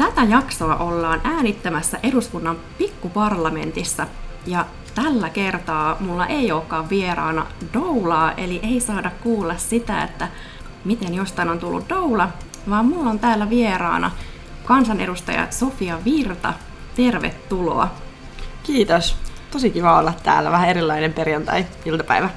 [0.00, 4.06] Tätä jaksoa ollaan äänittämässä eduskunnan pikkuparlamentissa
[4.46, 10.28] ja tällä kertaa mulla ei olekaan vieraana doulaa, eli ei saada kuulla sitä, että
[10.84, 12.28] miten jostain on tullut doula,
[12.70, 14.10] vaan mulla on täällä vieraana
[14.64, 16.54] kansanedustaja Sofia Virta.
[16.96, 17.90] Tervetuloa.
[18.62, 19.16] Kiitos.
[19.50, 20.50] Tosi kiva olla täällä.
[20.50, 22.30] Vähän erilainen perjantai-iltapäivä.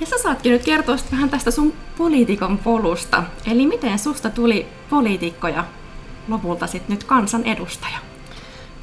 [0.00, 3.24] Ja sä saatkin nyt kertoa vähän tästä sun poliitikon polusta.
[3.46, 5.64] Eli miten susta tuli poliitikko ja
[6.28, 7.98] lopulta sitten nyt kansanedustaja?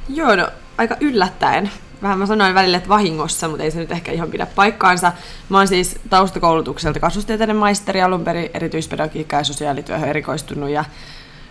[0.08, 1.70] Joo, no aika yllättäen.
[2.02, 5.12] Vähän mä sanoin välillä, että vahingossa, mutta ei se nyt ehkä ihan pidä paikkaansa.
[5.48, 10.84] Mä oon siis taustakoulutukselta kasvustieteiden maisteri alun perin erityispedagogiikkaa ja sosiaalityöhön erikoistunut ja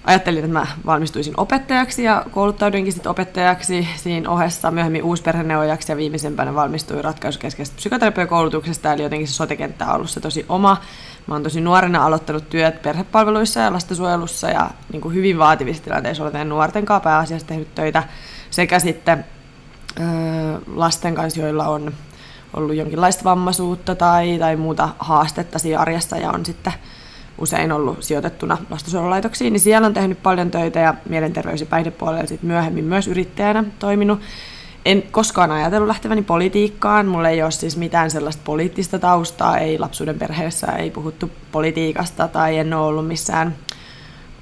[0.04, 6.56] ajattelin, että mä valmistuisin opettajaksi ja kouluttauduinkin sitten opettajaksi siinä ohessa myöhemmin uusperheneuvojaksi ja viimeisempänä
[6.56, 10.82] valmistuin ratkaisukeskeisestä psykoterapiakoulutuksesta, eli jotenkin se sotekenttä on ollut se tosi oma.
[11.28, 16.24] Mä oon tosi nuorena aloittanut työt perhepalveluissa ja lastensuojelussa ja niin kuin hyvin vaativissa tilanteissa
[16.24, 18.04] olen nuorten kanssa pääasiassa tehnyt töitä
[18.50, 19.26] sekä sitten
[20.00, 20.06] öö,
[20.76, 21.94] lasten kanssa, joilla on
[22.54, 26.74] ollut jonkinlaista vammaisuutta tai, tai muuta haastetta siinä arjessa ja on sitten
[27.38, 32.48] usein ollut sijoitettuna lastensuojelulaitoksiin, niin siellä on tehnyt paljon töitä ja mielenterveys- ja päihdepuolella sitten
[32.48, 34.20] myöhemmin myös yrittäjänä toiminut.
[34.86, 40.20] En koskaan ajatellut lähteväni politiikkaan, mulla ei ole siis mitään sellaista poliittista taustaa, ei lapsuuden
[40.20, 43.56] perheessä, ei puhuttu politiikasta tai en ole ollut missään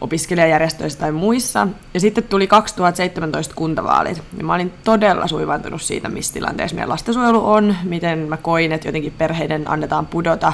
[0.02, 1.68] opiskelijajärjestöissä tai muissa.
[1.94, 4.24] Ja sitten tuli 2017 kuntavaalit.
[4.38, 8.88] Ja mä olin todella suivantunut siitä, missä tilanteessa meidän lastensuojelu on, miten mä koin, että
[8.88, 10.54] jotenkin perheiden annetaan pudota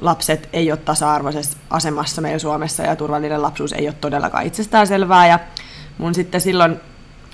[0.00, 5.26] lapset ei ole tasa-arvoisessa asemassa meillä Suomessa ja turvallinen lapsuus ei ole todellakaan itsestäänselvää.
[5.26, 5.38] Ja
[5.98, 6.80] mun sitten silloin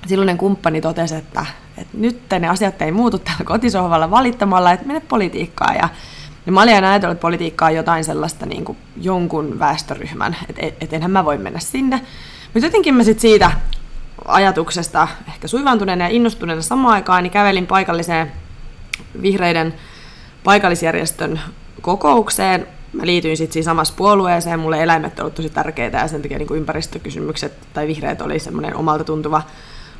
[0.07, 1.47] silloinen kumppani totesi, että,
[1.79, 5.75] että nyt ne asiat ei muutu täällä kotisohvalla valittamalla, että mene politiikkaan.
[5.75, 5.89] Ja,
[6.47, 10.63] ja mä olin aina ajatellut, että politiikka on jotain sellaista niin kuin jonkun väestöryhmän, että
[10.81, 12.01] et enhän mä voi mennä sinne.
[12.55, 13.51] Mutta jotenkin mä sitten siitä
[14.25, 18.33] ajatuksesta ehkä suivaantuneena ja innostuneena samaan aikaan, niin kävelin paikalliseen
[19.23, 19.75] vihreiden
[20.45, 21.41] paikallisjärjestön
[21.81, 22.67] kokoukseen.
[22.93, 26.49] Mä liityin sitten siinä samassa puolueeseen, mulle eläimet olivat tosi tärkeitä ja sen takia niin
[26.49, 29.43] kuin ympäristökysymykset tai vihreät oli semmoinen omalta tuntuva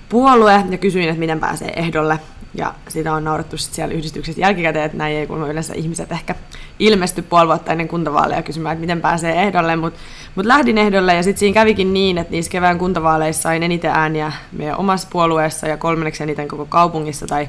[0.09, 2.19] puolue ja kysyin, että miten pääsee ehdolle.
[2.57, 6.35] Ja sitä on naurettu sit siellä yhdistyksessä jälkikäteen, että näin ei kuulemma yleensä ihmiset ehkä
[6.79, 9.77] ilmesty puoli vuotta ennen kuntavaaleja kysymään, että miten pääsee ehdolle.
[9.77, 10.01] Mutta
[10.35, 14.33] mut lähdin ehdolle ja sitten siinä kävikin niin, että niissä kevään kuntavaaleissa sain eniten ääniä
[14.53, 17.49] meidän omassa puolueessa ja kolmanneksi eniten koko kaupungissa tai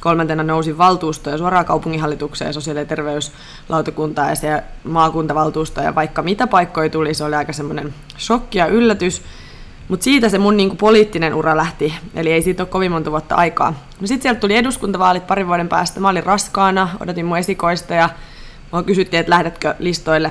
[0.00, 6.46] kolmantena nousi valtuusto ja suoraan kaupunginhallitukseen sosiaali- ja terveyslautakuntaa ja se maakuntavaltuusto ja vaikka mitä
[6.46, 9.22] paikkoja tuli, se oli aika semmoinen shokki ja yllätys.
[9.88, 13.34] Mutta siitä se mun niinku poliittinen ura lähti, eli ei siitä ole kovin monta vuotta
[13.34, 13.70] aikaa.
[14.00, 16.00] No sitten sieltä tuli eduskuntavaalit parin vuoden päästä.
[16.00, 18.08] Mä olin raskaana, odotin mun esikoista ja
[18.72, 20.30] mua kysyttiin, että lähdetkö listoille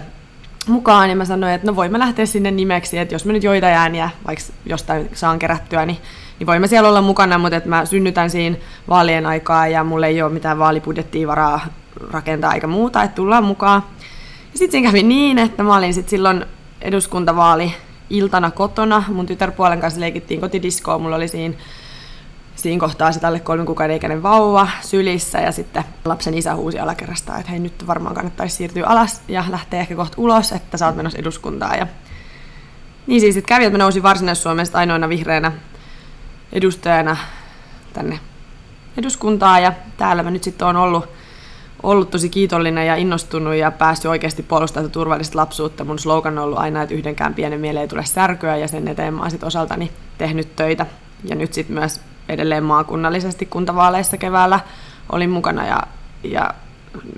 [0.67, 1.09] mukaan.
[1.09, 4.09] Ja mä sanoin, että no voimme lähteä sinne nimeksi, että jos mä nyt joita ääniä,
[4.27, 5.97] vaikka jostain saan kerättyä, niin
[6.39, 8.55] niin voimme siellä olla mukana, mutta että mä synnytän siinä
[8.89, 11.65] vaalien aikaa ja mulla ei ole mitään vaalibudjettia varaa
[12.11, 13.83] rakentaa eikä muuta, että tullaan mukaan.
[14.53, 16.45] Ja sitten kävi niin, että mä olin sitten silloin
[16.81, 17.73] eduskuntavaali
[18.13, 19.03] iltana kotona.
[19.07, 20.99] Mun tytärpuolen kanssa leikittiin kotidiskoa.
[20.99, 21.55] Mulla oli siinä,
[22.55, 27.37] siinä kohtaa sitten alle kolmen kuukauden ikäinen vauva sylissä ja sitten lapsen isä huusi alakerrasta,
[27.37, 30.95] että hei nyt varmaan kannattaisi siirtyä alas ja lähteä ehkä kohta ulos, että sä oot
[30.95, 31.79] menossa eduskuntaan.
[31.79, 31.87] Ja
[33.07, 35.51] niin siis sitten kävi, että mä nousin Varsinais-Suomesta ainoana vihreänä
[36.51, 37.17] edustajana
[37.93, 38.19] tänne
[38.97, 41.09] eduskuntaan ja täällä mä nyt sitten olen ollut,
[41.83, 45.85] ollut tosi kiitollinen ja innostunut ja päässyt oikeasti puolustamaan turvallista lapsuutta.
[45.85, 49.13] Mun slogan on ollut aina, että yhdenkään pienen mieleen ei tule särkyä ja sen eteen
[49.13, 50.85] mä oon sit osaltani tehnyt töitä.
[51.23, 54.59] Ja nyt sitten myös edelleen maakunnallisesti kuntavaaleissa keväällä
[55.11, 55.83] olin mukana ja,
[56.23, 56.53] ja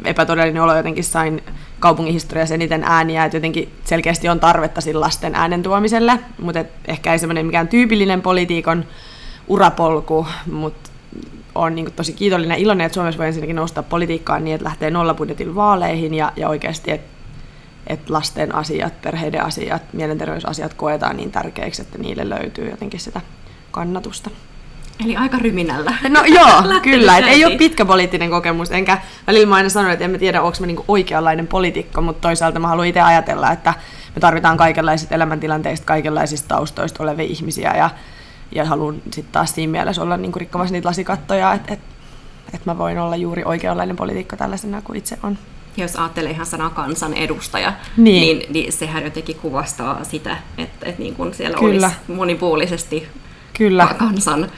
[0.05, 1.43] epätodellinen olo jotenkin sain
[1.79, 7.19] kaupungin historiassa eniten ääniä, että jotenkin selkeästi on tarvetta lasten äänen tuomiselle, mutta ehkä ei
[7.19, 8.85] semmoinen mikään tyypillinen politiikon
[9.47, 10.89] urapolku, mutta
[11.55, 14.91] on niin tosi kiitollinen ja iloinen, että Suomessa voi ensinnäkin nousta politiikkaan niin, että lähtee
[14.91, 17.15] nollabudjetin vaaleihin ja, ja oikeasti, että
[17.87, 23.21] että lasten asiat, perheiden asiat, mielenterveysasiat koetaan niin tärkeiksi, että niille löytyy jotenkin sitä
[23.71, 24.29] kannatusta.
[25.05, 25.93] Eli aika ryminällä.
[26.09, 27.17] No joo, kyllä.
[27.17, 28.71] Et ei ole pitkä poliittinen kokemus.
[28.71, 28.97] Enkä
[29.27, 32.59] välillä mä aina sanon, että en mä tiedä, onko mä niinku oikeanlainen poliitikko, mutta toisaalta
[32.59, 33.73] mä haluan itse ajatella, että
[34.15, 37.73] me tarvitaan kaikenlaiset elämäntilanteista, kaikenlaisista taustoista olevia ihmisiä.
[37.77, 37.89] Ja
[38.55, 41.79] ja haluan sitten taas siinä mielessä olla niin rikkomassa niitä lasikattoja, että et,
[42.53, 45.37] et mä voin olla juuri oikeanlainen poliitikko tällaisena kuin itse on.
[45.77, 51.01] Ja jos ajattelee ihan sanaa kansanedustaja, niin, niin, niin sehän jotenkin kuvastaa sitä, että, että
[51.01, 51.87] niin kuin siellä Kyllä.
[51.87, 53.07] olisi monipuolisesti
[53.57, 53.95] Kyllä.
[53.99, 54.51] kansan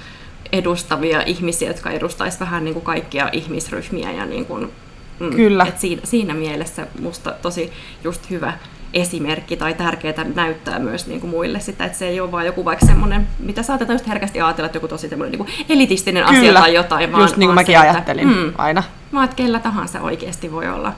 [0.52, 4.12] edustavia ihmisiä, jotka edustaisivat vähän niin kuin kaikkia ihmisryhmiä.
[4.12, 4.72] Ja niin kuin,
[5.20, 5.66] mm, Kyllä.
[5.66, 7.72] Et siinä, siinä mielessä musta tosi
[8.04, 8.54] just hyvä
[8.94, 12.66] esimerkki tai tärkeää näyttää myös niin kuin muille sitä, että se ei ole vain joku
[12.66, 16.40] vaikka semmoinen, mitä saatetaan just herkästi ajatella, että joku tosi semmoinen niin elitistinen Kyllä.
[16.40, 17.12] asia tai jotain.
[17.12, 18.84] Vaan, just niin kuin mäkin se, ajattelin mm, aina.
[19.14, 20.94] Vaan että kellä tahansa oikeasti voi olla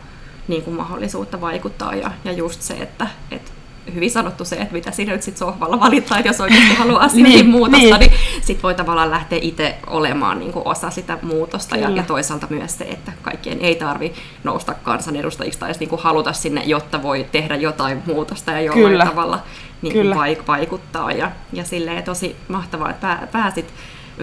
[0.48, 3.52] niin kuin mahdollisuutta vaikuttaa ja, ja just se, että, että
[3.94, 7.36] hyvin sanottu se, että mitä sinä nyt sit sohvalla valittaa, että jos oikeasti haluaa asioihin
[7.36, 11.76] niin, muutosta, niin, niin sit voi tavallaan lähteä itse olemaan niin kuin osa sitä muutosta.
[11.78, 16.34] Ja, ja toisaalta myös se, että kaikkien ei tarvi nousta kansanedustajiksi tai niin kuin haluta
[16.34, 19.06] sinne, jotta voi tehdä jotain muutosta ja jollain Kyllä.
[19.06, 19.40] tavalla
[19.82, 21.12] niin kuin vaik- vaikuttaa.
[21.12, 23.74] Ja, ja silleen tosi mahtavaa, että pääsit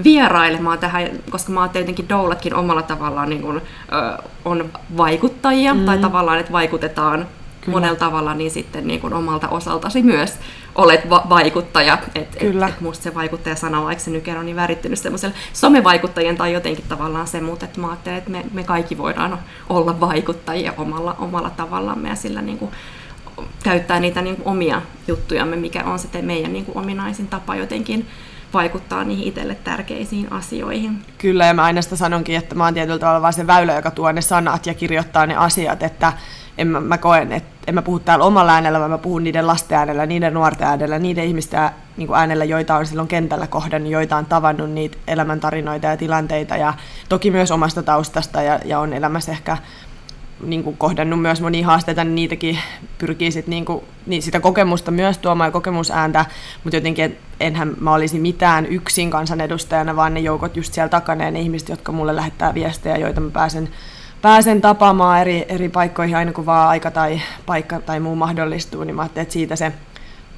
[0.05, 5.85] vierailemaan tähän, koska mä ajattelin jotenkin Doulatkin omalla tavallaan niin kuin, ö, on vaikuttajia, mm.
[5.85, 7.27] tai tavallaan, että vaikutetaan
[7.67, 7.77] Kyllä.
[7.77, 10.39] monella tavalla, niin sitten niin kuin omalta osaltasi myös
[10.75, 11.99] olet va- vaikuttaja.
[12.15, 12.67] Et, Kyllä.
[12.67, 16.85] Et, et musta se vaikuttaja-sana, vaikka se nykyään on niin värittynyt semmoiselle somevaikuttajien tai jotenkin
[16.89, 21.51] tavallaan se, mutta että mä ajattelen, että me, me kaikki voidaan olla vaikuttajia omalla, omalla
[21.51, 22.71] tavallamme ja sillä niin kuin
[23.63, 28.07] käyttää niitä niin kuin omia juttujamme, mikä on sitten meidän niin kuin ominaisin tapa jotenkin
[28.55, 30.99] vaikuttaa niihin itselle tärkeisiin asioihin.
[31.19, 33.91] Kyllä, ja mä aina sitä sanonkin, että mä oon tietyllä tavalla vaan se väylä, joka
[33.91, 36.13] tuo ne sanat ja kirjoittaa ne asiat, että
[36.59, 39.47] en mä, mä koen, että en mä puhu täällä omalla äänellä, vaan mä puhun niiden
[39.47, 43.93] lasten äänellä, niiden nuorten äänellä, niiden ihmisten niin kuin äänellä, joita on silloin kentällä kohdannut,
[43.93, 46.57] joita on tavannut niitä elämäntarinoita ja tilanteita.
[46.57, 46.75] Ja
[47.09, 49.57] toki myös omasta taustasta ja, ja on elämässä ehkä
[50.41, 52.59] niin kuin kohdannut myös monia haasteita, niin niitäkin
[52.99, 56.25] pyrkii sit niin kuin, niin sitä kokemusta myös tuomaan ja kokemusääntä,
[56.65, 61.31] mutta jotenkin enhän mä olisi mitään yksin kansanedustajana, vaan ne joukot just siellä takana ja
[61.31, 63.69] ne ihmiset, jotka mulle lähettää viestejä, joita mä pääsen
[64.27, 68.97] pääsen tapaamaan eri, eri paikkoihin aina kun vaan aika tai paikka tai muu mahdollistuu, niin
[68.97, 69.73] mä ajattelin, että siitä se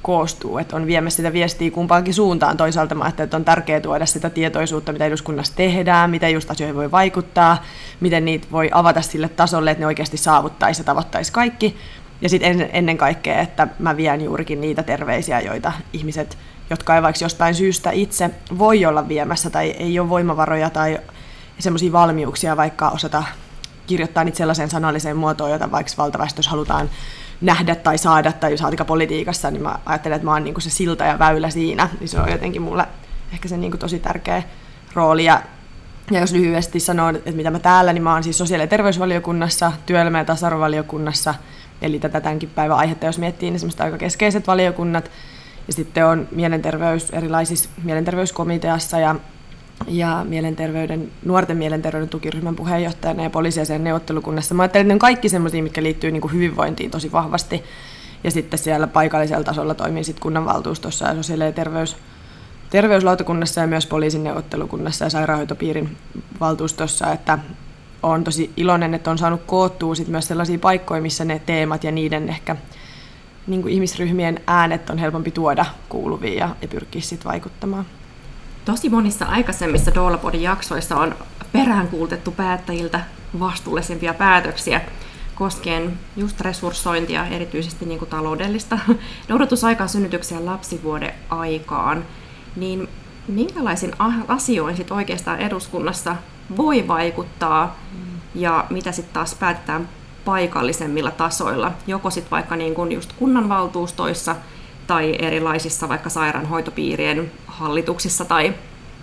[0.01, 2.57] koostuu, että on viemässä sitä viestiä kumpaankin suuntaan.
[2.57, 6.91] Toisaalta mä että on tärkeää tuoda sitä tietoisuutta, mitä eduskunnassa tehdään, miten just asioihin voi
[6.91, 7.63] vaikuttaa,
[7.99, 11.77] miten niitä voi avata sille tasolle, että ne oikeasti saavuttaisi ja tavoittaisi kaikki.
[12.21, 16.37] Ja sitten ennen kaikkea, että mä vien juurikin niitä terveisiä, joita ihmiset,
[16.69, 20.99] jotka ei vaikka jostain syystä itse voi olla viemässä tai ei ole voimavaroja tai
[21.59, 23.23] semmoisia valmiuksia vaikka osata
[23.89, 26.89] kirjoittaa niitä sellaiseen sanalliseen muotoon, jota vaikka valtaväestös halutaan
[27.41, 30.69] nähdä tai saada, tai jos ajatellaan politiikassa, niin mä ajattelen, että mä oon niin se
[30.69, 32.85] silta ja väylä siinä, niin se on jotenkin mulle
[33.33, 34.43] ehkä se niin tosi tärkeä
[34.93, 35.25] rooli.
[35.25, 35.41] Ja,
[36.11, 39.71] ja jos lyhyesti sanon, että mitä mä täällä, niin mä oon siis sosiaali- ja terveysvaliokunnassa,
[39.85, 41.35] työelämä- ja tasa-arvovaliokunnassa,
[41.81, 45.11] eli tätä tämänkin päivän aihetta, jos miettii, niin semmoista aika keskeiset valiokunnat,
[45.67, 49.15] ja sitten on mielenterveys erilaisissa mielenterveyskomiteassa ja
[49.87, 54.55] ja mielenterveyden, nuorten mielenterveyden tukiryhmän puheenjohtajana ja poliisiaseen neuvottelukunnassa.
[54.55, 57.63] Mä ajattelin, että ne on kaikki sellaisia, mitkä liittyy niin kuin hyvinvointiin tosi vahvasti.
[58.23, 61.97] Ja sitten siellä paikallisella tasolla toimin sitten kunnanvaltuustossa ja sosiaali- ja terveys,
[62.69, 65.97] terveyslautakunnassa ja myös poliisin neuvottelukunnassa ja sairaanhoitopiirin
[66.39, 67.39] valtuustossa, että
[68.03, 71.91] olen tosi iloinen, että on saanut koottua sit myös sellaisia paikkoja, missä ne teemat ja
[71.91, 72.55] niiden ehkä
[73.47, 77.85] niin kuin ihmisryhmien äänet on helpompi tuoda kuuluviin ja, ja pyrkiä sitten vaikuttamaan
[78.69, 81.15] tosi monissa aikaisemmissa Doulapodin jaksoissa on
[81.51, 83.01] peräänkuultettu päättäjiltä
[83.39, 84.81] vastuullisempia päätöksiä
[85.35, 88.79] koskien just resurssointia, erityisesti niin kuin taloudellista
[89.29, 92.05] noudatusaikaa synnytyksen lapsivuoden aikaan.
[92.55, 92.89] Niin
[93.27, 93.93] minkälaisiin
[94.27, 96.15] asioihin sit oikeastaan eduskunnassa
[96.57, 97.79] voi vaikuttaa
[98.35, 99.89] ja mitä sitten taas päätetään
[100.25, 104.35] paikallisemmilla tasoilla, joko sitten vaikka niin kuin just kunnanvaltuustoissa
[104.87, 108.53] tai erilaisissa vaikka sairaanhoitopiirien hallituksissa tai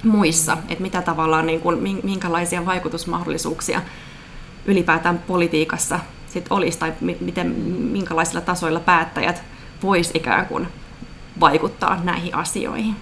[0.04, 3.82] muissa, että mitä tavallaan, niin kuin, minkälaisia vaikutusmahdollisuuksia
[4.66, 7.46] ylipäätään politiikassa sit olisi, tai miten,
[7.92, 9.42] minkälaisilla tasoilla päättäjät
[9.82, 10.68] vois ikään kuin
[11.40, 12.96] vaikuttaa näihin asioihin.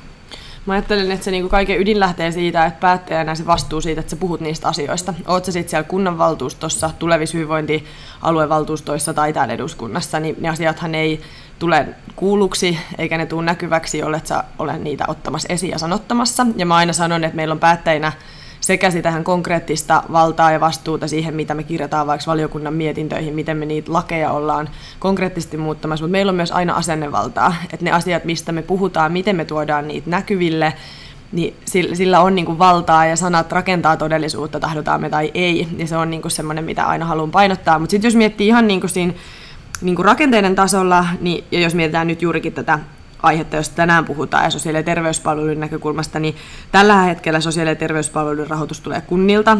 [0.66, 4.10] Mä ajattelen, että se niinku kaiken ydin lähtee siitä, että päättäjänä se vastuu siitä, että
[4.10, 5.14] sä puhut niistä asioista.
[5.26, 11.20] Oot sä sitten siellä kunnanvaltuustossa, tulevissa hyvinvointialuevaltuustoissa tai täällä eduskunnassa, niin ne asiathan ei
[11.58, 16.46] tule kuulluksi eikä ne tule näkyväksi, jollet sä ole niitä ottamassa esiin ja sanottamassa.
[16.56, 18.12] Ja mä aina sanon, että meillä on päättäjinä
[18.60, 23.66] sekä sitä konkreettista valtaa ja vastuuta siihen, mitä me kirjataan vaikka valiokunnan mietintöihin, miten me
[23.66, 24.68] niitä lakeja ollaan
[24.98, 29.36] konkreettisesti muuttamassa, mutta meillä on myös aina asennevaltaa, että ne asiat, mistä me puhutaan, miten
[29.36, 30.72] me tuodaan niitä näkyville,
[31.32, 31.56] niin
[31.92, 35.96] sillä on niin kuin valtaa ja sanat rakentaa todellisuutta, tahdotaan me tai ei, ja se
[35.96, 37.78] on niin kuin semmoinen, mitä aina haluan painottaa.
[37.78, 39.12] Mutta sitten jos miettii ihan niin kuin siinä
[39.84, 42.78] niin kuin rakenteiden tasolla, niin, ja jos mietitään nyt juurikin tätä
[43.22, 46.36] aihetta, josta tänään puhutaan, ja sosiaali- ja terveyspalveluiden näkökulmasta, niin
[46.72, 49.58] tällä hetkellä sosiaali- ja terveyspalveluiden rahoitus tulee kunnilta,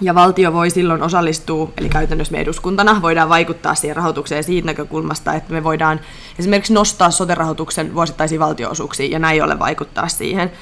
[0.00, 5.34] ja valtio voi silloin osallistua, eli käytännössä me eduskuntana voidaan vaikuttaa siihen rahoitukseen siitä näkökulmasta,
[5.34, 6.00] että me voidaan
[6.38, 10.52] esimerkiksi nostaa sote-rahoituksen vuosittaisiin valtioosuuksiin ja näin ollen vaikuttaa siihen.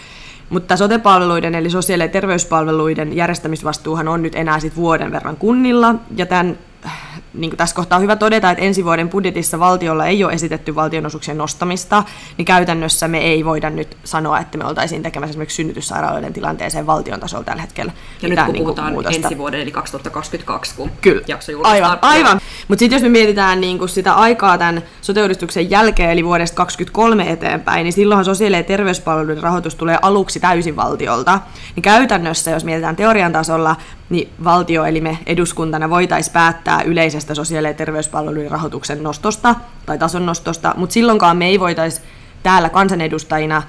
[0.50, 6.26] Mutta sote-palveluiden eli sosiaali- ja terveyspalveluiden järjestämisvastuuhan on nyt enää sit vuoden verran kunnilla, ja
[6.26, 6.59] tämän
[7.34, 10.75] niin kuin tässä kohtaa on hyvä todeta, että ensi vuoden budjetissa valtiolla ei ole esitetty
[10.75, 12.02] valtionosuuksien nostamista,
[12.37, 17.20] niin käytännössä me ei voida nyt sanoa, että me oltaisiin tekemässä esimerkiksi synnytyssairaaloiden tilanteeseen valtion
[17.20, 17.92] tasolla tällä hetkellä.
[18.22, 19.20] Ja nyt kun niin puhutaan muutosta.
[19.22, 21.22] ensi vuoden, eli 2022, kun Kyllä.
[21.26, 22.40] jakso Aivan, aivan.
[22.68, 25.20] Mutta sitten jos me mietitään niin kuin sitä aikaa tämän sote
[25.68, 31.40] jälkeen, eli vuodesta 2023 eteenpäin, niin silloinhan sosiaali- ja terveyspalveluiden rahoitus tulee aluksi täysin valtiolta.
[31.76, 33.76] Niin käytännössä, jos mietitään teorian tasolla,
[34.11, 39.55] niin valtio eli me eduskuntana voitaisiin päättää yleisestä sosiaali- ja terveyspalvelujen rahoituksen nostosta
[39.87, 42.07] tai tason nostosta, mutta silloinkaan me ei voitaisiin
[42.43, 43.62] täällä kansanedustajina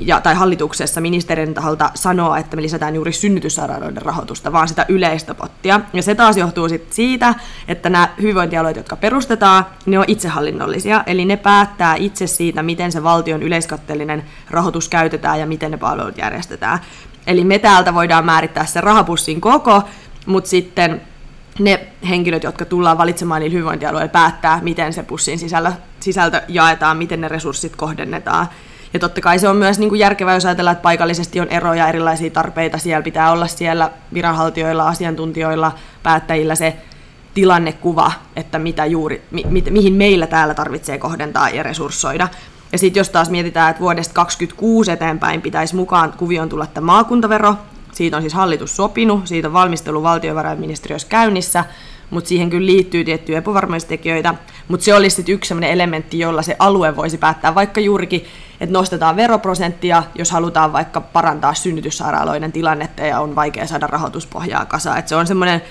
[0.00, 5.34] ja, tai hallituksessa ministerin taholta sanoa, että me lisätään juuri synnytyssairaaloiden rahoitusta, vaan sitä yleistä
[5.34, 5.80] pottia.
[5.92, 7.34] Ja se taas johtuu sit siitä,
[7.68, 13.02] että nämä hyvinvointialueet, jotka perustetaan, ne on itsehallinnollisia, eli ne päättää itse siitä, miten se
[13.02, 16.78] valtion yleiskatteellinen rahoitus käytetään ja miten ne palvelut järjestetään.
[17.28, 19.82] Eli me täältä voidaan määrittää se rahapussin koko,
[20.26, 21.00] mutta sitten
[21.58, 27.20] ne henkilöt, jotka tullaan valitsemaan niillä hyvinvointialueilla, päättää, miten se pussin sisällä, sisältö jaetaan, miten
[27.20, 28.48] ne resurssit kohdennetaan.
[28.92, 31.88] Ja totta kai se on myös niin kuin järkevää, jos ajatellaan, että paikallisesti on eroja,
[31.88, 32.78] erilaisia tarpeita.
[32.78, 36.76] Siellä pitää olla siellä viranhaltijoilla, asiantuntijoilla, päättäjillä se
[37.34, 42.28] tilannekuva, että mitä juuri, mi, mi, mihin meillä täällä tarvitsee kohdentaa ja resurssoida.
[42.72, 47.54] Ja sitten jos taas mietitään, että vuodesta 2026 eteenpäin pitäisi mukaan kuvioon tulla tämä maakuntavero,
[47.92, 51.64] siitä on siis hallitus sopinut, siitä on valmistelu valtiovarainministeriössä käynnissä,
[52.10, 54.34] mutta siihen kyllä liittyy tiettyjä epävarmuustekijöitä,
[54.68, 58.24] mutta se olisi sitten yksi sellainen elementti, jolla se alue voisi päättää vaikka juurikin,
[58.60, 64.98] että nostetaan veroprosenttia, jos halutaan vaikka parantaa synnytyssairaaloiden tilannetta ja on vaikea saada rahoituspohjaa kasaan.
[64.98, 65.62] Et se on semmoinen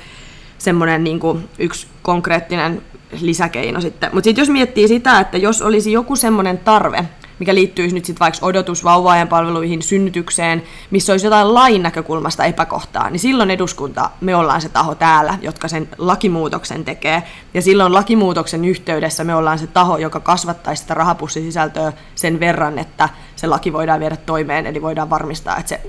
[0.58, 1.20] semmoinen niin
[1.60, 2.82] yksi konkreettinen
[3.22, 4.10] lisäkeino sitten.
[4.14, 7.06] Mutta sitten jos miettii sitä, että jos olisi joku semmoinen tarve,
[7.40, 13.10] mikä liittyisi nyt sitten vaikka odotus vauvaajan palveluihin, synnytykseen, missä olisi jotain lain näkökulmasta epäkohtaa,
[13.10, 17.24] niin silloin eduskunta, me ollaan se taho täällä, jotka sen lakimuutoksen tekee.
[17.54, 23.10] Ja silloin lakimuutoksen yhteydessä me ollaan se taho, joka kasvattaisi sitä rahapussisisältöä sen verran, että
[23.36, 25.82] se laki voidaan viedä toimeen, eli voidaan varmistaa, että se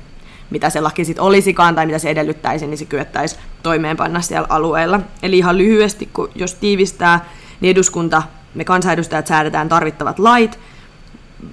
[0.51, 5.01] mitä se laki sitten olisikaan tai mitä se edellyttäisi, niin se kyettäisi toimeenpanna siellä alueella.
[5.23, 7.25] Eli ihan lyhyesti, kun jos tiivistää,
[7.61, 8.23] niin eduskunta,
[8.55, 10.59] me kansanedustajat säädetään tarvittavat lait,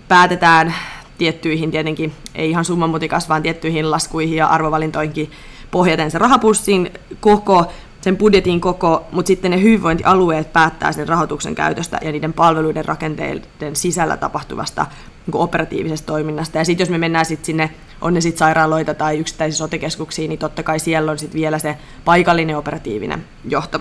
[0.08, 0.76] päätetään
[1.18, 5.32] tiettyihin tietenkin, ei ihan summanmutikas, vaan tiettyihin laskuihin ja arvovalintoihinkin
[5.72, 7.66] pohjaten se rahapussin koko,
[8.02, 13.76] sen budjetin koko, mutta sitten ne hyvinvointialueet päättää sen rahoituksen käytöstä ja niiden palveluiden rakenteiden
[13.76, 14.86] sisällä tapahtuvasta
[15.26, 16.58] niin operatiivisesta toiminnasta.
[16.58, 17.70] Ja sitten jos me mennään sitten sinne,
[18.02, 21.78] on ne sitten sairaaloita tai yksittäisiä sotekeskuksia, niin totta kai siellä on sitten vielä se
[22.06, 23.80] paikallinen operatiivinen johto.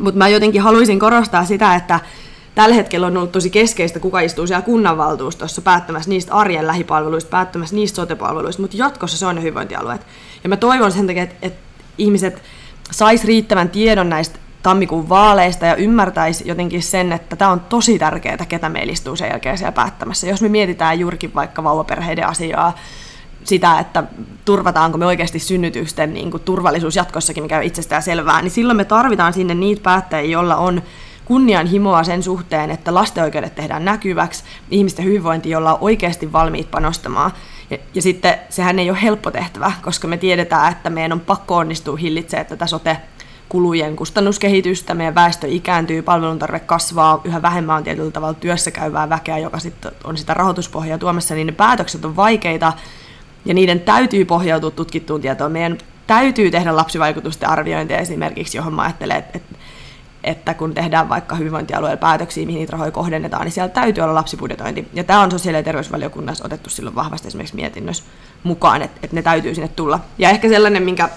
[0.00, 2.00] Mutta mä jotenkin haluaisin korostaa sitä, että
[2.54, 7.76] tällä hetkellä on ollut tosi keskeistä, kuka istuu siellä kunnanvaltuustossa päättämässä niistä arjen lähipalveluista, päättämässä
[7.76, 10.06] niistä sotepalveluista, mutta jatkossa se on ne hyvinvointialueet.
[10.44, 11.60] Ja mä toivon sen takia, että, että
[11.98, 12.42] ihmiset
[12.90, 18.46] sais riittävän tiedon näistä tammikuun vaaleista ja ymmärtäisi jotenkin sen, että tämä on tosi tärkeää,
[18.48, 20.26] ketä meillä istuu sen jälkeen siellä päättämässä.
[20.26, 22.78] Jos me mietitään juurikin vaikka vauvaperheiden asiaa,
[23.44, 24.04] sitä, että
[24.44, 28.84] turvataanko me oikeasti synnytysten niin kuin turvallisuus jatkossakin, mikä on itsestään selvää, niin silloin me
[28.84, 30.82] tarvitaan sinne niitä päättäjiä, joilla on
[31.24, 37.30] kunnianhimoa sen suhteen, että lasten oikeudet tehdään näkyväksi, ihmisten hyvinvointi, jolla on oikeasti valmiit panostamaan.
[37.70, 41.56] Ja, ja sitten sehän ei ole helppo tehtävä, koska me tiedetään, että meidän on pakko
[41.56, 42.96] onnistua hillitsemään tätä sote
[43.48, 49.38] kulujen kustannuskehitystä, meidän väestö ikääntyy, palveluntarve kasvaa, yhä vähemmän on tietyllä tavalla työssä käyvää väkeä,
[49.38, 52.72] joka sitten on sitä rahoituspohjaa tuomassa, niin ne päätökset on vaikeita
[53.44, 55.52] ja niiden täytyy pohjautua tutkittuun tietoon.
[55.52, 59.38] Meidän täytyy tehdä lapsivaikutusten arviointia esimerkiksi, johon mä ajattelen, että,
[60.24, 64.88] että kun tehdään vaikka hyvinvointialueella päätöksiä, mihin niitä rahoja kohdennetaan, niin siellä täytyy olla lapsibudjetointi.
[64.94, 68.04] Ja tämä on sosiaali- ja terveysvaliokunnassa otettu silloin vahvasti esimerkiksi mietinnössä
[68.42, 70.00] mukaan, että, että ne täytyy sinne tulla.
[70.18, 71.08] Ja ehkä sellainen, minkä,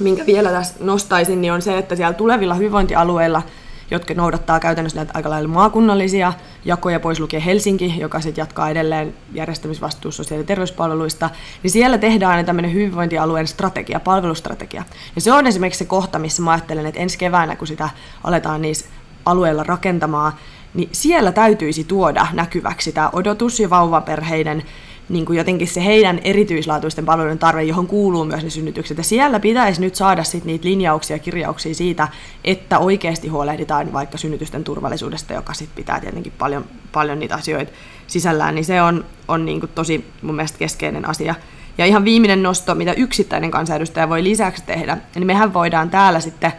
[0.00, 3.42] minkä vielä tässä nostaisin, niin on se, että siellä tulevilla hyvinvointialueilla–
[3.90, 6.32] jotka noudattaa käytännössä näitä aika lailla maakunnallisia
[6.64, 11.30] jakoja, pois lukee Helsinki, joka sitten jatkaa edelleen järjestämisvastuussa sosiaali- ja terveyspalveluista,
[11.62, 14.84] niin siellä tehdään aina tämmöinen hyvinvointialueen strategia, palvelustrategia.
[15.14, 17.88] Ja se on esimerkiksi se kohta, missä mä ajattelen, että ensi keväänä, kun sitä
[18.24, 18.86] aletaan niissä
[19.26, 20.32] alueilla rakentamaan,
[20.74, 24.62] niin siellä täytyisi tuoda näkyväksi tämä odotus- ja vauvaperheiden
[25.08, 28.98] niin kuin jotenkin se heidän erityislaatuisten palveluiden tarve, johon kuuluu myös ne synnytykset.
[28.98, 32.08] Ja siellä pitäisi nyt saada sit niitä linjauksia ja kirjauksia siitä,
[32.44, 37.72] että oikeasti huolehditaan vaikka synnytysten turvallisuudesta, joka sit pitää tietenkin paljon, paljon niitä asioita
[38.06, 41.34] sisällään, niin se on, on niin kuin tosi mun mielestä keskeinen asia.
[41.78, 46.52] Ja ihan viimeinen nosto, mitä yksittäinen kansanedustaja voi lisäksi tehdä, niin mehän voidaan täällä sitten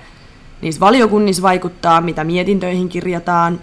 [0.62, 3.60] niissä valiokunnissa vaikuttaa, mitä mietintöihin kirjataan,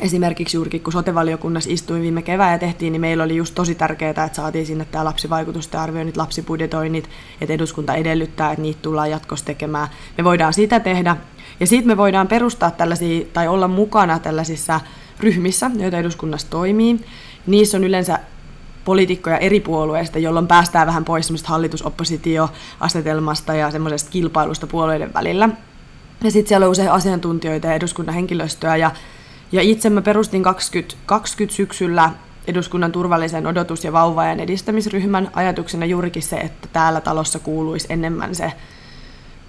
[0.00, 4.10] esimerkiksi juurikin kun sotevaliokunnassa istuin viime kevään ja tehtiin, niin meillä oli just tosi tärkeää,
[4.10, 9.88] että saatiin sinne tämä lapsivaikutusten arvioinnit, lapsibudjetoinnit, että eduskunta edellyttää, että niitä tullaan jatkossa tekemään.
[10.18, 11.16] Me voidaan sitä tehdä.
[11.60, 14.80] Ja sitten me voidaan perustaa tällaisia, tai olla mukana tällaisissa
[15.20, 17.00] ryhmissä, joita eduskunnassa toimii.
[17.46, 18.18] Niissä on yleensä
[18.84, 25.48] poliitikkoja eri puolueista, jolloin päästään vähän pois semmoista hallitus-oppositio-asetelmasta ja semmoisesta kilpailusta puolueiden välillä.
[26.24, 28.90] Ja sitten siellä on usein asiantuntijoita ja eduskunnan henkilöstöä, ja
[29.52, 32.10] ja itse mä perustin 20, 20 syksyllä
[32.46, 35.30] eduskunnan turvallisen odotus- ja vauvaajan edistämisryhmän.
[35.32, 38.52] Ajatuksena juurikin se, että täällä talossa kuuluisi enemmän se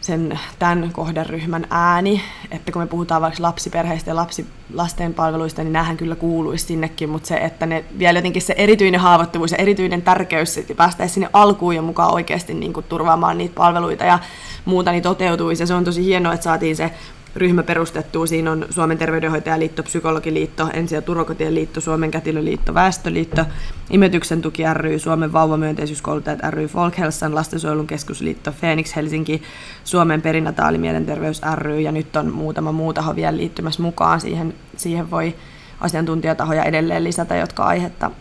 [0.02, 5.74] sen tämän kohderyhmän ääni, että kun me puhutaan vaikka lapsiperheistä ja lapsi, lasten palveluista, niin
[5.74, 10.02] näähän kyllä kuuluisi sinnekin, mutta se, että ne vielä jotenkin se erityinen haavoittuvuus ja erityinen
[10.02, 14.20] tärkeys, että päästäisiin sinne alkuun ja mukaan oikeasti niin kuin turvaamaan niitä palveluita ja
[14.66, 15.64] muuta, niin toteutuisi.
[15.64, 16.92] Ja se on tosi hienoa, että saatiin se
[17.36, 18.28] ryhmä perustettu.
[18.28, 23.46] Siinä on Suomen terveydenhoitajaliitto, Psykologiliitto, Ensi- ja turvakotien liitto, Suomen kätilöliitto, Väestöliitto,
[23.90, 29.42] Imetyksen tuki ry, Suomen vauvamyönteisyyskouluttajat ry, Folkhälsan, Lastensuojelun keskusliitto, Phoenix Helsinki,
[29.84, 34.22] Suomen perinataalimielenterveys ry ja nyt on muutama muu taho vielä liittymässä mukaan.
[34.22, 35.36] Siihen, siihen voi
[35.80, 38.12] asiantuntijatahoja edelleen lisätä, jotka aihetta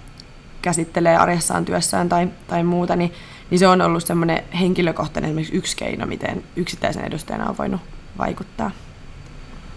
[0.63, 3.13] käsittelee arjessaan työssään tai, tai muuta, niin,
[3.51, 7.81] niin se on ollut semmoinen henkilökohtainen esimerkiksi yksi keino, miten yksittäisen edustajana on voinut
[8.19, 8.71] vaikuttaa.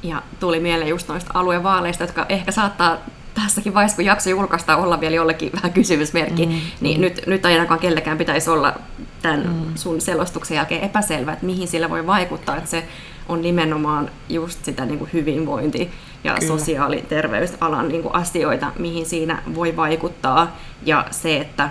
[0.04, 2.98] Ja tuli mieleen just noista aluevaaleista, jotka ehkä saattaa
[3.34, 7.02] tässäkin vaiheessa, kun jakso julkaistaan, olla vielä jollekin vähän kysymysmerkki, mm, niin.
[7.02, 8.74] Nyt, nyt ainakaan kellekään pitäisi olla
[9.22, 9.76] tämän mm.
[9.76, 12.84] sun selostuksen jälkeen epäselvä, että mihin sillä voi vaikuttaa, että se
[13.30, 15.92] on nimenomaan just sitä niin kuin hyvinvointi-
[16.24, 16.48] ja Kyllä.
[16.48, 20.58] sosiaaliterveysalan niin kuin asioita, mihin siinä voi vaikuttaa.
[20.86, 21.70] Ja se, että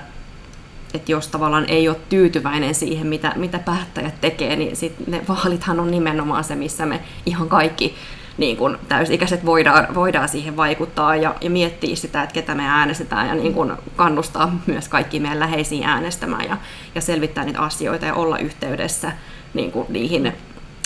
[0.94, 5.80] että jos tavallaan ei ole tyytyväinen siihen, mitä, mitä päättäjät tekee, niin sit ne vaalithan
[5.80, 7.94] on nimenomaan se, missä me ihan kaikki
[8.38, 13.29] niin kun täysikäiset voidaan, voidaan siihen vaikuttaa ja, ja miettiä sitä, että ketä me äänestetään
[13.29, 16.57] ja niin kun kannustaa myös kaikki meidän läheisiin äänestämään ja,
[16.95, 19.12] ja selvittää niitä asioita ja olla yhteydessä
[19.55, 20.33] niin kun niihin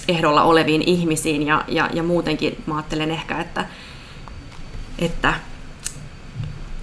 [0.08, 3.66] ehdolla oleviin ihmisiin ja, ja, ja muutenkin mä ajattelen ehkä, että,
[4.98, 5.34] että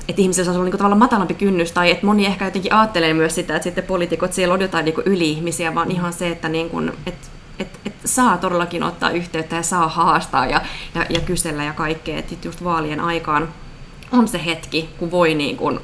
[0.07, 3.35] että ihmisillä on ollut niin tavallaan matalampi kynnys, tai että moni ehkä jotenkin ajattelee myös
[3.35, 6.89] sitä, että sitten poliitikot siellä on jotain niin yli-ihmisiä, vaan ihan se, että niin kuin,
[6.89, 7.31] et, et
[8.05, 10.61] saa todellakin ottaa yhteyttä ja saa haastaa ja,
[10.95, 12.19] ja, ja kysellä ja kaikkea.
[12.19, 13.49] Että just vaalien aikaan
[14.11, 15.79] on se hetki, kun voi niin kuin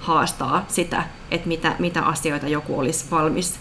[0.00, 3.60] haastaa sitä, että mitä, mitä asioita joku olisi valmis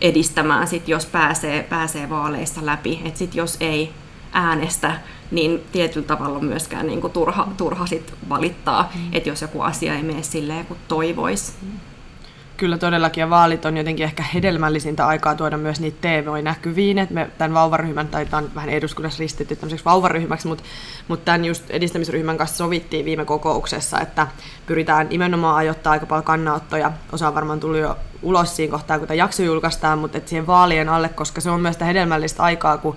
[0.00, 3.02] edistämään, sit jos pääsee, pääsee vaaleissa läpi.
[3.04, 3.92] Että sit jos ei
[4.32, 9.00] äänestä, niin tietyllä tavalla myöskään niin kuin turha, turha sit valittaa, mm.
[9.12, 11.52] että jos joku asia ei mene silleen kuin toivoisi.
[11.62, 11.78] Mm.
[12.56, 17.14] Kyllä todellakin, ja vaalit on jotenkin ehkä hedelmällisintä aikaa tuoda myös niitä teemoja näkyviin, että
[17.14, 20.64] me tämän vauvaryhmän, tai tämä on vähän eduskunnassa ristitty tämmöiseksi vauvaryhmäksi, mutta,
[21.08, 24.26] mutta tämän just edistämisryhmän kanssa sovittiin viime kokouksessa, että
[24.66, 26.92] pyritään nimenomaan ajoittaa aika paljon kannanottoja.
[27.12, 30.46] Osa on varmaan tullut jo ulos siinä kohtaa, kun tämä jakso julkaistaan, mutta että siihen
[30.46, 32.96] vaalien alle, koska se on myös sitä hedelmällistä aikaa, kun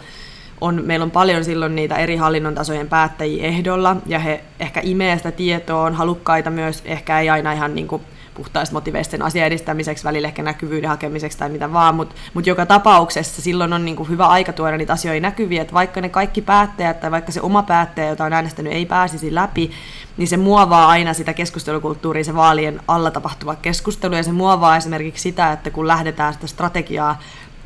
[0.62, 5.18] on, meillä on paljon silloin niitä eri hallinnon tasojen päättäjiä ehdolla, ja he ehkä imee
[5.18, 8.02] sitä tietoa, on halukkaita myös, ehkä ei aina ihan niin kuin
[8.34, 12.66] puhtaista motiveista sen asian edistämiseksi, välillä ehkä näkyvyyden hakemiseksi tai mitä vaan, mutta mut joka
[12.66, 17.00] tapauksessa silloin on niinku hyvä aika tuoda niitä asioita näkyviä, että vaikka ne kaikki päättäjät
[17.00, 19.72] tai vaikka se oma päättäjä, jota on äänestänyt, ei pääsisi läpi,
[20.18, 25.24] niin se muovaa aina sitä keskustelukulttuuria, se vaalien alla tapahtuva keskustelu, ja se muovaa esimerkiksi
[25.24, 27.20] sitä, että kun lähdetään sitä strategiaa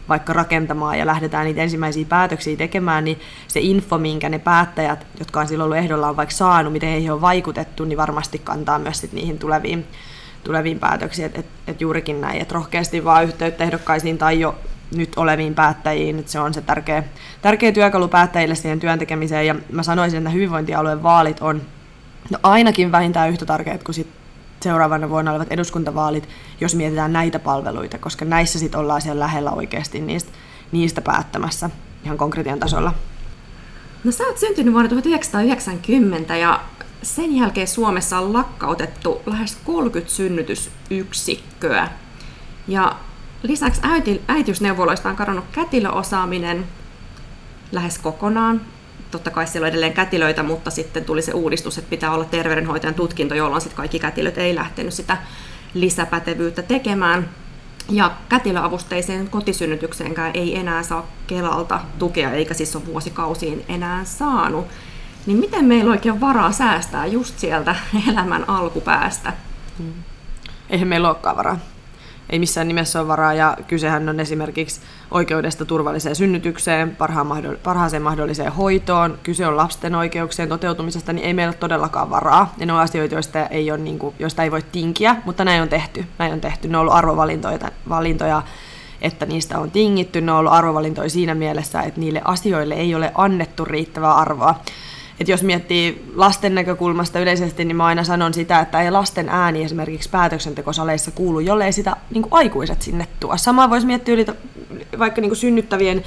[0.10, 5.39] vaikka rakentamaan ja lähdetään niitä ensimmäisiä päätöksiä tekemään, niin se info, minkä ne päättäjät, jotka
[5.39, 8.99] on silloin ollut ehdolla, on vaikka saanut, miten heihin on vaikutettu, niin varmasti kantaa myös
[8.99, 9.88] sit niihin tuleviin,
[10.43, 11.25] tuleviin päätöksiin.
[11.25, 14.56] Että et, et juurikin näin, että rohkeasti vaan yhteyttä ehdokkaisiin tai jo
[14.95, 17.03] nyt oleviin päättäjiin, että se on se tärkeä,
[17.41, 19.47] tärkeä työkalu päättäjille siihen työn tekemiseen.
[19.47, 21.62] Ja mä sanoisin, että hyvinvointialueen vaalit on
[22.32, 24.08] no ainakin vähintään yhtä tärkeät kuin sit
[24.62, 26.29] seuraavana vuonna olevat eduskuntavaalit,
[26.62, 30.32] jos mietitään näitä palveluita, koska näissä sitten ollaan siellä lähellä oikeasti niistä,
[30.71, 31.69] niistä päättämässä
[32.06, 32.93] ihan konkretian tasolla.
[34.03, 36.60] No sä oot syntynyt vuonna 1990 ja
[37.03, 41.89] sen jälkeen Suomessa on lakkautettu lähes 30 synnytysyksikköä.
[42.67, 42.95] Ja
[43.43, 46.65] lisäksi äiti, äitiysneuvoloista on kadonnut kätilöosaaminen
[47.71, 48.61] lähes kokonaan
[49.13, 52.93] totta kai siellä on edelleen kätilöitä, mutta sitten tuli se uudistus, että pitää olla terveydenhoitajan
[52.93, 55.17] tutkinto, jolloin sitten kaikki kätilöt ei lähtenyt sitä
[55.73, 57.29] lisäpätevyyttä tekemään.
[57.89, 64.67] Ja kätilöavusteiseen kotisynnytykseenkään ei enää saa Kelalta tukea, eikä siis ole vuosikausiin enää saanut.
[65.25, 67.75] Niin miten meillä oikein varaa säästää just sieltä
[68.09, 69.33] elämän alkupäästä?
[69.79, 69.93] Hmm.
[70.69, 71.59] Eihän meillä olekaan varaa
[72.33, 74.81] ei missään nimessä ole varaa, ja kysehän on esimerkiksi
[75.12, 76.97] oikeudesta turvalliseen synnytykseen,
[77.63, 82.53] parhaaseen mahdolliseen hoitoon, kyse on lasten oikeuksien toteutumisesta, niin ei meillä ole todellakaan varaa.
[82.57, 85.62] Ja ne on asioita, joista ei, ole, niin kuin, joista ei voi tinkiä, mutta näin
[85.62, 86.05] on tehty.
[86.19, 86.67] Näin on tehty.
[86.67, 87.59] Ne on ollut arvovalintoja,
[87.89, 88.41] valintoja,
[89.01, 90.21] että niistä on tingitty.
[90.21, 94.55] Ne on ollut arvovalintoja siinä mielessä, että niille asioille ei ole annettu riittävää arvoa
[95.19, 99.63] että jos miettii lasten näkökulmasta yleisesti, niin mä aina sanon sitä, että ei lasten ääni
[99.63, 103.38] esimerkiksi päätöksentekosaleissa kuulu, jollei sitä niin aikuiset sinne tuo.
[103.38, 104.26] Sama voisi miettiä yli,
[104.99, 106.04] vaikka niin synnyttävien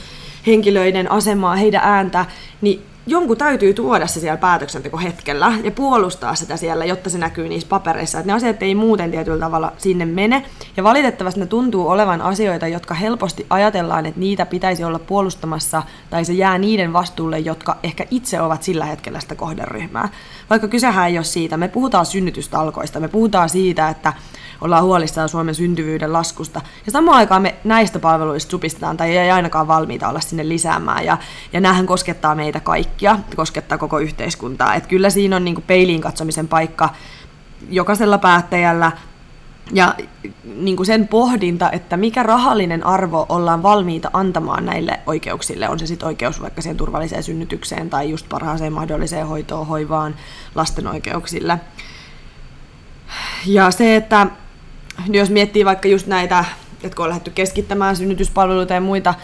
[0.46, 2.26] henkilöiden asemaa, heidän ääntä,
[2.60, 7.68] niin jonkun täytyy tuoda se siellä päätöksentekohetkellä ja puolustaa sitä siellä, jotta se näkyy niissä
[7.68, 8.18] papereissa.
[8.18, 10.44] Että ne asiat ei muuten tietyllä tavalla sinne mene.
[10.76, 16.24] Ja valitettavasti ne tuntuu olevan asioita, jotka helposti ajatellaan, että niitä pitäisi olla puolustamassa tai
[16.24, 20.08] se jää niiden vastuulle, jotka ehkä itse ovat sillä hetkellä sitä kohderyhmää.
[20.50, 21.56] Vaikka kysehän ei ole siitä.
[21.56, 24.12] Me puhutaan synnytystalkoista, me puhutaan siitä, että
[24.60, 26.60] ollaan huolissaan Suomen syntyvyyden laskusta.
[26.86, 31.04] Ja samaan aikaan me näistä palveluista supistetaan tai ei ainakaan valmiita olla sinne lisäämään.
[31.04, 31.18] Ja,
[31.52, 34.74] ja näähän koskettaa meitä kaikkia, koskettaa koko yhteiskuntaa.
[34.74, 36.88] Et kyllä siinä on niin peiliin katsomisen paikka
[37.70, 38.92] jokaisella päättäjällä,
[39.72, 39.94] ja
[40.44, 45.86] niin kuin sen pohdinta, että mikä rahallinen arvo ollaan valmiita antamaan näille oikeuksille, on se
[45.86, 50.14] sitten oikeus vaikka siihen turvalliseen synnytykseen tai just parhaaseen mahdolliseen hoitoon, hoivaan,
[50.54, 51.60] lasten oikeuksille.
[53.46, 54.26] Ja se, että
[55.08, 56.44] jos miettii vaikka just näitä,
[56.82, 59.14] jotka on lähdetty keskittämään synnytyspalveluita ja muita,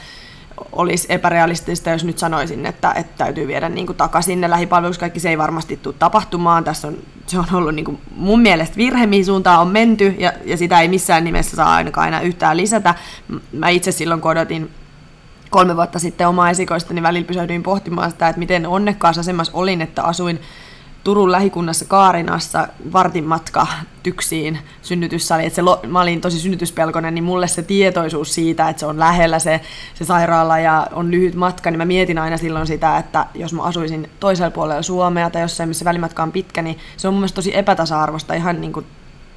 [0.72, 5.00] olisi epärealistista, jos nyt sanoisin, että, että täytyy viedä niin kuin takaisin ne lähipalveluksi.
[5.00, 6.64] Kaikki se ei varmasti tule tapahtumaan.
[6.64, 10.32] Tässä on, se on ollut niin kuin mun mielestä virhe, mihin suuntaan on menty, ja,
[10.44, 12.94] ja sitä ei missään nimessä saa ainakaan aina yhtään lisätä.
[13.52, 14.70] Mä itse silloin, kun odotin
[15.50, 19.80] kolme vuotta sitten omaa esikoista, niin välillä pysähdyin pohtimaan sitä, että miten onnekkaassa asemassa olin,
[19.82, 20.40] että asuin
[21.04, 23.66] Turun lähikunnassa Kaarinassa vartin matka
[24.02, 25.46] tyksiin synnytyssali.
[25.46, 29.38] Että se, mä olin tosi synnytyspelkonen, niin mulle se tietoisuus siitä, että se on lähellä
[29.38, 29.60] se,
[29.94, 33.62] se sairaala ja on lyhyt matka, niin mä mietin aina silloin sitä, että jos mä
[33.62, 37.36] asuisin toisella puolella Suomea tai jossain, missä välimatka on pitkä, niin se on mun mielestä
[37.36, 38.86] tosi epätasa-arvoista ihan niin kuin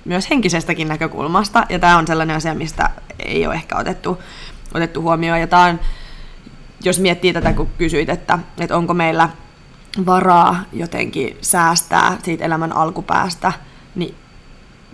[0.06, 1.66] myös henkisestäkin näkökulmasta.
[1.70, 4.22] Ja tämä on sellainen asia, mistä ei ole ehkä otettu,
[4.74, 5.40] otettu huomioon.
[5.40, 5.80] Ja tämä on,
[6.84, 9.30] jos miettii tätä, kun kysyit, että, että onko meillä
[10.06, 13.54] varaa jotenkin säästää siitä elämän alkupäästä,
[13.96, 14.16] niin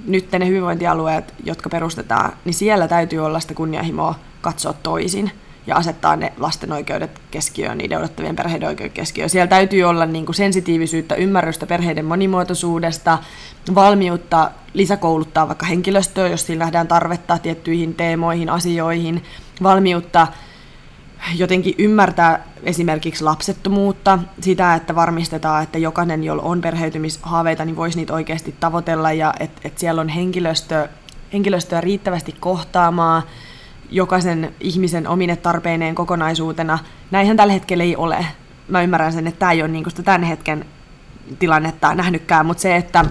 [0.05, 5.31] nyt ne hyvinvointialueet, jotka perustetaan, niin siellä täytyy olla sitä kunnianhimoa katsoa toisin
[5.67, 9.29] ja asettaa ne lasten oikeudet keskiöön, niiden odottavien perheiden oikeudet keskiöön.
[9.29, 13.17] Siellä täytyy olla niin kuin sensitiivisyyttä, ymmärrystä perheiden monimuotoisuudesta,
[13.75, 19.23] valmiutta lisäkouluttaa vaikka henkilöstöä, jos siinä nähdään tarvetta tiettyihin teemoihin, asioihin,
[19.63, 20.27] valmiutta
[21.35, 28.13] jotenkin ymmärtää esimerkiksi lapsettomuutta, sitä, että varmistetaan, että jokainen, jolla on perheytymishaaveita, niin voisi niitä
[28.13, 30.87] oikeasti tavoitella ja että et siellä on henkilöstö,
[31.33, 33.23] henkilöstöä riittävästi kohtaamaan
[33.89, 36.79] jokaisen ihmisen omine tarpeineen kokonaisuutena.
[37.11, 38.25] Näinhän tällä hetkellä ei ole.
[38.67, 40.65] Mä ymmärrän sen, että tämä ei ole niin sitä tämän hetken
[41.39, 43.05] tilannetta nähnytkään, mutta se, että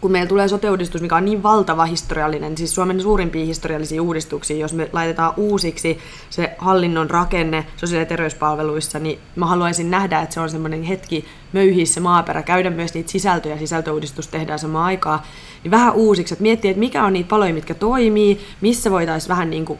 [0.00, 0.68] kun meillä tulee sote
[1.00, 5.98] mikä on niin valtava historiallinen, siis Suomen suurimpia historiallisia uudistuksia, jos me laitetaan uusiksi
[6.30, 11.24] se hallinnon rakenne sosiaali- ja terveyspalveluissa, niin mä haluaisin nähdä, että se on semmoinen hetki
[11.52, 15.20] möyhiä se maaperä, käydä myös niitä sisältöjä, sisältöuudistus tehdään samaan aikaan,
[15.64, 19.50] niin vähän uusiksi, että miettiä, että mikä on niitä paloja, mitkä toimii, missä voitaisiin vähän
[19.50, 19.78] niin kuin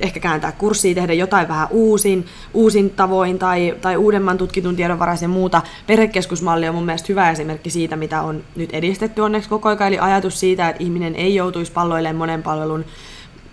[0.00, 5.28] ehkä kääntää kurssia, tehdä jotain vähän uusin, uusin tavoin tai, tai uudemman tutkitun tiedon ja
[5.28, 5.62] muuta.
[5.86, 9.98] Perhekeskusmalli on mun mielestä hyvä esimerkki siitä, mitä on nyt edistetty onneksi koko ajan, eli
[9.98, 12.84] ajatus siitä, että ihminen ei joutuisi palloilleen monen palvelun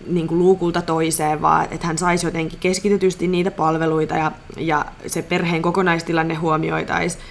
[0.06, 5.22] niin kuin luukulta toiseen, vaan että hän saisi jotenkin keskitetysti niitä palveluita ja, ja se
[5.22, 7.24] perheen kokonaistilanne huomioitaisiin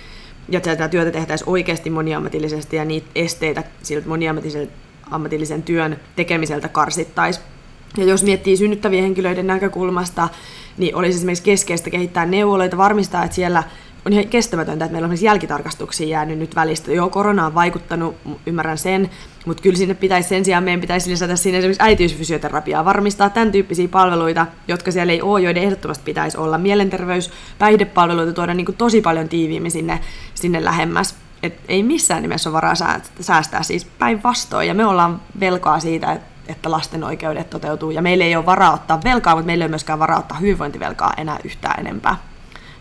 [0.49, 7.52] ja tätä työtä tehtäisiin oikeasti moniammatillisesti ja niitä esteitä siltä moniammatillisen työn tekemiseltä karsittaisiin.
[7.97, 10.29] Ja jos miettii synnyttävien henkilöiden näkökulmasta,
[10.77, 13.63] niin olisi esimerkiksi keskeistä kehittää neuvoloita, varmistaa, että siellä
[14.05, 16.91] on ihan kestämätöntä, että meillä on esimerkiksi jälkitarkastuksia jäänyt nyt välistä.
[16.91, 19.09] Joo, korona on vaikuttanut, ymmärrän sen,
[19.45, 23.87] mutta kyllä sinne pitäisi sen sijaan, meidän pitäisi lisätä sinne esimerkiksi äitiysfysioterapiaa, varmistaa tämän tyyppisiä
[23.87, 26.57] palveluita, jotka siellä ei ole, joiden ehdottomasti pitäisi olla.
[26.57, 29.99] Mielenterveys, päihdepalveluita tuoda niin kuin tosi paljon tiiviimmin sinne,
[30.33, 31.15] sinne lähemmäs.
[31.43, 32.75] Et ei missään nimessä ole varaa
[33.19, 34.67] säästää, siis päinvastoin.
[34.67, 37.91] Ja me ollaan velkaa siitä, että että lasten oikeudet toteutuu.
[37.91, 41.13] Ja meillä ei ole varaa ottaa velkaa, mutta meillä ei ole myöskään varaa ottaa hyvinvointivelkaa
[41.17, 42.17] enää yhtään enempää.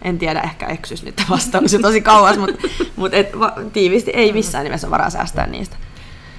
[0.02, 4.64] En tiedä, ehkä eksys nyt vastaus tosi kauas, mutta, mutta et, va, tiivisti ei missään
[4.64, 5.76] nimessä varaa säästää niistä.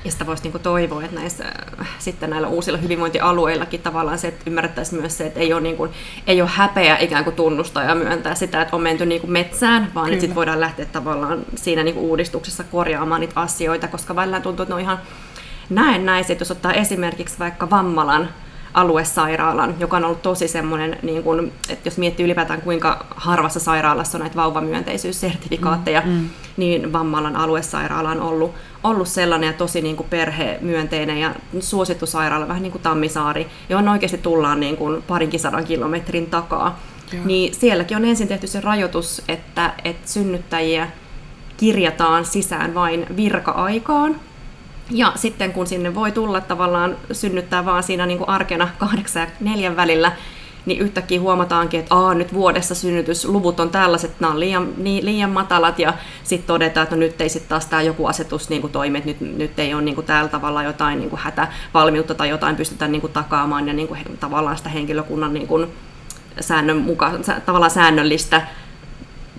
[0.05, 1.43] Ja sitä voisi niinku toivoa, että näissä,
[1.99, 5.88] sitten näillä uusilla hyvinvointialueillakin tavallaan se, että ymmärrettäisiin myös se, että ei ole, niinku,
[6.27, 10.07] ei ole häpeä ikään kuin tunnustaa ja myöntää sitä, että on menty niinku metsään, vaan
[10.07, 14.71] että sitten voidaan lähteä tavallaan siinä niinku uudistuksessa korjaamaan niitä asioita, koska välillä tuntuu, että
[14.71, 14.99] ne on ihan
[15.69, 18.30] näennäiset, jos ottaa esimerkiksi vaikka Vammalan
[18.73, 24.17] aluesairaalan, joka on ollut tosi semmoinen, niin kun, että jos miettii ylipäätään kuinka harvassa sairaalassa
[24.17, 26.30] on näitä vauvamyönteisyyssertifikaatteja, mm, mm.
[26.58, 28.52] niin Vammalan aluesairaala on ollut,
[28.84, 33.89] ollut sellainen ja tosi niin kuin perhemyönteinen ja suosittu sairaala, vähän niin kuin Tammisaari, johon
[33.89, 36.80] oikeasti tullaan niin kuin parinkin sadan kilometrin takaa.
[37.13, 37.26] Joo.
[37.26, 40.88] Niin sielläkin on ensin tehty se rajoitus, että, että synnyttäjiä
[41.58, 44.19] kirjataan sisään vain virka-aikaan,
[44.91, 49.28] ja sitten kun sinne voi tulla tavallaan synnyttää vaan siinä niin kuin arkena kahdeksan ja
[49.39, 50.12] neljän välillä,
[50.65, 55.30] niin yhtäkkiä huomataankin, että Aa, nyt vuodessa synnytysluvut on tällaiset, nämä on liian, niin, liian
[55.30, 55.93] matalat, ja
[56.24, 59.38] sitten todetaan, että no nyt ei sitten taas tämä joku asetus niin toimi, että nyt,
[59.38, 63.02] nyt ei ole niin kuin tällä tavalla jotain niin kuin hätävalmiutta tai jotain pystytään niin
[63.02, 65.67] kuin takaamaan, ja niin kuin, tavallaan sitä henkilökunnan niin kuin,
[66.39, 67.12] säännön muka,
[67.46, 68.41] tavallaan säännöllistä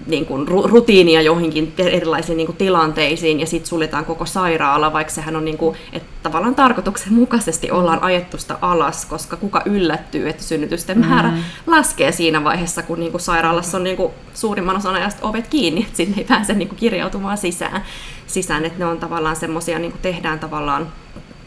[0.07, 5.37] niin kuin rutiinia johonkin erilaisiin niin kuin tilanteisiin ja sitten suljetaan koko sairaala, vaikka sehän
[5.37, 10.98] on niin kuin, että tavallaan tarkoituksenmukaisesti ollaan ajettu sitä alas, koska kuka yllättyy, että synnytysten
[10.98, 11.44] määrä mm-hmm.
[11.66, 15.80] laskee siinä vaiheessa, kun niin kuin sairaalassa on niin kuin suurimman osan ajasta ovet kiinni,
[15.80, 17.85] että sinne ei pääse niin kuin kirjautumaan sisään,
[18.26, 20.87] sisään että ne on tavallaan semmoisia, niin kuin tehdään tavallaan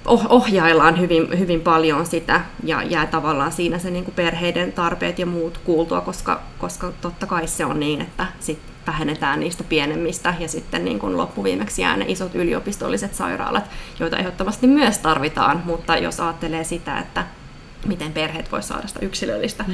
[0.07, 5.25] ohjaillaan hyvin, hyvin paljon sitä ja jää tavallaan siinä se niin kuin perheiden tarpeet ja
[5.25, 10.47] muut kuultua, koska, koska totta kai se on niin, että sit vähennetään niistä pienemmistä ja
[10.47, 16.19] sitten niin kuin loppuviimeksi jää ne isot yliopistolliset sairaalat, joita ehdottomasti myös tarvitaan, mutta jos
[16.19, 17.25] ajattelee sitä, että
[17.85, 19.73] miten perheet voi saada sitä yksilöllistä mm.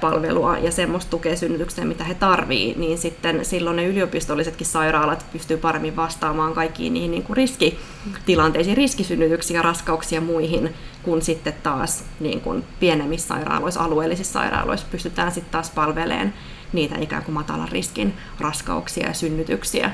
[0.00, 5.56] palvelua ja semmoista tukea synnytykseen, mitä he tarvii, niin sitten silloin ne yliopistollisetkin sairaalat pystyy
[5.56, 12.40] paremmin vastaamaan kaikkiin niihin niin kuin riskitilanteisiin, riskisynnytyksiin, raskauksia ja muihin, kun sitten taas niin
[12.40, 16.34] kuin pienemmissä sairaaloissa, alueellisissa sairaaloissa pystytään sitten taas palveleen
[16.72, 19.90] niitä ikään kuin matalan riskin raskauksia ja synnytyksiä,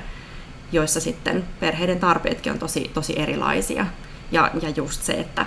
[0.73, 3.87] joissa sitten perheiden tarpeetkin on tosi, tosi erilaisia.
[4.33, 5.47] Ja, ja just se, että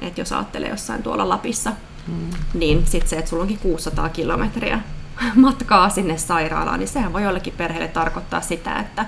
[0.00, 1.72] että jos ajattelee jossain tuolla Lapissa,
[2.06, 2.30] mm.
[2.54, 4.80] niin sitten se, että sulla onkin 600 kilometriä
[5.34, 9.06] matkaa sinne sairaalaan, niin sehän voi jollekin perheelle tarkoittaa sitä, että,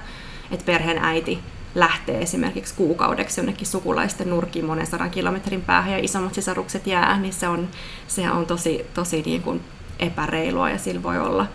[0.50, 1.38] että perheen äiti
[1.74, 7.32] lähtee esimerkiksi kuukaudeksi jonnekin sukulaisten nurkiin monen sadan kilometrin päähän ja isommat sisarukset jää, niin
[7.32, 7.68] se on,
[8.08, 9.60] se on tosi, tosi niin kuin
[9.98, 11.46] epäreilua ja sillä voi olla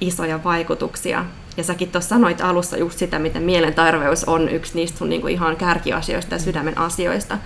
[0.00, 1.24] isoja vaikutuksia.
[1.56, 5.32] Ja säkin tuossa sanoit alussa just sitä, miten mielenterveys on yksi niistä sun niin kuin
[5.32, 7.38] ihan kärkiasioista ja sydämen asioista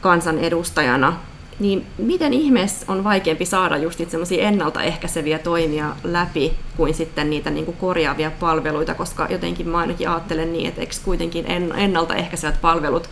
[0.00, 1.16] kansanedustajana,
[1.58, 7.50] niin miten ihmeessä on vaikeampi saada just niitä semmoisia ennaltaehkäiseviä toimia läpi kuin sitten niitä
[7.50, 11.44] niin kuin korjaavia palveluita, koska jotenkin mä ainakin ajattelen niin, että eikö kuitenkin
[11.76, 13.10] ennaltaehkäisevät palvelut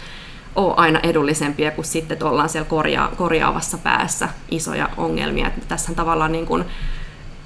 [0.57, 5.46] ole aina edullisempia kuin sitten, että ollaan siellä korjaa, korjaavassa päässä isoja ongelmia.
[5.46, 6.64] Että tässä tavallaan niin kuin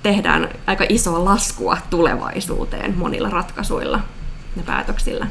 [0.02, 4.00] tehdään aika isoa laskua tulevaisuuteen monilla ratkaisuilla
[4.56, 5.26] ja päätöksillä.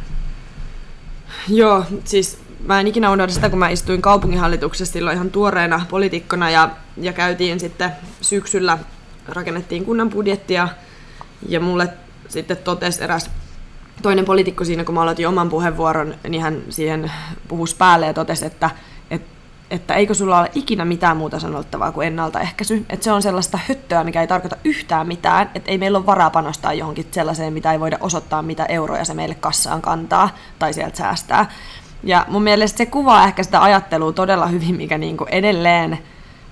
[1.48, 6.50] Joo, siis mä en ikinä unohda sitä, kun mä istuin kaupunginhallituksessa silloin ihan tuoreena poliitikkona
[6.50, 8.78] ja, ja käytiin sitten syksyllä,
[9.28, 10.68] rakennettiin kunnan budjettia
[11.50, 11.90] ja mulle
[12.28, 13.30] sitten totesi eräs
[14.02, 17.12] toinen poliitikko siinä, kun mä aloitin oman puheenvuoron, niin hän siihen
[17.48, 18.70] puhuisi päälle ja totesi, että,
[19.12, 19.28] että,
[19.72, 22.86] että eikö sulla ole ikinä mitään muuta sanottavaa kuin ennaltaehkäisy.
[22.90, 26.30] Että se on sellaista höttöä, mikä ei tarkoita yhtään mitään, että ei meillä ole varaa
[26.30, 30.98] panostaa johonkin sellaiseen, mitä ei voida osoittaa, mitä euroja se meille kassaan kantaa tai sieltä
[30.98, 31.52] säästää.
[32.04, 36.00] Ja mun mielestä se kuvaa ehkä sitä ajattelua todella hyvin, mikä niin kuin edelleen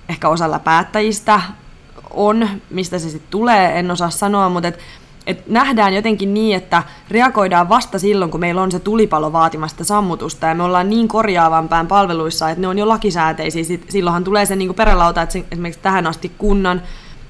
[0.08, 1.40] ehkä osalla päättäjistä
[2.10, 4.78] on, mistä se sitten tulee, en osaa sanoa, mutta et,
[5.26, 10.46] et nähdään jotenkin niin, että reagoidaan vasta silloin, kun meillä on se tulipalo vaatimasta sammutusta
[10.46, 13.78] ja me ollaan niin korjaavampään palveluissa, että ne on jo lakisääteisiä.
[13.88, 16.82] silloinhan tulee se niin perälauta, että esimerkiksi tähän asti kunnan,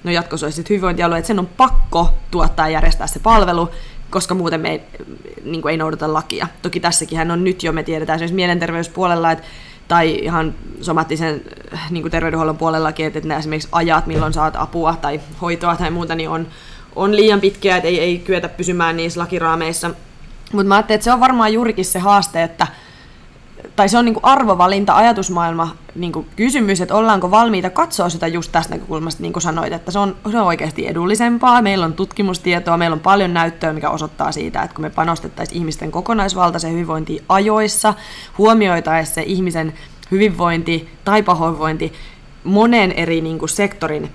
[0.04, 3.68] no jatkossa olisi hyvinvointialue, että sen on pakko tuottaa ja järjestää se palvelu,
[4.10, 4.82] koska muuten me ei,
[5.44, 6.46] niin ei noudata lakia.
[6.62, 9.44] Toki tässäkin on nyt jo, me tiedetään esimerkiksi mielenterveyspuolella, että
[9.90, 11.42] tai ihan somaattisen
[11.90, 16.14] niin kuin terveydenhuollon puolellakin, että, että esimerkiksi ajat, milloin saat apua tai hoitoa tai muuta,
[16.14, 16.46] niin on,
[16.96, 19.90] on liian pitkiä, että ei, ei kyetä pysymään niissä lakiraameissa.
[20.52, 22.66] Mutta mä ajattelin, että se on varmaan juurikin se haaste, että,
[23.76, 28.26] tai se on niin kuin arvovalinta, ajatusmaailma niin kuin kysymys, että ollaanko valmiita katsoa sitä
[28.26, 31.62] just tästä näkökulmasta, niin kuin sanoit, että se on, se on oikeasti edullisempaa.
[31.62, 35.90] Meillä on tutkimustietoa, meillä on paljon näyttöä, mikä osoittaa siitä, että kun me panostettaisiin ihmisten
[35.90, 37.94] kokonaisvaltaiseen hyvinvointiin ajoissa,
[38.38, 39.72] huomioitaisiin se ihmisen
[40.10, 41.92] hyvinvointi tai pahoinvointi
[42.44, 44.10] monen eri niin kuin sektorin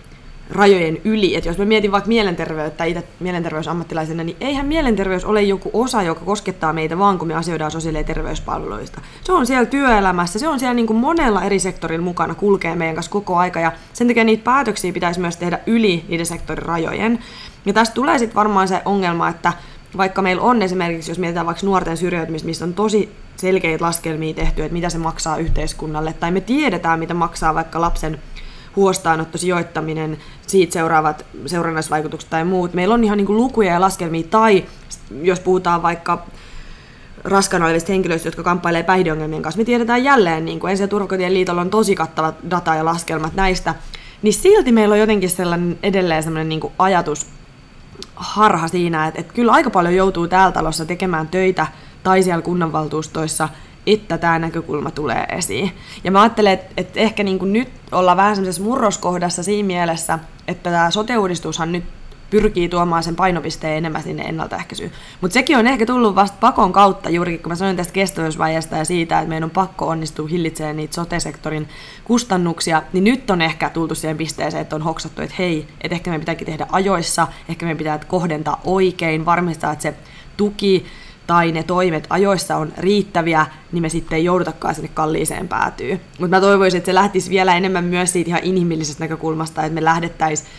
[0.50, 1.36] rajojen yli.
[1.36, 6.26] Että jos mä mietin vaikka mielenterveyttä itse mielenterveysammattilaisena, niin eihän mielenterveys ole joku osa, joka
[6.26, 9.02] koskettaa meitä vaan, kun me asioidaan sosiaali- ja terveyspalveluista.
[9.24, 12.96] Se on siellä työelämässä, se on siellä niin kuin monella eri sektorilla mukana, kulkee meidän
[12.96, 17.20] kanssa koko aika, ja sen takia niitä päätöksiä pitäisi myös tehdä yli niiden sektorin rajojen.
[17.66, 19.54] Ja tästä tulee sitten varmaan se ongelma, että
[19.98, 24.64] vaikka meillä on esimerkiksi, jos mietitään vaikka nuorten syrjäytymistä, missä on tosi selkeitä laskelmia tehty,
[24.64, 28.22] että mitä se maksaa yhteiskunnalle, tai me tiedetään, mitä maksaa vaikka lapsen
[28.76, 32.74] huostaanotto, sijoittaminen, siitä seuraavat seurannaisvaikutukset tai muut.
[32.74, 34.66] Meillä on ihan niin kuin lukuja ja laskelmia, tai
[35.22, 36.26] jos puhutaan vaikka
[37.24, 41.34] raskaana olevista henkilöistä, jotka kamppailee päihdeongelmien kanssa, me tiedetään jälleen, niin kuin ensi- ja turvakotien
[41.34, 43.76] liitolla on tosi kattavat data ja laskelmat näistä,
[44.22, 47.28] niin silti meillä on jotenkin sellainen edelleen sellainen niin kuin ajatus,
[48.16, 51.68] harha siinä, että, että kyllä aika paljon joutuu täällä talossa tekemään töitä
[52.04, 53.50] tai siellä kunnanvaltuustoissa,
[53.88, 55.72] että tämä näkökulma tulee esiin.
[56.04, 60.72] Ja mä ajattelen, että, ehkä niin kuin nyt ollaan vähän semmoisessa murroskohdassa siinä mielessä, että
[60.72, 61.84] tämä sote-uudistushan nyt
[62.30, 64.92] pyrkii tuomaan sen painopisteen enemmän sinne ennaltaehkäisyyn.
[65.22, 68.86] Mutta sekin on ehkä tullut vasta pakon kautta, juurikin kun mä sanoin tästä kestävyysvajeesta ja
[68.86, 71.68] siitä, että meidän on pakko onnistua hillitsemään niitä sote-sektorin
[72.04, 76.10] kustannuksia, niin nyt on ehkä tultu siihen pisteeseen, että on hoksattu, että hei, että ehkä
[76.10, 79.94] meidän pitääkin tehdä ajoissa, ehkä meidän pitää kohdentaa oikein, varmistaa, että se
[80.38, 80.86] tuki
[81.28, 86.00] tai ne toimet ajoissa on riittäviä, niin me sitten ei joudutakaan sinne kalliiseen päätyy.
[86.20, 89.84] Mutta mä toivoisin, että se lähtisi vielä enemmän myös siitä ihan inhimillisestä näkökulmasta, että me
[89.84, 90.50] lähdettäisiin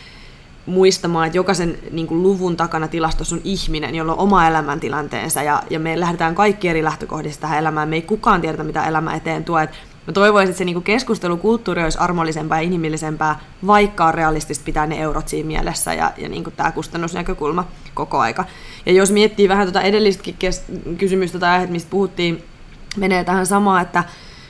[0.66, 5.62] muistamaan, että jokaisen niin kuin luvun takana tilastossa on ihminen, jolla on oma elämäntilanteensa ja,
[5.70, 7.88] ja me lähdetään kaikki eri lähtökohdista tähän elämään.
[7.88, 9.58] Me ei kukaan tiedä, mitä elämä eteen tuo.
[9.58, 9.70] Et
[10.06, 15.00] mä toivoisin, että se niin keskustelukulttuuri olisi armollisempaa ja inhimillisempää, vaikka on realistista pitää ne
[15.00, 18.44] eurot siinä mielessä ja, ja niin tämä kustannusnäkökulma koko aika.
[18.86, 20.64] Ja jos miettii vähän tuota edellistäkin kes-
[20.98, 22.44] kysymystä tai aihetta, mistä puhuttiin,
[22.96, 24.04] menee tähän samaan, että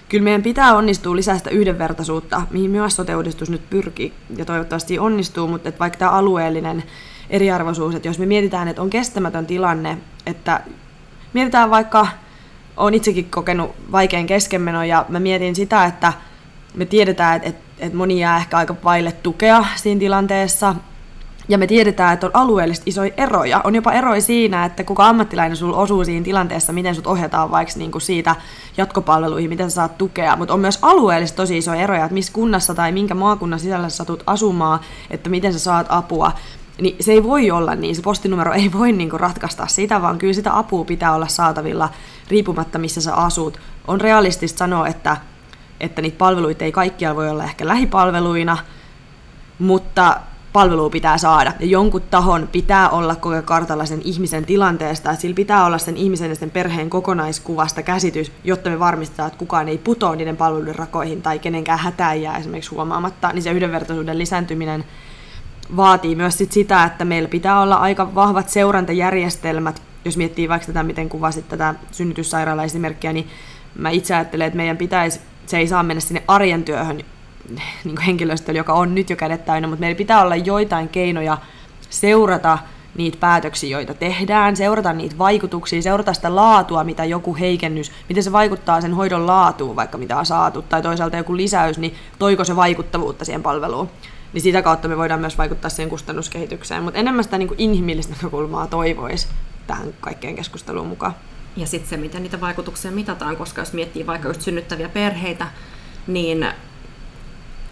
[0.08, 3.12] kyllä meidän pitää onnistua lisää sitä yhdenvertaisuutta, mihin myös sote
[3.48, 4.12] nyt pyrkii.
[4.36, 6.84] Ja toivottavasti onnistuu, mutta että vaikka tämä alueellinen
[7.30, 10.60] eriarvoisuus, että jos me mietitään, että on kestämätön tilanne, että
[11.32, 12.06] mietitään vaikka,
[12.76, 16.12] olen itsekin kokenut vaikean keskenmenon ja mä mietin sitä, että
[16.74, 20.74] me tiedetään, että, että, että moni jää ehkä aika vaille tukea siinä tilanteessa,
[21.48, 23.60] ja me tiedetään, että on alueellisesti isoja eroja.
[23.64, 27.74] On jopa eroja siinä, että kuka ammattilainen sulla osuu siinä tilanteessa, miten sut ohjataan vaikka
[27.76, 28.36] niinku siitä
[28.76, 30.36] jatkopalveluihin, miten sä saat tukea.
[30.36, 33.96] Mutta on myös alueellisesti tosi isoja eroja, että missä kunnassa tai minkä maakunnan sisällä sä
[33.96, 34.80] satut asumaan,
[35.10, 36.32] että miten sä saat apua.
[36.80, 40.32] Niin se ei voi olla niin, se postinumero ei voi niinku ratkaista sitä, vaan kyllä
[40.32, 41.88] sitä apua pitää olla saatavilla
[42.28, 43.60] riippumatta, missä sä asut.
[43.86, 45.16] On realistista sanoa, että,
[45.80, 48.58] että niitä palveluita ei kaikkialla voi olla ehkä lähipalveluina,
[49.58, 50.20] mutta
[50.56, 51.52] palvelua pitää saada.
[51.60, 55.96] Ja jonkun tahon pitää olla koko kartalla sen ihmisen tilanteesta, että sillä pitää olla sen
[55.96, 60.74] ihmisen ja sen perheen kokonaiskuvasta käsitys, jotta me varmistetaan, että kukaan ei putoa niiden palveluiden
[60.74, 64.84] rakoihin tai kenenkään hätään jää esimerkiksi huomaamatta, niin se yhdenvertaisuuden lisääntyminen
[65.76, 70.82] vaatii myös sit sitä, että meillä pitää olla aika vahvat seurantajärjestelmät, jos miettii vaikka tätä,
[70.82, 73.28] miten kuvasit tätä synnytyssairaala-esimerkkiä, niin
[73.78, 77.04] mä itse ajattelen, että meidän pitäisi, se ei saa mennä sinne arjen työhön
[77.84, 81.38] niin henkilöstöllä, joka on nyt jo kädet täynnä, mutta meillä pitää olla joitain keinoja
[81.90, 82.58] seurata
[82.96, 88.32] niitä päätöksiä, joita tehdään, seurata niitä vaikutuksia, seurata sitä laatua, mitä joku heikennys, miten se
[88.32, 92.56] vaikuttaa sen hoidon laatuun, vaikka mitä on saatu, tai toisaalta joku lisäys, niin toiko se
[92.56, 93.90] vaikuttavuutta siihen palveluun.
[94.32, 98.12] Niin sitä kautta me voidaan myös vaikuttaa siihen kustannuskehitykseen, mutta enemmän sitä niin kuin inhimillistä
[98.12, 99.28] näkökulmaa toivoisi
[99.66, 101.14] tähän kaikkeen keskusteluun mukaan.
[101.56, 105.46] Ja sitten se, miten niitä vaikutuksia mitataan, koska jos miettii vaikka just synnyttäviä perheitä,
[106.06, 106.46] niin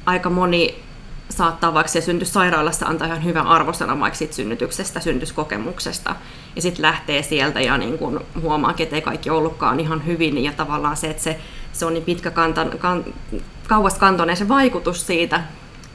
[0.06, 0.84] aika moni
[1.28, 6.16] saattaa vaikka se sairaalassa antaa ihan hyvän arvosana vaikka siitä synnytyksestä, synnytyskokemuksesta.
[6.56, 10.44] Ja sitten lähtee sieltä ja niin kun huomaa, että ei kaikki ollutkaan ihan hyvin.
[10.44, 11.38] Ja tavallaan se, että se,
[11.72, 13.04] se on niin pitkä kantan, kan,
[13.68, 15.42] kauas kantoinen se vaikutus siitä,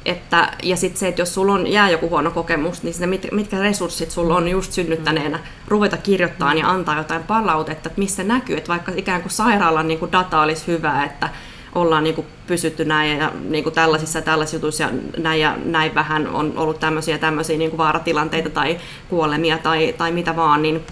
[0.06, 3.60] että, ja sitten se, että jos sulla on, jää joku huono kokemus, niin mit, mitkä
[3.60, 8.70] resurssit sulla on just synnyttäneenä ruveta kirjoittamaan ja antaa jotain palautetta, että missä näkyy, että
[8.70, 11.30] vaikka ikään kuin sairaalan niin kuin data olisi hyvä, että
[11.76, 15.58] ollaan niin kuin pysytty näin ja niin kuin tällaisissa ja tällaisissa jutuissa ja näin ja
[15.66, 18.78] näin vähän on ollut tämmöisiä tämmöisiä niin kuin vaaratilanteita tai
[19.10, 20.86] kuolemia tai, tai mitä vaan, niin,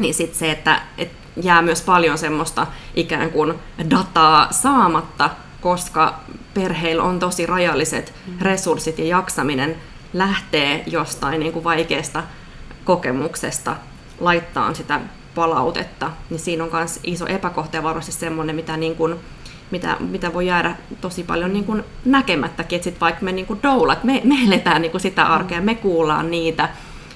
[0.00, 3.54] niin sitten se, että, että jää myös paljon semmoista ikään kuin
[3.90, 6.20] dataa saamatta, koska
[6.54, 8.38] perheillä on tosi rajalliset mm.
[8.40, 9.76] resurssit ja jaksaminen
[10.12, 12.22] lähtee jostain niin kuin vaikeasta
[12.84, 13.76] kokemuksesta
[14.20, 15.00] laittaa sitä
[15.34, 19.16] palautetta, niin siinä on myös iso epäkohta ja varmasti semmoinen, mitä niin kuin
[19.74, 23.62] mitä, mitä voi jäädä tosi paljon niin kuin näkemättäkin, että sit vaikka me niin kuin
[23.62, 26.68] doulat, me, me eletään niin kuin sitä arkea, me kuullaan niitä,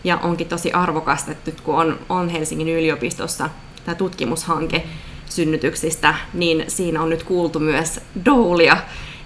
[0.04, 3.50] ja onkin tosi arvokasta, että nyt kun on, on Helsingin yliopistossa
[3.84, 4.84] tämä tutkimushanke
[5.26, 8.76] synnytyksistä, niin siinä on nyt kuultu myös doulia,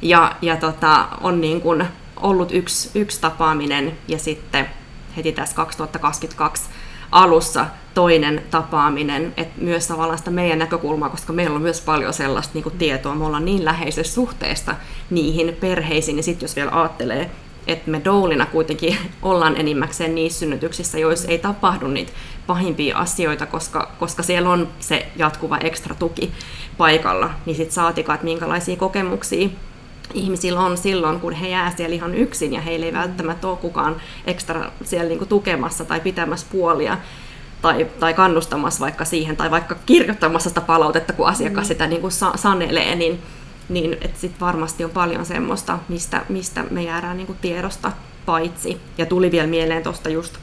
[0.02, 1.84] ja, ja tota, on niin kuin
[2.16, 4.68] ollut yksi, yksi tapaaminen ja sitten
[5.16, 6.62] heti tässä 2022
[7.12, 12.54] alussa toinen tapaaminen, että myös tavallaan sitä meidän näkökulmaa, koska meillä on myös paljon sellaista
[12.54, 14.74] niin kuin tietoa, me ollaan niin läheisessä suhteessa
[15.10, 17.30] niihin perheisiin, niin sitten jos vielä ajattelee,
[17.66, 22.12] että me doulina kuitenkin ollaan enimmäkseen niissä synnytyksissä, joissa ei tapahdu niitä
[22.46, 26.32] pahimpia asioita, koska, koska siellä on se jatkuva ekstra tuki
[26.78, 29.48] paikalla, niin sitten saatikaan, että minkälaisia kokemuksia
[30.14, 33.96] ihmisillä on silloin, kun he jää siellä ihan yksin ja heillä ei välttämättä ole kukaan
[34.26, 36.98] ekstra siellä niinku tukemassa tai pitämässä puolia
[37.62, 41.68] tai, tai kannustamassa vaikka siihen, tai vaikka kirjoittamassa sitä palautetta, kun asiakas mm.
[41.68, 43.18] sitä niin kuin sa- sanelee, niin,
[43.68, 47.92] niin sitten varmasti on paljon semmoista, mistä, mistä me jäädään niin kuin tiedosta
[48.26, 48.80] paitsi.
[48.98, 50.38] Ja tuli vielä mieleen tuosta just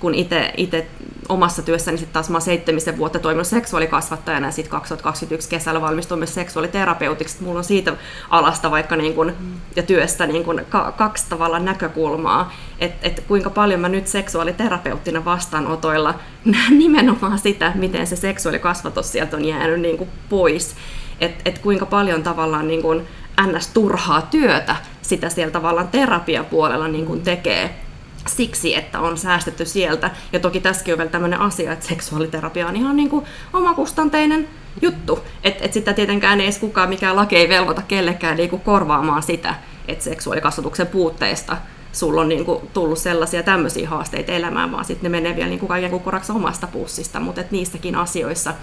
[0.00, 0.86] kun itse
[1.28, 6.18] omassa työssäni sitten taas mä oon seitsemisen vuotta toiminut seksuaalikasvattajana ja sitten 2021 kesällä valmistuin
[6.18, 7.42] myös seksuaaliterapeutiksi.
[7.42, 7.92] Mulla on siitä
[8.30, 9.32] alasta vaikka niin kun,
[9.76, 10.60] ja työstä niin kun
[10.96, 16.14] kaksi tavalla näkökulmaa, että et kuinka paljon mä nyt seksuaaliterapeuttina vastaanotoilla
[16.44, 20.76] näen nimenomaan sitä, miten se seksuaalikasvatus sieltä on jäänyt niin kuin pois.
[21.20, 23.06] Että et kuinka paljon tavallaan niin kun
[23.46, 23.68] ns.
[23.68, 27.87] turhaa työtä sitä siellä tavallaan terapiapuolella niin kun tekee
[28.28, 30.10] siksi, että on säästetty sieltä.
[30.32, 34.48] Ja toki tässäkin on vielä tämmöinen asia, että seksuaaliterapia on ihan niin kuin omakustanteinen
[34.82, 35.24] juttu.
[35.44, 39.22] Että et sitä tietenkään ei edes kukaan, mikään laki ei velvoita kellekään niin kuin korvaamaan
[39.22, 39.54] sitä,
[39.88, 41.56] että seksuaalikasvatuksen puutteesta
[41.92, 45.58] sulla on niin kuin tullut sellaisia tämmöisiä haasteita elämään, vaan sitten ne menee vielä niin
[45.58, 47.20] kuin kaiken kukkuraksi omasta pussista.
[47.20, 48.54] Mutta niissäkin asioissa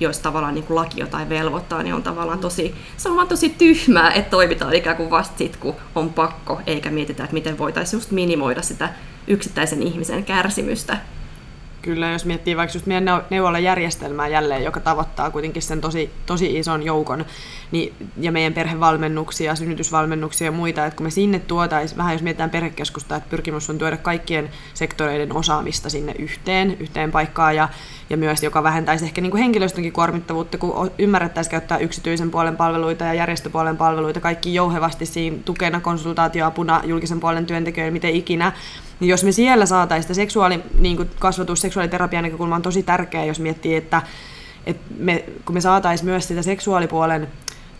[0.00, 3.48] joista tavallaan niin kuin laki jotain velvoittaa, niin on tavallaan tosi, se on vaan tosi
[3.48, 7.98] tyhmää, että toimitaan ikään kuin vasta sit, kun on pakko, eikä mietitä, että miten voitaisiin
[7.98, 8.88] just minimoida sitä
[9.26, 10.98] yksittäisen ihmisen kärsimystä.
[11.86, 16.82] Kyllä, jos miettii vaikka just meidän neuvolajärjestelmää jälleen, joka tavoittaa kuitenkin sen tosi, tosi ison
[16.82, 17.24] joukon,
[17.70, 22.50] niin, ja meidän perhevalmennuksia, synnytysvalmennuksia ja muita, että kun me sinne tuotaisiin, vähän jos mietitään
[22.50, 27.68] perhekeskusta, että pyrkimys on tuoda kaikkien sektoreiden osaamista sinne yhteen, yhteen paikkaan, ja,
[28.10, 33.04] ja myös joka vähentäisi ehkä niin kuin henkilöstönkin kuormittavuutta, kun ymmärrettäisiin käyttää yksityisen puolen palveluita
[33.04, 38.52] ja järjestöpuolen palveluita, kaikki jouhevasti siinä tukena, konsultaatioapuna, julkisen puolen työntekijöille, miten ikinä,
[39.00, 43.24] niin jos me siellä saataisiin sitä seksuaali, niin kuin kasvatus, seksuaaliterapian näkökulma on tosi tärkeä,
[43.24, 44.02] jos miettii, että,
[44.66, 47.28] että me, kun me saataisiin myös sitä seksuaalipuolen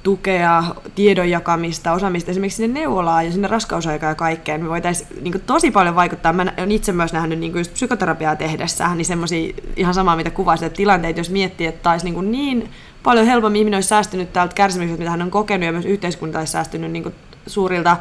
[0.07, 4.63] tukea, tiedon jakamista, osaamista esimerkiksi sinne neuvolaan ja sinne raskausaikaan ja kaikkeen.
[4.63, 6.33] Me voitaisiin niin tosi paljon vaikuttaa.
[6.33, 10.67] Mä olen itse myös nähnyt niin just psykoterapiaa tehdessä, niin semmoisia ihan samaa, mitä kuvasit,
[10.67, 12.71] että tilanteet, jos miettii, että taisi niin, niin
[13.03, 16.53] paljon helpommin ihminen olisi säästynyt täältä kärsimykseltä, mitä hän on kokenut, ja myös yhteiskunta olisi
[16.53, 17.15] säästynyt niin
[17.47, 17.97] suurilta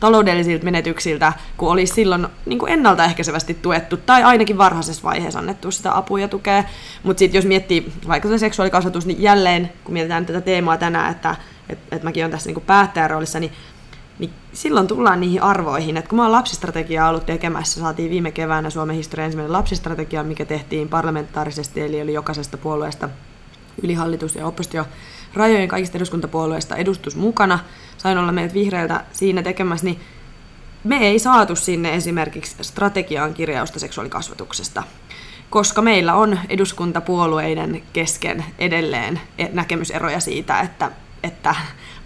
[0.00, 5.96] taloudellisilta menetyksiltä, kun olisi silloin niin kuin ennaltaehkäisevästi tuettu tai ainakin varhaisessa vaiheessa annettu sitä
[5.96, 6.64] apua ja tukea.
[7.02, 11.36] Mutta sitten jos miettii vaikka se seksuaalikasvatus, niin jälleen kun mietitään tätä teemaa tänään, että
[11.68, 13.52] et, et mäkin olen tässä niin päättäjäroolissa, niin
[14.18, 15.96] niin silloin tullaan niihin arvoihin.
[15.96, 20.44] että kun mä oon lapsistrategiaa ollut tekemässä, saatiin viime keväänä Suomen historian ensimmäinen lapsistrategia, mikä
[20.44, 23.08] tehtiin parlamentaarisesti, eli oli jokaisesta puolueesta
[23.82, 24.86] yli hallitus- ja oppositio
[25.36, 27.58] rajojen kaikista eduskuntapuolueista edustus mukana,
[27.98, 30.00] sain olla meidät vihreiltä siinä tekemässä, niin
[30.84, 34.82] me ei saatu sinne esimerkiksi strategiaan kirjausta seksuaalikasvatuksesta,
[35.50, 39.20] koska meillä on eduskuntapuolueiden kesken edelleen
[39.52, 40.90] näkemyseroja siitä, että,
[41.22, 41.54] että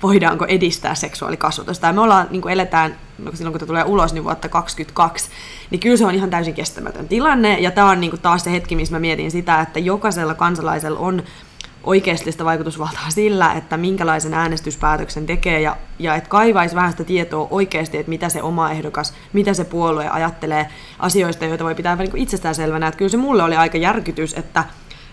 [0.03, 1.87] voidaanko edistää seksuaalikasvatusta.
[1.87, 5.31] Ja me ollaan, niin kuin eletään, no silloin kun tulee ulos, niin vuotta 2022,
[5.71, 7.59] niin kyllä se on ihan täysin kestämätön tilanne.
[7.59, 10.99] Ja tämä on niin kuin taas se hetki, missä mä mietin sitä, että jokaisella kansalaisella
[10.99, 11.23] on
[11.85, 17.49] oikeasti sitä vaikutusvaltaa sillä, että minkälaisen äänestyspäätöksen tekee ja, ja että kaivaisi vähän sitä tietoa
[17.51, 20.69] oikeasti, että mitä se oma ehdokas, mitä se puolue ajattelee
[20.99, 22.87] asioista, joita voi pitää niin itsestäänselvänä.
[22.87, 24.65] Että kyllä se mulle oli aika järkytys, että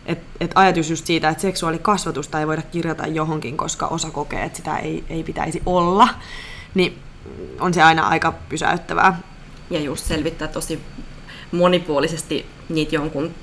[0.05, 4.57] et, et ajatus just siitä, että seksuaalikasvatusta ei voida kirjata johonkin, koska osa kokee, että
[4.57, 6.07] sitä ei, ei pitäisi olla,
[6.73, 6.97] niin
[7.59, 9.19] on se aina aika pysäyttävää.
[9.69, 10.79] Ja just selvittää tosi
[11.51, 13.33] monipuolisesti niitä jonkun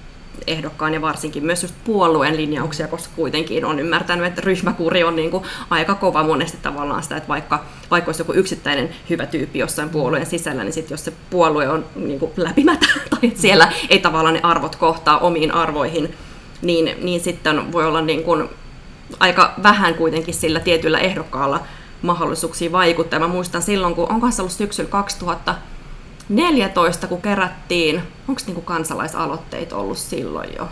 [0.46, 5.30] ehdokkaan ja varsinkin myös just puolueen linjauksia, koska kuitenkin on ymmärtänyt, että ryhmäkuri on niin
[5.30, 9.88] kuin aika kova monesti tavallaan sitä, että vaikka, vaikka olisi joku yksittäinen hyvä tyyppi jossain
[9.88, 13.98] puolueen sisällä, niin sitten jos se puolue on niin kuin läpimätä tai että siellä ei
[13.98, 16.14] tavallaan ne arvot kohtaa omiin arvoihin,
[16.62, 18.48] niin, niin sitten voi olla niin kuin
[19.20, 21.60] aika vähän kuitenkin sillä tietyllä ehdokkaalla
[22.02, 23.18] mahdollisuuksia vaikuttaa.
[23.18, 25.54] Mä muistan silloin, kun onkohan se ollut syksyllä 2000
[26.28, 30.68] 14, kun kerättiin, onko niinku kansalaisaloitteita ollut silloin jo?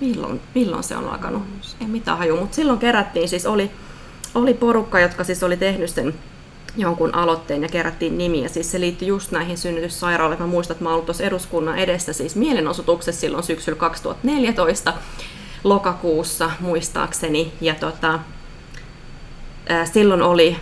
[0.00, 1.42] Milloin, milloin se on alkanut?
[1.80, 3.70] Ei mitään haju, mutta silloin kerättiin, siis oli,
[4.34, 6.14] oli porukka, jotka siis oli tehnyt sen
[6.76, 8.48] jonkun aloitteen ja kerättiin nimiä.
[8.48, 10.42] Siis se liittyi just näihin synnytyssairaaloihin.
[10.42, 14.94] Mä muistan, että mä ollut tuossa eduskunnan edessä siis mielenosoituksessa silloin syksyllä 2014
[15.64, 17.52] lokakuussa muistaakseni.
[17.60, 18.18] Ja tota,
[19.92, 20.56] silloin oli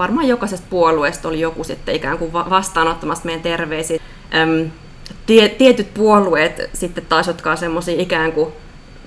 [0.00, 4.00] varmaan jokaisesta puolueesta oli joku sitten ikään kuin vastaanottamassa meidän terveisiä.
[4.34, 4.70] Öm,
[5.26, 8.52] tie, tietyt puolueet sitten taas, jotka on semmoisia ikään kuin,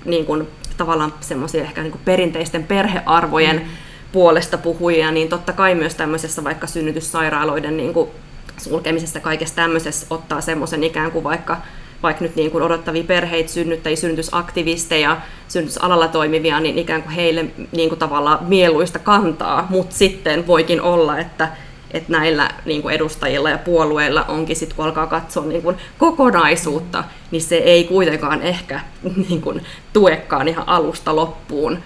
[0.04, 3.68] niin kuin tavallaan semmoisia ehkä niin kuin perinteisten perhearvojen mm.
[4.12, 8.10] puolesta puhujia, niin totta kai myös tämmöisessä vaikka synnytyssairaaloiden niin kuin
[8.56, 11.56] sulkemisessa kaikessa tämmöisessä ottaa semmoisen ikään kuin vaikka
[12.02, 15.16] vaikka nyt niin kuin odottavia perheitä, synnyttäjiä, synnytysaktivisteja,
[15.48, 21.18] synnytysalalla toimivia, niin ikään kuin heille niin kuin tavallaan mieluista kantaa, mutta sitten voikin olla,
[21.18, 21.48] että
[21.94, 27.04] että näillä niin kuin edustajilla ja puolueilla onkin sitten, kun alkaa katsoa niin kuin kokonaisuutta,
[27.30, 28.80] niin se ei kuitenkaan ehkä
[29.28, 31.78] niin kuin, tuekaan ihan alusta loppuun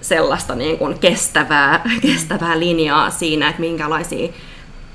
[0.00, 4.32] sellaista niin kuin kestävää, kestävää linjaa siinä, että minkälaisia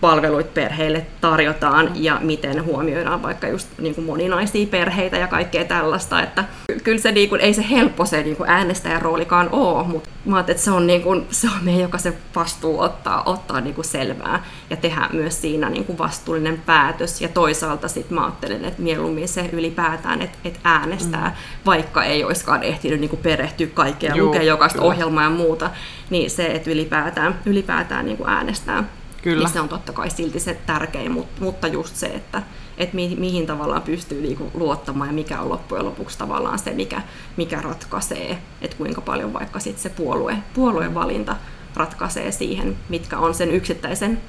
[0.02, 6.22] palveluita perheille tarjotaan ja miten huomioidaan vaikka just niin kuin moninaisia perheitä ja kaikkea tällaista.
[6.22, 6.44] Että
[6.84, 10.36] kyllä se niin kuin, ei se helppo se niin kuin äänestäjän roolikaan ole, mutta mä
[10.36, 13.86] ajattelin, että se on, niin kuin, se on meidän jokaisen vastuu ottaa, ottaa niin kuin
[13.86, 17.22] selvää ja tehdä myös siinä niin kuin vastuullinen päätös.
[17.22, 21.66] Ja toisaalta sitten mä ajattelen, että mieluummin se ylipäätään, että, että äänestää, mm.
[21.66, 24.88] vaikka ei olisikaan ehtinyt niin kuin perehtyä kaikkea ja lukea jokaista kyllä.
[24.88, 25.70] ohjelmaa ja muuta,
[26.10, 28.84] niin se, että ylipäätään, ylipäätään niin kuin äänestää.
[29.22, 29.44] Kyllä.
[29.44, 32.44] Niin se on totta kai silti se tärkein, mutta just se, että,
[32.78, 37.02] että mi, mihin tavallaan pystyy niinku luottamaan ja mikä on loppujen lopuksi tavallaan se, mikä,
[37.38, 41.36] mikä ratkaisee, että kuinka paljon vaikka sit se puolue, puolueen valinta
[41.76, 44.22] ratkaisee siihen, mitkä on sen yksittäisen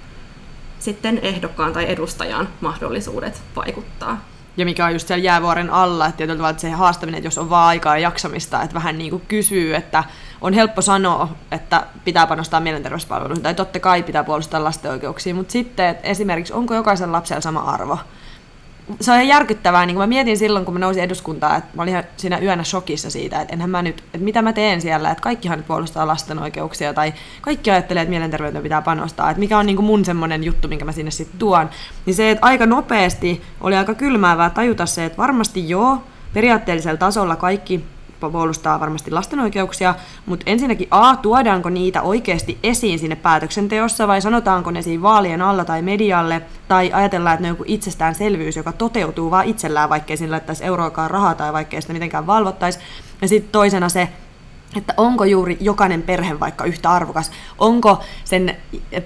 [0.78, 4.24] sitten ehdokkaan tai edustajan mahdollisuudet vaikuttaa
[4.56, 7.38] ja mikä on just siellä jäävuoren alla, että tietyllä tavalla että se haastaminen, että jos
[7.38, 10.04] on vaan aikaa ja jaksamista, että vähän niin kuin kysyy, että
[10.40, 15.52] on helppo sanoa, että pitää panostaa mielenterveyspalveluihin, tai totta kai pitää puolustaa lasten oikeuksia, mutta
[15.52, 17.98] sitten, että esimerkiksi onko jokaisen lapsella sama arvo,
[19.00, 19.86] se on ihan järkyttävää.
[19.86, 22.64] Niin kun mä mietin silloin, kun mä nousin eduskuntaan, että mä olin ihan siinä yönä
[22.64, 26.06] shokissa siitä, että enhän mä nyt, että mitä mä teen siellä, että kaikkihan nyt puolustaa
[26.06, 30.04] lasten oikeuksia tai kaikki ajattelee, että mielenterveyteen pitää panostaa, että mikä on niin kuin mun
[30.04, 31.70] semmoinen juttu, minkä mä sinne sitten tuon.
[32.06, 37.36] Niin se, että aika nopeasti oli aika kylmäävää tajuta se, että varmasti joo, periaatteellisella tasolla
[37.36, 37.84] kaikki
[38.28, 39.94] puolustaa varmasti lasten oikeuksia,
[40.26, 45.64] mutta ensinnäkin A, tuodaanko niitä oikeasti esiin sinne päätöksenteossa vai sanotaanko ne siinä vaalien alla
[45.64, 50.30] tai medialle, tai ajatellaan, että ne on joku itsestäänselvyys, joka toteutuu vaan itsellään, vaikkei sinne
[50.30, 52.78] laittaisi euroakaan rahaa tai vaikkei sitä mitenkään valvottaisi.
[53.22, 54.08] Ja sitten toisena se,
[54.76, 58.56] että onko juuri jokainen perhe vaikka yhtä arvokas, onko sen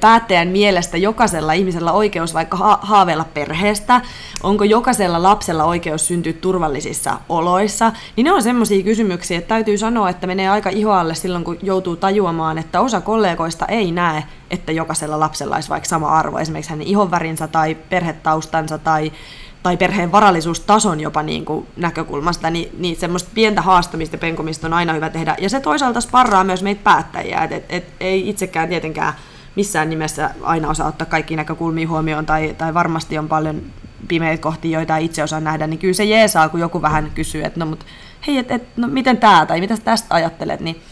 [0.00, 4.00] päättäjän mielestä jokaisella ihmisellä oikeus vaikka ha- haaveilla perheestä,
[4.42, 10.10] onko jokaisella lapsella oikeus syntyä turvallisissa oloissa, niin ne on semmoisia kysymyksiä, että täytyy sanoa,
[10.10, 15.20] että menee aika ihoalle silloin, kun joutuu tajuamaan, että osa kollegoista ei näe, että jokaisella
[15.20, 19.12] lapsella olisi vaikka sama arvo, esimerkiksi hänen ihonvärinsä tai perhetaustansa tai
[19.64, 24.72] tai perheen varallisuustason jopa niin kuin näkökulmasta, niin, niin semmoista pientä haastamista ja penkomista on
[24.72, 25.36] aina hyvä tehdä.
[25.40, 29.12] Ja se toisaalta sparraa myös meitä päättäjiä, että et, et ei itsekään tietenkään
[29.56, 33.62] missään nimessä aina osaa ottaa kaikki näkökulmia huomioon, tai, tai varmasti on paljon
[34.08, 37.44] pimeitä kohtia, joita ei itse osaa nähdä, niin kyllä se jeesaa, kun joku vähän kysyy,
[37.44, 37.86] että no mut
[38.26, 40.82] hei, et, et, no miten tämä, tai mitä tästä ajattelet, niin,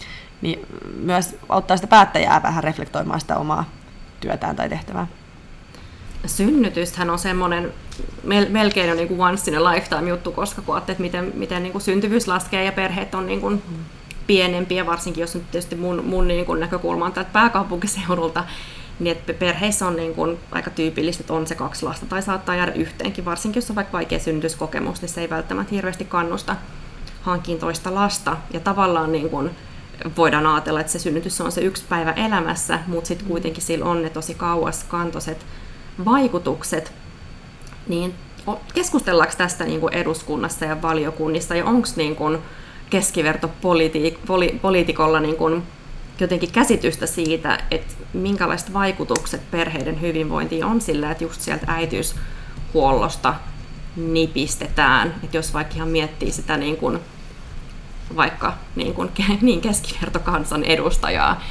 [0.42, 0.66] niin
[0.96, 3.64] myös auttaa sitä päättäjää vähän reflektoimaan sitä omaa
[4.20, 5.06] työtään tai tehtävää
[6.26, 7.72] synnytyshän on semmoinen
[8.48, 11.72] melkein on niin kuin once in a lifetime juttu, koska kun että miten, miten niin
[11.72, 13.62] kuin syntyvyys laskee ja perheet on niin kuin
[14.26, 18.44] pienempiä, varsinkin jos nyt tietysti mun, mun niin kuin näkökulma on täältä pääkaupunkiseudulta,
[19.00, 22.56] niin että perheissä on niin kuin aika tyypillistä, että on se kaksi lasta tai saattaa
[22.56, 26.56] jäädä yhteenkin, varsinkin jos on vaikka vaikea synnytyskokemus, niin se ei välttämättä hirveästi kannusta
[27.22, 28.36] hankkiin toista lasta.
[28.52, 29.50] Ja tavallaan niin kuin
[30.16, 34.02] voidaan ajatella, että se synnytys on se yksi päivä elämässä, mutta sitten kuitenkin sillä on
[34.02, 35.46] ne tosi kauas kantoiset
[36.04, 36.92] vaikutukset,
[37.88, 38.14] niin
[38.74, 42.38] keskustellaanko tästä niin kuin eduskunnassa ja valiokunnissa ja onko niin kuin
[42.90, 43.92] keskiverto poli,
[44.62, 45.62] poliitikolla niin kuin
[46.20, 53.34] jotenkin käsitystä siitä, että minkälaiset vaikutukset perheiden hyvinvointiin on sillä, että just sieltä äitiyshuollosta
[53.96, 55.14] nipistetään.
[55.24, 56.98] Että jos vaikka ihan miettii sitä niin kuin,
[58.16, 61.42] vaikka niin, kuin, niin keskivertokansan edustajaa,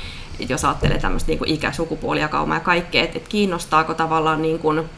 [0.49, 4.89] jos ajattelee tämmöistä niin kuin ikä, sukupuolijakaumaa ja kaikkea, että, että kiinnostaako tavallaan, niin kuin,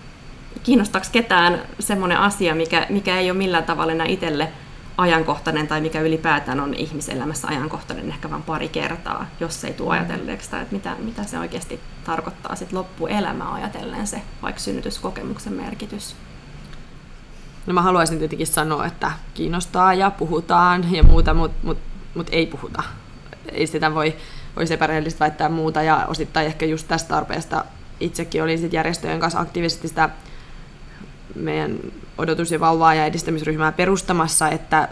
[0.63, 4.49] kiinnostaako ketään semmoinen asia, mikä, mikä ei ole millään tavalla enää itselle
[4.97, 10.45] ajankohtainen tai mikä ylipäätään on ihmiselämässä ajankohtainen ehkä vain pari kertaa, jos ei tule ajatelleeksi
[10.45, 16.15] sitä, että mitä, mitä se oikeasti tarkoittaa sit loppuelämää ajatellen se vaikka synnytyskokemuksen merkitys.
[17.65, 21.77] No mä haluaisin tietenkin sanoa, että kiinnostaa ja puhutaan ja muuta, mutta mut,
[22.15, 22.83] mut ei puhuta.
[23.51, 24.15] Ei sitä voi
[24.55, 27.65] olisi epärehellistä väittää muuta ja osittain ehkä just tästä tarpeesta
[27.99, 30.09] itsekin olin sit järjestöjen kanssa aktiivisesti sitä
[31.35, 31.77] meidän
[32.17, 34.87] odotus- ja vauvaa- ja edistämisryhmää perustamassa, että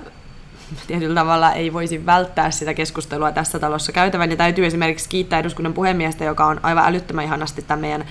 [0.87, 4.31] tietyllä tavalla ei voisi välttää sitä keskustelua tässä talossa käytävän.
[4.31, 8.05] Ja täytyy esimerkiksi kiittää eduskunnan puhemiestä, joka on aivan älyttömän ihanasti tämän meidän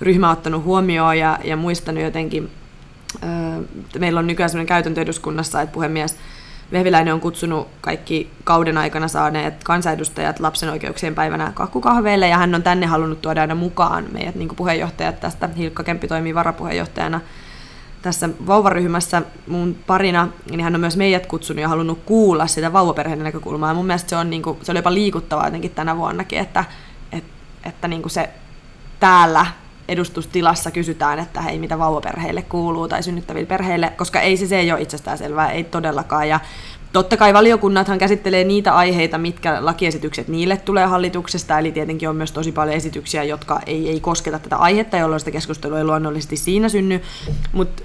[0.00, 2.50] ryhmä ottanut huomioon ja, ja muistanut jotenkin,
[3.22, 3.28] öö,
[3.98, 6.16] meillä on nykyään sellainen käytäntö eduskunnassa, että puhemies
[6.72, 12.62] Vehviläinen on kutsunut kaikki kauden aikana saaneet kansanedustajat lapsen oikeuksien päivänä kakkukahveille, ja hän on
[12.62, 15.48] tänne halunnut tuoda aina mukaan meidät niin puheenjohtajat tästä.
[15.56, 17.20] Hilkka Kemppi toimii varapuheenjohtajana
[18.02, 23.24] tässä vauvaryhmässä mun parina, niin hän on myös meidät kutsunut ja halunnut kuulla sitä vauvaperheen
[23.24, 23.70] näkökulmaa.
[23.70, 26.64] Ja mun mielestä se, on, niin kuin, se oli jopa liikuttavaa jotenkin tänä vuonnakin, että,
[27.12, 27.30] että,
[27.64, 28.30] että niin kuin se
[29.00, 29.46] täällä
[29.88, 34.72] edustustilassa kysytään, että hei, mitä vauvaperheille kuuluu tai synnyttäville perheille, koska ei se, se ei
[34.72, 36.28] ole itsestään selvää, ei todellakaan.
[36.28, 36.40] Ja
[36.92, 42.32] totta kai valiokunnathan käsittelee niitä aiheita, mitkä lakiesitykset niille tulee hallituksesta, eli tietenkin on myös
[42.32, 46.68] tosi paljon esityksiä, jotka ei, ei kosketa tätä aihetta, jolloin sitä keskustelua ei luonnollisesti siinä
[46.68, 47.02] synny,
[47.52, 47.82] mutta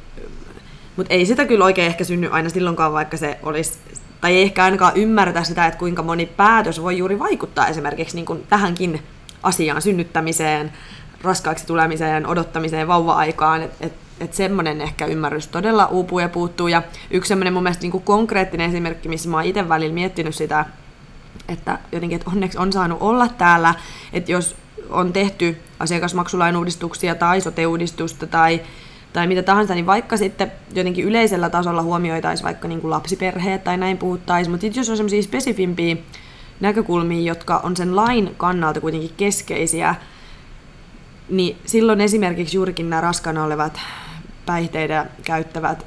[0.98, 3.80] mut ei sitä kyllä oikein ehkä synny aina silloinkaan, vaikka se olisi
[4.22, 8.26] tai ei ehkä ainakaan ymmärretä sitä, että kuinka moni päätös voi juuri vaikuttaa esimerkiksi niin
[8.26, 9.02] kuin tähänkin
[9.44, 10.72] asiaan synnyttämiseen,
[11.24, 16.68] raskaaksi tulemiseen, odottamiseen, vauva-aikaan, että et, et semmoinen ehkä ymmärrys todella uupuu ja puuttuu.
[16.68, 20.36] Ja yksi semmoinen mun mielestä niin kuin konkreettinen esimerkki, missä mä oon itse välillä miettinyt
[20.36, 20.66] sitä,
[21.50, 23.76] että jotenkin, että onneksi on saanut olla täällä,
[24.14, 24.56] että jos
[24.90, 28.62] on tehty asiakasmaksulain uudistuksia tai sote-uudistusta tai,
[29.14, 33.78] tai mitä tahansa, niin vaikka sitten jotenkin yleisellä tasolla huomioitaisiin vaikka niin kuin lapsiperheet tai
[33.78, 35.98] näin puhuttaisiin, mutta jos on semmoisia spesifimpiä
[36.60, 39.96] näkökulmia, jotka on sen lain kannalta kuitenkin keskeisiä,
[41.30, 43.80] niin silloin esimerkiksi juurikin nämä raskana olevat
[44.46, 45.86] päihteitä käyttävät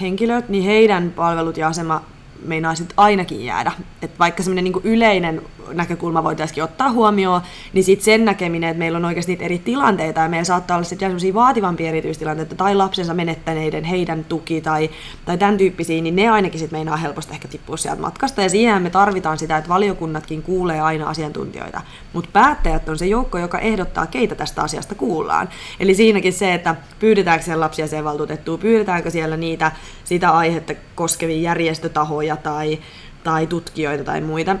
[0.00, 2.04] henkilöt, niin heidän palvelut ja asema
[2.44, 3.72] meinaa sitten ainakin jäädä.
[4.02, 7.40] Et vaikka semmoinen niinku yleinen näkökulma voitaisiin ottaa huomioon,
[7.72, 10.84] niin sitten sen näkeminen, että meillä on oikeasti niitä eri tilanteita, ja meillä saattaa olla
[10.84, 14.90] sitten sellaisia vaativampia erityistilanteita, tai lapsensa menettäneiden, heidän tuki, tai,
[15.24, 18.82] tai tämän tyyppisiä, niin ne ainakin sitten meinaa helposti ehkä tippua sieltä matkasta, ja siihen
[18.82, 21.80] me tarvitaan sitä, että valiokunnatkin kuulee aina asiantuntijoita.
[22.12, 25.48] Mutta päättäjät on se joukko, joka ehdottaa, keitä tästä asiasta kuullaan.
[25.80, 29.72] Eli siinäkin se, että pyydetäänkö siellä lapsia sen valtuutettua, pyydetäänkö siellä niitä
[30.04, 32.78] sitä aihetta koskevia järjestötahoja tai,
[33.24, 34.56] tai tutkijoita tai muita.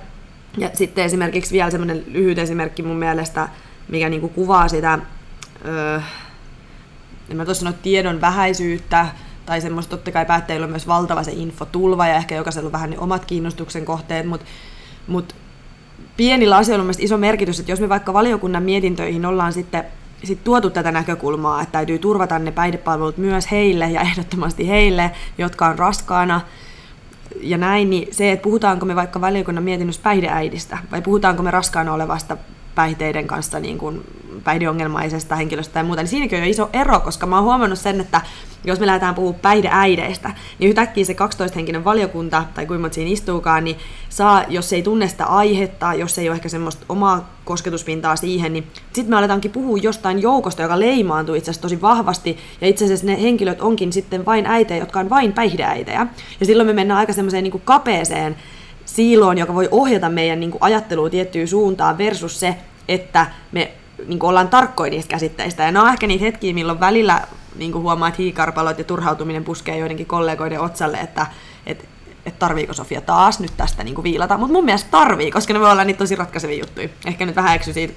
[0.58, 3.48] Ja sitten esimerkiksi vielä semmoinen lyhyt esimerkki mun mielestä,
[3.88, 4.98] mikä niinku kuvaa sitä,
[5.64, 6.00] öö,
[7.30, 9.06] en mä tuossa sano tiedon vähäisyyttä,
[9.46, 12.90] tai semmoista totta kai päättäjillä on myös valtava se infotulva ja ehkä jokaisella on vähän
[12.90, 14.46] ne omat kiinnostuksen kohteet, mutta
[15.06, 15.34] mut
[16.16, 19.84] pienillä asioilla on iso merkitys, että jos me vaikka valiokunnan mietintöihin ollaan sitten
[20.24, 25.66] sit tuotu tätä näkökulmaa, että täytyy turvata ne päihdepalvelut myös heille ja ehdottomasti heille, jotka
[25.66, 26.40] on raskaana,
[27.40, 31.94] ja näin, niin se, että puhutaanko me vaikka valiokunnan mietinnössä päihdeäidistä vai puhutaanko me raskaana
[31.94, 32.36] olevasta
[32.76, 34.04] päihteiden kanssa niin kuin
[34.44, 38.00] päihdeongelmaisesta henkilöstä tai muuta, niin siinäkin on jo iso ero, koska mä oon huomannut sen,
[38.00, 38.20] että
[38.64, 43.76] jos me lähdetään puhumaan päihdeäideistä, niin yhtäkkiä se 12-henkinen valiokunta, tai kuinka siinä istuukaan, niin
[44.08, 48.66] saa, jos ei tunne sitä aihetta, jos ei ole ehkä semmoista omaa kosketuspintaa siihen, niin
[48.92, 53.06] sitten me aletaankin puhua jostain joukosta, joka leimaantuu itse asiassa tosi vahvasti, ja itse asiassa
[53.06, 56.06] ne henkilöt onkin sitten vain äitejä, jotka on vain päihdeäitejä.
[56.40, 58.36] Ja silloin me mennään aika semmoiseen niin kapeeseen
[58.96, 62.56] siiloon, joka voi ohjata meidän niin kuin ajattelua tiettyyn suuntaan versus se,
[62.88, 63.72] että me
[64.06, 65.62] niin kuin ollaan tarkkoja niistä käsitteistä.
[65.62, 67.22] Ja ne on ehkä niitä hetkiä, milloin välillä
[67.56, 71.26] niin kuin huomaa, että hiikarpalot ja turhautuminen puskee joidenkin kollegoiden otsalle, että,
[71.66, 71.84] että
[72.26, 74.38] että tarviiko Sofia taas nyt tästä niin kuin viilata.
[74.38, 76.88] Mutta mun mielestä tarvii, koska ne voi olla niitä tosi ratkaisevia juttuja.
[77.06, 77.94] Ehkä nyt vähän eksy siitä,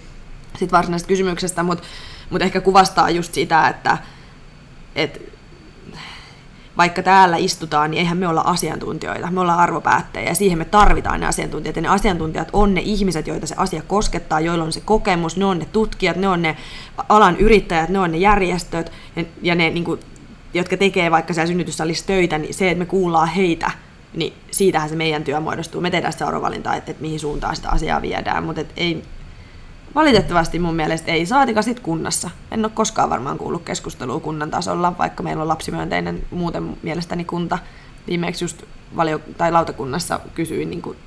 [0.58, 1.84] siitä varsinaisesta kysymyksestä, mutta,
[2.30, 3.98] mutta ehkä kuvastaa just sitä, että,
[4.96, 5.20] että
[6.80, 11.20] vaikka täällä istutaan, niin eihän me olla asiantuntijoita, me ollaan arvopäättäjiä ja siihen me tarvitaan
[11.20, 11.76] ne asiantuntijat.
[11.76, 15.46] Ja ne asiantuntijat on ne ihmiset, joita se asia koskettaa, joilla on se kokemus, ne
[15.46, 16.58] on ne tutkijat, ne on ne
[17.10, 20.00] alan yrittäjät, ne on ne järjestöt ja, ja ne, niin kuin,
[20.54, 23.72] jotka tekee vaikka siellä synnytyssalissa töitä, niin se, että me kuullaan heitä,
[24.14, 25.82] niin siitähän se meidän työ muodostuu.
[25.82, 29.04] Me tehdään sitä arvovalintaa, että, että mihin suuntaan sitä asiaa viedään, mutta ei,
[29.96, 32.30] Valitettavasti mun mielestä ei, saatika sit kunnassa.
[32.52, 37.60] En ole koskaan varmaan kuullut keskustelua kunnan tasolla, vaikka meillä on lapsimyönteinen muuten mielestäni kunta.
[38.08, 38.64] Viimeksi just
[38.96, 40.98] valio- tai lautakunnassa kysyin niin kuin,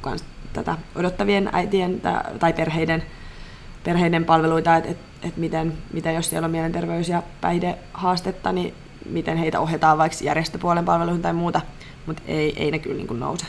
[0.00, 2.00] kans tätä odottavien äitien
[2.38, 3.02] tai perheiden,
[3.84, 8.74] perheiden palveluita, että et, et miten, miten jos siellä on mielenterveys- ja päihdehaastetta, niin
[9.10, 11.60] miten heitä ohjataan vaikka järjestöpuolen palveluihin tai muuta,
[12.06, 13.46] mutta ei, ei ne kyllä niin kuin nouse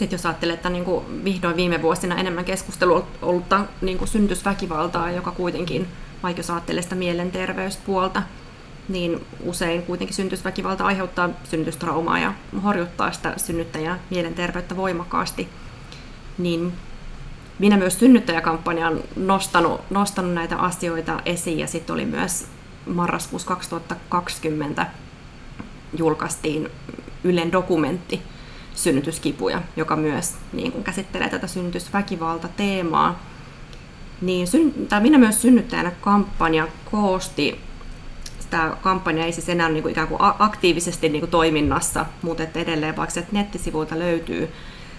[0.00, 3.44] sitten jos ajattelee, että niin kuin vihdoin viime vuosina enemmän keskustelua ollut
[3.80, 5.86] niin kuin syntysväkivaltaa, joka kuitenkin,
[6.22, 8.22] vaikka jos ajattelee sitä mielenterveyspuolta,
[8.88, 12.34] niin usein kuitenkin syntysväkivalta aiheuttaa synnytystraumaa ja
[12.64, 15.48] horjuttaa sitä synnyttäjää mielenterveyttä voimakkaasti.
[16.38, 16.72] Niin
[17.58, 22.46] minä myös synnyttäjäkampanjan nostanut, nostanut näitä asioita esiin ja sitten oli myös
[22.86, 24.86] marraskuussa 2020
[25.96, 26.70] julkaistiin
[27.24, 28.22] Ylen dokumentti
[28.74, 33.24] synnytyskipuja, joka myös niin kuin käsittelee tätä synnytysväkivalta-teemaa.
[34.20, 37.60] Niin, syn, tai Minä myös synnyttäjänä kampanja koosti
[38.50, 42.58] tämä kampanja ei siis enää niin kuin ikään kuin aktiivisesti niin kuin toiminnassa, mutta että
[42.58, 44.48] edelleen vaikka että nettisivuilta löytyy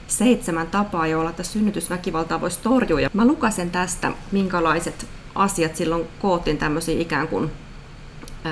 [0.07, 3.01] seitsemän tapaa, joilla tätä synnytysväkivaltaa voisi torjua.
[3.01, 7.51] Ja mä lukasen tästä, minkälaiset asiat silloin koottiin tämmöisiä ikään kuin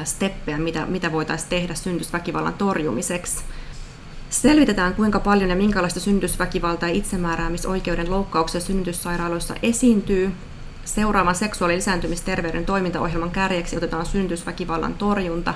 [0.04, 3.44] steppejä, mitä, mitä voitaisiin tehdä synnytysväkivallan torjumiseksi.
[4.30, 10.32] Selvitetään, kuinka paljon ja minkälaista synnytysväkivaltaa ja itsemääräämisoikeuden loukkauksia synnytyssairaaloissa esiintyy.
[10.86, 15.54] Seuraavan seksuaali- ja lisääntymisterveyden toimintaohjelman kärjeksi otetaan synnytysväkivallan torjunta.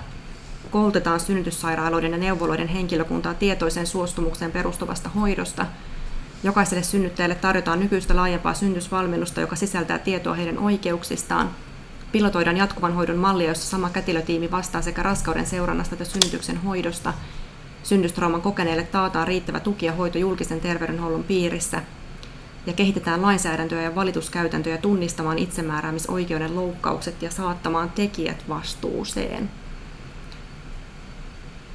[0.72, 5.66] Koulutetaan synnytyssairaaloiden ja neuvoloiden henkilökuntaa tietoisen suostumukseen perustuvasta hoidosta.
[6.44, 11.50] Jokaiselle synnyttäjälle tarjotaan nykyistä laajempaa synnytysvalmennusta, joka sisältää tietoa heidän oikeuksistaan.
[12.12, 17.14] Pilotoidaan jatkuvan hoidon mallia, jossa sama kätilötiimi vastaa sekä raskauden seurannasta että synnytyksen hoidosta.
[17.84, 21.82] Synnytystrauman kokeneille taataan riittävä tuki ja hoito julkisen terveydenhuollon piirissä
[22.68, 29.50] ja kehitetään lainsäädäntöä ja valituskäytäntöjä tunnistamaan itsemääräämisoikeuden loukkaukset ja saattamaan tekijät vastuuseen.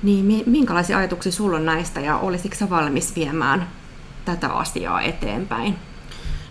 [0.03, 3.69] Niin minkälaisia ajatuksia sulla on näistä ja olisitko valmis viemään
[4.25, 5.75] tätä asiaa eteenpäin?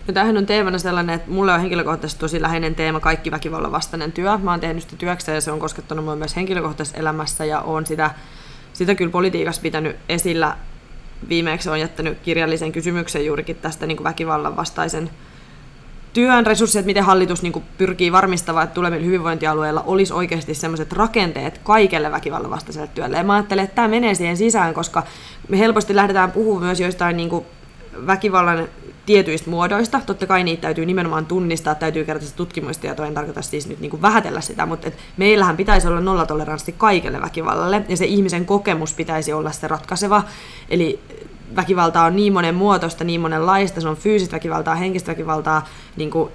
[0.06, 4.12] No tämähän on teemana sellainen, että mulle on henkilökohtaisesti tosi läheinen teema kaikki väkivallan vastainen
[4.12, 4.38] työ.
[4.38, 7.86] Mä oon tehnyt sitä työksä ja se on koskettanut mua myös henkilökohtaisessa elämässä ja on
[7.86, 8.10] sitä,
[8.78, 10.56] sitä kyllä politiikassa pitänyt esillä.
[11.28, 15.10] Viimeksi on jättänyt kirjallisen kysymyksen juurikin tästä niin kuin väkivallan vastaisen
[16.12, 21.58] työn resursseja, miten hallitus niin kuin, pyrkii varmistamaan, että tulevilla hyvinvointialueilla olisi oikeasti sellaiset rakenteet
[21.58, 23.16] kaikelle väkivallan vastaiselle työlle.
[23.16, 25.02] Ja mä ajattelen, että tämä menee siihen sisään, koska
[25.48, 27.44] me helposti lähdetään puhumaan myös joistain niin kuin,
[28.06, 28.68] väkivallan
[29.08, 30.00] tietyistä muodoista.
[30.06, 34.02] Totta kai niitä täytyy nimenomaan tunnistaa, täytyy kertoa tutkimustietoa, en tarkoita siis nyt niin kuin
[34.02, 39.32] vähätellä sitä, mutta et meillähän pitäisi olla nollatoleranssi kaikelle väkivallalle, ja se ihmisen kokemus pitäisi
[39.32, 40.22] olla se ratkaiseva.
[40.70, 41.00] Eli
[41.56, 46.30] väkivaltaa on niin monen muotoista, niin monenlaista, se on fyysistä väkivaltaa, henkistä väkivaltaa, niin kuin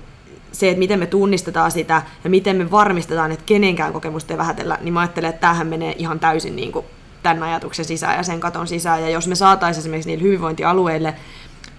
[0.52, 4.78] se, että miten me tunnistetaan sitä ja miten me varmistetaan, että kenenkään kokemusta ei vähätellä,
[4.82, 6.86] niin mä ajattelen, että tämähän menee ihan täysin niin kuin
[7.24, 9.02] tämän ajatuksen sisään ja sen katon sisään.
[9.02, 11.16] Ja jos me saataisiin esimerkiksi niille hyvinvointialueille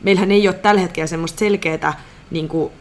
[0.05, 2.00] meillähän ei ole tällä hetkellä semmoista selkeää
[2.30, 2.72] niin kuin,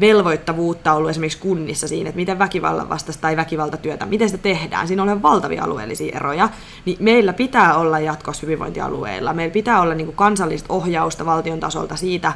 [0.00, 4.88] velvoittavuutta ollut esimerkiksi kunnissa siinä, että miten väkivallan vastaista tai väkivaltatyötä, miten sitä tehdään.
[4.88, 6.48] Siinä on valtavia alueellisia eroja.
[6.84, 9.32] Niin meillä pitää olla jatkossa hyvinvointialueilla.
[9.32, 12.32] Meillä pitää olla niin kuin kansallista ohjausta valtion tasolta siitä,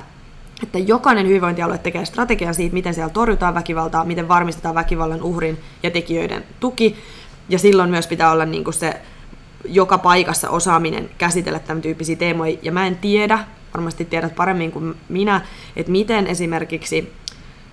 [0.62, 5.90] että jokainen hyvinvointialue tekee strategian siitä, miten siellä torjutaan väkivaltaa, miten varmistetaan väkivallan uhrin ja
[5.90, 6.96] tekijöiden tuki.
[7.48, 9.00] Ja silloin myös pitää olla niin kuin se
[9.64, 12.56] joka paikassa osaaminen käsitellä tämän tyyppisiä teemoja.
[12.62, 13.38] Ja mä en tiedä,
[13.74, 15.40] varmasti tiedät paremmin kuin minä,
[15.76, 17.12] että miten esimerkiksi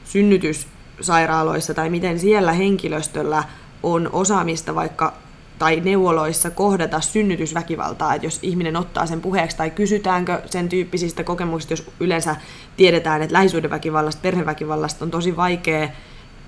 [0.05, 3.43] synnytyssairaaloissa tai miten siellä henkilöstöllä
[3.83, 5.13] on osaamista vaikka
[5.59, 11.73] tai neuvoloissa kohdata synnytysväkivaltaa, että jos ihminen ottaa sen puheeksi tai kysytäänkö sen tyyppisistä kokemuksista,
[11.73, 12.35] jos yleensä
[12.77, 15.89] tiedetään, että lähisuhdeväkivallasta, perheväkivallasta on tosi vaikea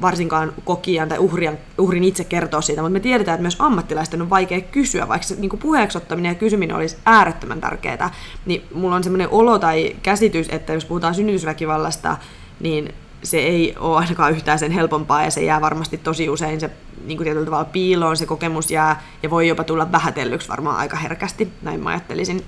[0.02, 4.30] varsinkaan kokijan tai uhrian, uhrin itse kertoo siitä, mutta me tiedetään, että myös ammattilaisten on
[4.30, 8.14] vaikea kysyä, vaikka se niin puheeksi ottaminen ja kysyminen olisi äärettömän tärkeää,
[8.46, 12.18] niin mulla on semmoinen olo tai käsitys, että jos puhutaan synnytysväkivallasta,
[12.60, 12.94] niin
[13.24, 16.70] se ei ole ainakaan yhtään sen helpompaa ja se jää varmasti tosi usein se
[17.06, 20.98] niin kuin tietyllä tavalla piiloon, se kokemus jää ja voi jopa tulla vähätellyksi varmaan aika
[20.98, 22.44] herkästi, näin mä ajattelisin.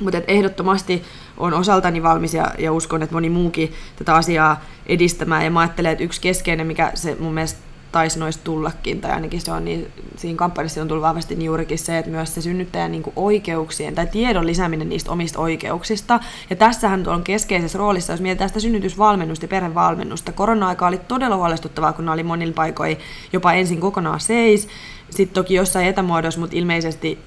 [0.00, 1.02] Mutta ehdottomasti
[1.36, 5.44] on osaltani valmis ja, ja uskon, että moni muukin tätä asiaa edistämään.
[5.44, 7.60] Ja mä ajattelen, että yksi keskeinen, mikä se mun mielestä
[7.92, 11.78] taisi noista tullakin, tai ainakin se on niin, siinä kampanjassa on tullut vahvasti niin juurikin
[11.78, 16.20] se, että myös se synnyttäjän niin oikeuksien tai tiedon lisääminen niistä omista oikeuksista.
[16.50, 20.32] Ja tässähän on keskeisessä roolissa, jos mietitään sitä synnytysvalmennusta ja perhevalmennusta.
[20.32, 22.96] Korona-aika oli todella huolestuttavaa, kun ne oli monilla paikoin
[23.32, 24.68] jopa ensin kokonaan seis,
[25.10, 27.18] sitten toki jossain etämuodossa, mutta ilmeisesti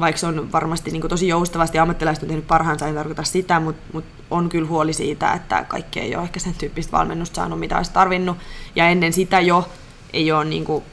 [0.00, 3.82] vaikka se on varmasti niin tosi joustavasti ammattilaiset on tehnyt parhaansa, en tarkoita sitä, mutta
[3.92, 7.76] mut on kyllä huoli siitä, että kaikki ei ole ehkä sen tyyppistä valmennusta saanut, mitä
[7.76, 8.36] olisi tarvinnut.
[8.76, 9.68] Ja ennen sitä jo
[10.12, 10.84] ei ole niin kuin,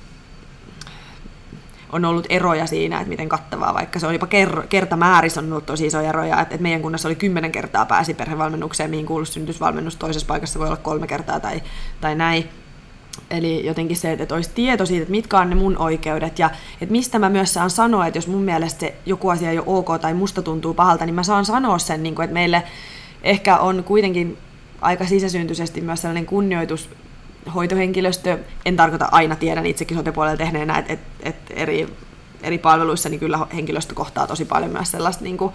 [1.91, 5.65] on ollut eroja siinä, että miten kattavaa, vaikka se on jopa ker- kertamäärissä on ollut
[5.65, 9.95] tosi isoja eroja, että, että meidän kunnassa oli kymmenen kertaa pääsi perhevalmennukseen, mihin kuului synnytysvalmennus,
[9.95, 11.61] toisessa paikassa voi olla kolme kertaa tai,
[12.01, 12.49] tai näin.
[13.29, 16.49] Eli jotenkin se, että olisi tieto siitä, että mitkä on ne mun oikeudet ja
[16.81, 19.67] että mistä mä myös saan sanoa, että jos mun mielestä se joku asia ei ole
[19.67, 22.63] ok tai musta tuntuu pahalta, niin mä saan sanoa sen, niin kuin, että meille
[23.23, 24.37] ehkä on kuitenkin
[24.81, 26.89] aika sisäsyntyisesti myös sellainen kunnioitus
[27.55, 31.87] hoitohenkilöstö, en tarkoita aina, tiedän itsekin sote-puolella tehneenä, että, eri,
[32.43, 35.53] eri palveluissa niin kyllä henkilöstö kohtaa tosi paljon myös sellaista niin kuin,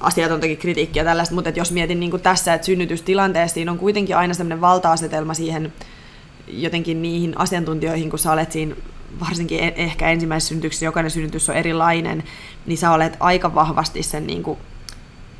[0.00, 4.34] asiatontakin kritiikkiä tällaista, mutta jos mietin niin kuin tässä, että synnytystilanteessa siinä on kuitenkin aina
[4.34, 5.72] sellainen valta-asetelma siihen
[6.52, 8.76] jotenkin niihin asiantuntijoihin, kun sä olet siinä
[9.20, 12.22] varsinkin e- ehkä ensimmäisessä synnytyksessä jokainen synnytys on erilainen,
[12.66, 14.58] niin sä olet aika vahvasti sen niin kuin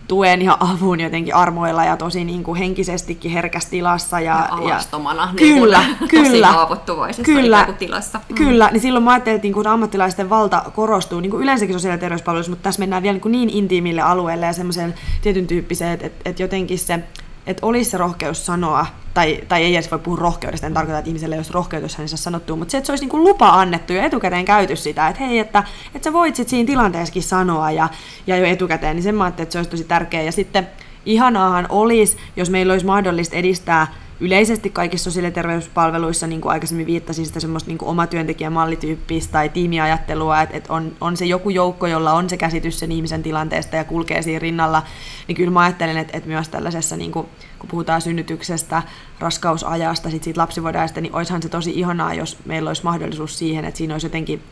[0.08, 4.20] tuen ja avun jotenkin armoilla ja tosi niin kuin henkisestikin herkässä tilassa.
[4.20, 5.22] Ja, ja alastomana.
[5.22, 6.28] Ja, niin kyllä, kuin, kyllä.
[6.28, 8.20] Tosi haavoittuvaisessa kyllä, tilassa.
[8.28, 8.34] Mm.
[8.34, 11.94] Kyllä, niin silloin mä ajattelin, että niin kuin ammattilaisten valta korostuu niin kuin yleensäkin sosiaali-
[11.94, 15.92] ja terveyspalveluissa, mutta tässä mennään vielä niin, kuin niin intiimille alueelle ja semmoisen tietyn tyyppiseen,
[15.92, 17.00] että, että, että jotenkin se
[17.46, 21.08] että olisi se rohkeus sanoa, tai, tai ei edes voi puhua rohkeudesta, en tarkoita, että
[21.08, 23.92] ihmiselle olisi rohkeus, jos hänessä sanottu, mutta se, että se olisi niin kuin lupa annettu
[23.92, 25.64] ja etukäteen käyty sitä, että hei, että,
[25.94, 27.88] että sä voit sit siinä tilanteessakin sanoa ja,
[28.26, 30.22] ja jo etukäteen, niin sen mä että se olisi tosi tärkeää.
[30.22, 30.68] Ja sitten
[31.06, 33.86] ihanaahan olisi, jos meillä olisi mahdollista edistää
[34.22, 38.06] yleisesti kaikissa sosiaali- ja terveyspalveluissa, niin kuin aikaisemmin viittasin, sitä semmoista niin oma
[38.50, 42.92] mallityyppistä tai tiimiajattelua, että, että on, on se joku joukko, jolla on se käsitys sen
[42.92, 44.82] ihmisen tilanteesta ja kulkee siinä rinnalla,
[45.28, 47.26] niin kyllä mä ajattelen, että, että myös tällaisessa, niin kuin,
[47.58, 48.82] kun puhutaan synnytyksestä,
[49.18, 53.78] raskausajasta, sit siitä lapsivuodesta, niin olisihan se tosi ihanaa, jos meillä olisi mahdollisuus siihen, että
[53.78, 54.42] siinä olisi jotenkin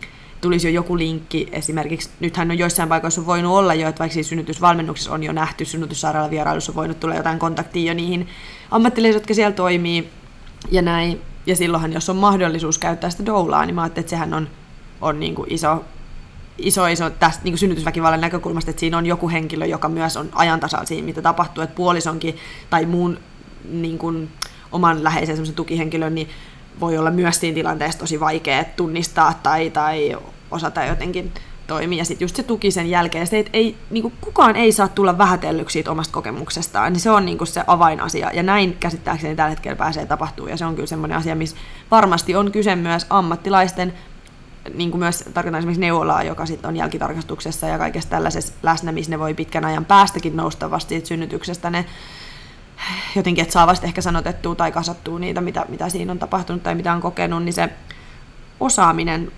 [0.40, 1.48] tulisi jo joku linkki.
[1.52, 5.64] Esimerkiksi nythän on joissain paikoissa voinut olla jo, että vaikka siis synnytysvalmennuksessa on jo nähty,
[5.64, 8.28] synnytyssairaalan vierailussa on voinut tulla jotain kontaktia jo niihin
[8.70, 10.10] ammattilaisiin, jotka siellä toimii
[10.70, 11.20] ja näin.
[11.46, 14.48] Ja silloinhan, jos on mahdollisuus käyttää sitä doulaa, niin mä ajattelin, että sehän on,
[15.00, 15.84] on niin kuin iso,
[16.58, 20.86] iso, iso tästä niin synnytysväkivallan näkökulmasta, että siinä on joku henkilö, joka myös on ajantasalla
[20.86, 22.36] siinä, mitä tapahtuu, että puolisonkin
[22.70, 23.18] tai muun
[23.70, 24.28] niin kuin,
[24.72, 26.28] oman läheisen tukihenkilön, niin
[26.80, 30.16] voi olla myös siinä tilanteessa tosi vaikea tunnistaa tai, tai
[30.50, 31.32] osata jotenkin
[31.66, 31.98] toimia.
[31.98, 34.88] Ja sitten just se tuki sen jälkeen, se, että ei, niin kuin kukaan ei saa
[34.88, 38.30] tulla vähätellyksi siitä omasta kokemuksestaan, niin se on niin kuin se avainasia.
[38.34, 40.46] Ja näin käsittääkseni tällä hetkellä pääsee tapahtuu.
[40.46, 41.56] Ja se on kyllä semmoinen asia, missä
[41.90, 43.94] varmasti on kyse myös ammattilaisten,
[44.74, 49.10] niin kuin myös tarkoitan esimerkiksi neuvolaa, joka sitten on jälkitarkastuksessa ja kaikessa tällaisessa läsnä, missä
[49.10, 51.84] ne voi pitkän ajan päästäkin nousta vasta siitä synnytyksestä ne
[53.16, 56.74] jotenkin, että saa vasta ehkä sanotettua tai kasattua niitä, mitä, mitä siinä on tapahtunut tai
[56.74, 57.68] mitä on kokenut, niin se
[58.60, 59.32] osaaminen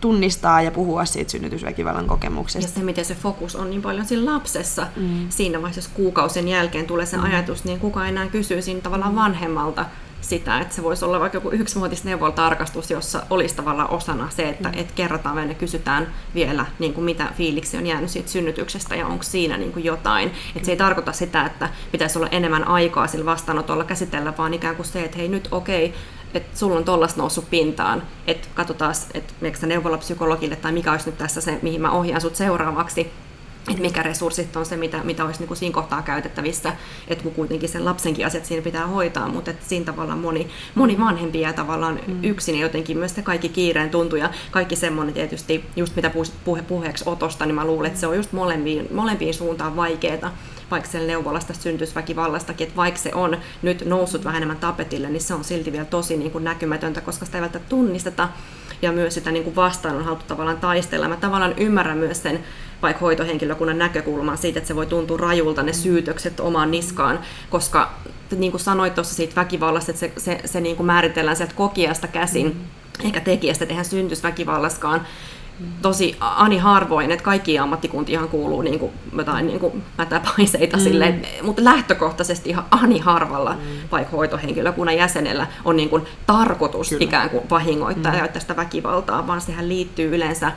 [0.00, 2.70] tunnistaa ja puhua siitä synnytysväkivallan kokemuksesta.
[2.70, 4.86] Ja se, miten se fokus on niin paljon siinä lapsessa.
[4.96, 5.26] Mm.
[5.28, 7.24] Siinä vaiheessa, jos kuukausien jälkeen tulee se mm.
[7.24, 9.16] ajatus, niin kuka enää kysyy siinä tavallaan mm.
[9.16, 9.84] vanhemmalta,
[10.20, 14.78] sitä, että se voisi olla vaikka joku yksivuotisneuvoltarkastus, jossa olisi tavallaan osana se, että mm.
[14.78, 19.22] et kerrotaan ja kysytään vielä, niin kuin mitä fiiliksi on jäänyt siitä synnytyksestä ja onko
[19.22, 20.32] siinä niin kuin jotain.
[20.56, 24.76] Et se ei tarkoita sitä, että pitäisi olla enemmän aikaa sillä vastaanotolla käsitellä, vaan ikään
[24.76, 25.98] kuin se, että hei nyt okei, okay,
[26.34, 31.18] että sulla on tollasta noussut pintaan, että katsotaan, että meneekö neuvolapsykologille tai mikä olisi nyt
[31.18, 33.12] tässä se, mihin mä ohjaan sut seuraavaksi,
[33.68, 36.72] että mikä resurssit on se, mitä, mitä olisi niin kuin siinä kohtaa käytettävissä,
[37.08, 40.98] että kun kuitenkin sen lapsenkin asiat siinä pitää hoitaa, mutta että siinä tavallaan moni, moni
[40.98, 42.24] vanhempi jää tavallaan mm.
[42.24, 46.10] yksin ja jotenkin myös se kaikki kiireen tuntuu ja kaikki semmoinen tietysti, just mitä
[46.44, 50.36] puhe, puheeksi otosta, niin mä luulen, että se on just molempiin, molempiin suuntaan vaikeaa,
[50.70, 55.34] vaikka siellä neuvolasta syntysväkivallastakin, että vaikka se on nyt noussut vähän enemmän tapetille, niin se
[55.34, 58.28] on silti vielä tosi niin kuin näkymätöntä, koska sitä ei välttämättä tunnisteta
[58.82, 61.08] ja myös sitä niin kuin vastaan on haluttu tavallaan taistella.
[61.08, 62.44] Mä tavallaan ymmärrän myös sen
[62.82, 67.18] vaikka hoitohenkilökunnan näkökulman siitä, että se voi tuntua rajulta ne syytökset omaan niskaan,
[67.50, 67.92] koska
[68.36, 72.08] niin kuin sanoit tuossa siitä väkivallasta, että se, se, se niin kuin määritellään sieltä kokijasta
[72.08, 73.04] käsin, mm.
[73.04, 75.06] eikä tekijästä, tehdään syntysväkivallaskaan
[75.82, 80.82] tosi ani harvoin, että kaikki ammattikuntiahan kuuluu niin kuin jotain niin kuin mätäpaiseita mm.
[80.82, 83.58] silleen, mutta lähtökohtaisesti ihan ani harvalla, mm.
[83.92, 87.04] vaikka hoitohenkilökunnan jäsenellä on niin kuin tarkoitus Kyllä.
[87.04, 88.18] ikään kuin vahingoittaa mm.
[88.18, 90.52] ja tästä väkivaltaa, vaan sehän liittyy yleensä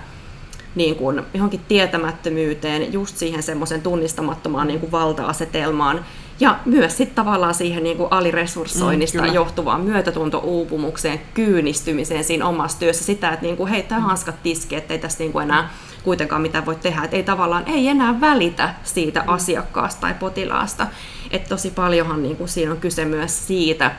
[0.76, 6.06] niin kuin johonkin tietämättömyyteen, just siihen semmoisen tunnistamattomaan niin kuin valta-asetelmaan,
[6.40, 13.04] ja myös sitten tavallaan siihen niin kuin aliresurssoinnista mm, johtuvaan myötätuntouupumukseen, kyynistymiseen siinä omassa työssä,
[13.04, 15.70] sitä, että niin kuin, hei, tämä hanskat tiski, että ei tässä niin kuin enää
[16.04, 19.30] kuitenkaan mitään voi tehdä, että ei tavallaan, ei enää välitä siitä mm.
[19.30, 20.88] asiakkaasta tai potilaasta.
[21.32, 23.92] Että tosi paljonhan niin kuin siinä on kyse myös siitä,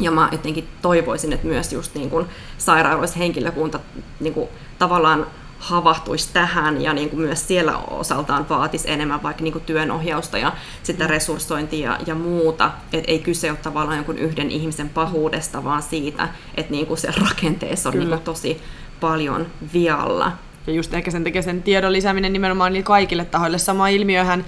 [0.00, 2.26] ja mä jotenkin toivoisin, että myös just niin kuin
[2.58, 3.80] sairaaloissa henkilökunta
[4.20, 4.48] niin kuin
[4.78, 5.26] tavallaan
[5.64, 10.52] havahtuisi tähän ja niin kuin myös siellä osaltaan vaatisi enemmän vaikka niin kuin työnohjausta ja
[10.82, 12.70] sitä resurssointia ja, ja muuta.
[12.92, 17.08] Et ei kyse ole tavallaan jonkun yhden ihmisen pahuudesta, vaan siitä, että niin kuin se
[17.28, 18.62] rakenteessa on niin kuin tosi
[19.00, 20.32] paljon vialla.
[20.66, 23.58] Ja just ehkä sen tekee sen tiedon lisääminen nimenomaan niille kaikille tahoille.
[23.58, 24.44] Sama ilmiöhän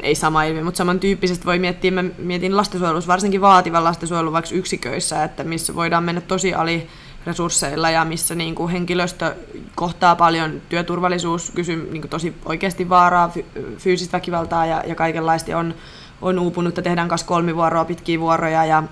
[0.00, 5.24] ei sama ilmiö, mutta samantyyppisesti voi miettiä, mä mietin lastensuojelussa, varsinkin vaativan lastensuojelun vaikka yksiköissä,
[5.24, 6.88] että missä voidaan mennä tosi ali
[7.26, 9.36] resursseilla ja missä niin kuin henkilöstö
[9.74, 13.32] kohtaa paljon työturvallisuus, kysyy niin kuin tosi oikeasti vaaraa,
[13.78, 15.58] fyysistä väkivaltaa ja, ja kaikenlaista.
[15.58, 15.74] On,
[16.22, 18.82] on uupunut, että tehdään kanssa kolmivuoroa, pitkiä vuoroja ja,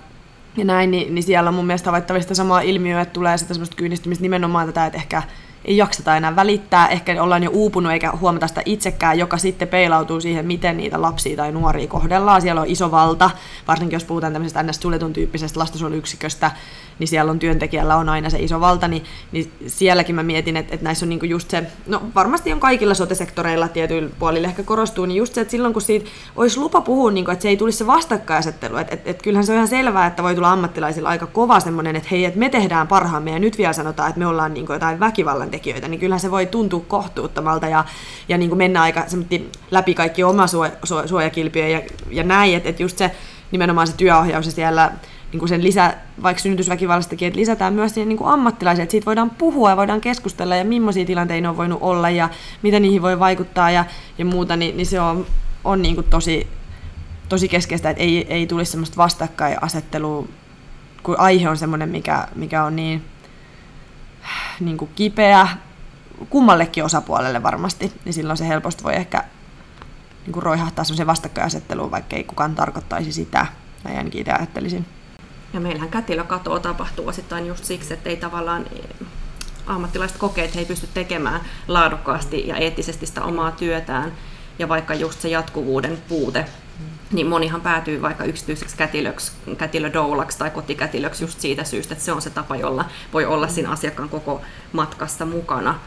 [0.57, 3.75] ja näin, niin, niin siellä on mun mielestä havaittavista samaa ilmiöä, että tulee sitä semmoista
[3.75, 5.23] kyynistymistä nimenomaan tätä, että ehkä
[5.65, 10.21] ei jakseta enää välittää, ehkä ollaan jo uupunut eikä huomata sitä itsekään, joka sitten peilautuu
[10.21, 12.41] siihen, miten niitä lapsia tai nuoria kohdellaan.
[12.41, 13.29] Siellä on iso valta,
[13.67, 14.79] varsinkin jos puhutaan tämmöisestä ns.
[14.81, 16.51] suljetun tyyppisestä lastensuojeluyksiköstä,
[16.99, 20.73] niin siellä on työntekijällä on aina se iso valta, niin, niin sielläkin mä mietin, että,
[20.73, 25.05] että näissä on niinku just se, no varmasti on kaikilla sotesektoreilla tietyillä puolilla ehkä korostuu,
[25.05, 27.77] niin just se, että silloin kun siitä olisi lupa puhua, niin että se ei tulisi
[27.77, 31.27] se vastakkainasettelu, että, että, että kyllähän se on ihan selvää, että voi tulla ammattilaisilla aika
[31.27, 34.53] kova semmoinen, että hei, että me tehdään parhaamme ja nyt vielä sanotaan, että me ollaan
[34.53, 37.85] niin jotain väkivallan tekijöitä, niin kyllähän se voi tuntua kohtuuttomalta ja,
[38.29, 39.05] ja niin kuin mennä aika
[39.71, 40.45] läpi kaikki oma
[41.05, 43.11] suojakilpiä ja, ja näin, että, että just se
[43.51, 44.91] nimenomaan se työohjaus ja siellä
[45.31, 45.93] niin kuin sen lisä,
[46.23, 50.01] vaikka synnytysväkivallastakin, että lisätään myös siihen niin kuin ammattilaisia, että siitä voidaan puhua ja voidaan
[50.01, 52.29] keskustella ja millaisia tilanteita on voinut olla ja
[52.61, 53.85] miten niihin voi vaikuttaa ja,
[54.17, 55.25] ja muuta, niin, niin se on,
[55.63, 56.47] on niin kuin tosi,
[57.29, 60.27] tosi keskeistä, että ei, ei tulisi semmoista vastakkainasettelua,
[61.03, 63.03] kun aihe on semmoinen, mikä, mikä on niin,
[64.59, 65.47] niin kuin kipeä
[66.29, 69.23] kummallekin osapuolelle varmasti, niin silloin se helposti voi ehkä
[70.25, 73.45] niin kuin roihahtaa semmoiseen vastakkainasetteluun, vaikka ei kukaan tarkoittaisi sitä,
[73.83, 74.85] näin ainakin itse ajattelisin.
[75.53, 78.65] Ja meillähän kätilökatoa tapahtuu osittain just siksi, että ei tavallaan
[79.67, 84.11] ammattilaiset kokee, että he ei pysty tekemään laadukkaasti ja eettisesti sitä omaa työtään.
[84.59, 86.45] Ja vaikka just se jatkuvuuden puute,
[87.11, 92.21] niin monihan päätyy vaikka yksityiseksi kätilöksi, kätilödoulaksi tai kotikätilöksi just siitä syystä, että se on
[92.21, 94.41] se tapa, jolla voi olla siinä asiakkaan koko
[94.73, 95.79] matkassa mukana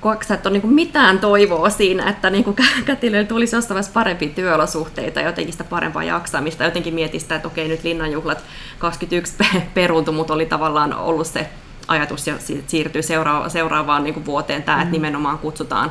[0.00, 2.44] koetko että on niin mitään toivoa siinä, että niin
[2.84, 6.64] kätilöillä tulisi jossain vaiheessa parempia työolosuhteita ja jotenkin sitä parempaa jaksamista.
[6.64, 8.44] Jotenkin mietin sitä, että okei nyt linnanjuhlat
[8.78, 9.34] 21
[9.74, 11.48] peruuntu, mutta oli tavallaan ollut se
[11.88, 12.34] ajatus ja
[12.66, 14.92] siirtyy seuraavaan, seuraavaan niin vuoteen tämä, että mm.
[14.92, 15.90] nimenomaan kutsutaan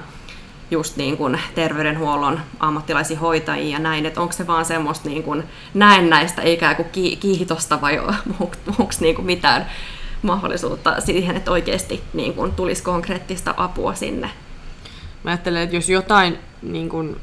[0.72, 5.43] just niin kuin terveydenhuollon ammattilaisia hoitajia ja näin, että onko se vaan semmoista niin kuin
[5.74, 6.89] näennäistä ikään kuin
[7.20, 7.99] kiihitosta vai
[8.80, 9.66] onko niin kuin mitään
[10.22, 14.30] mahdollisuutta siihen, että oikeasti niin kuin, tulisi konkreettista apua sinne.
[15.24, 17.18] Mä ajattelen, että jos jotain niin kuin,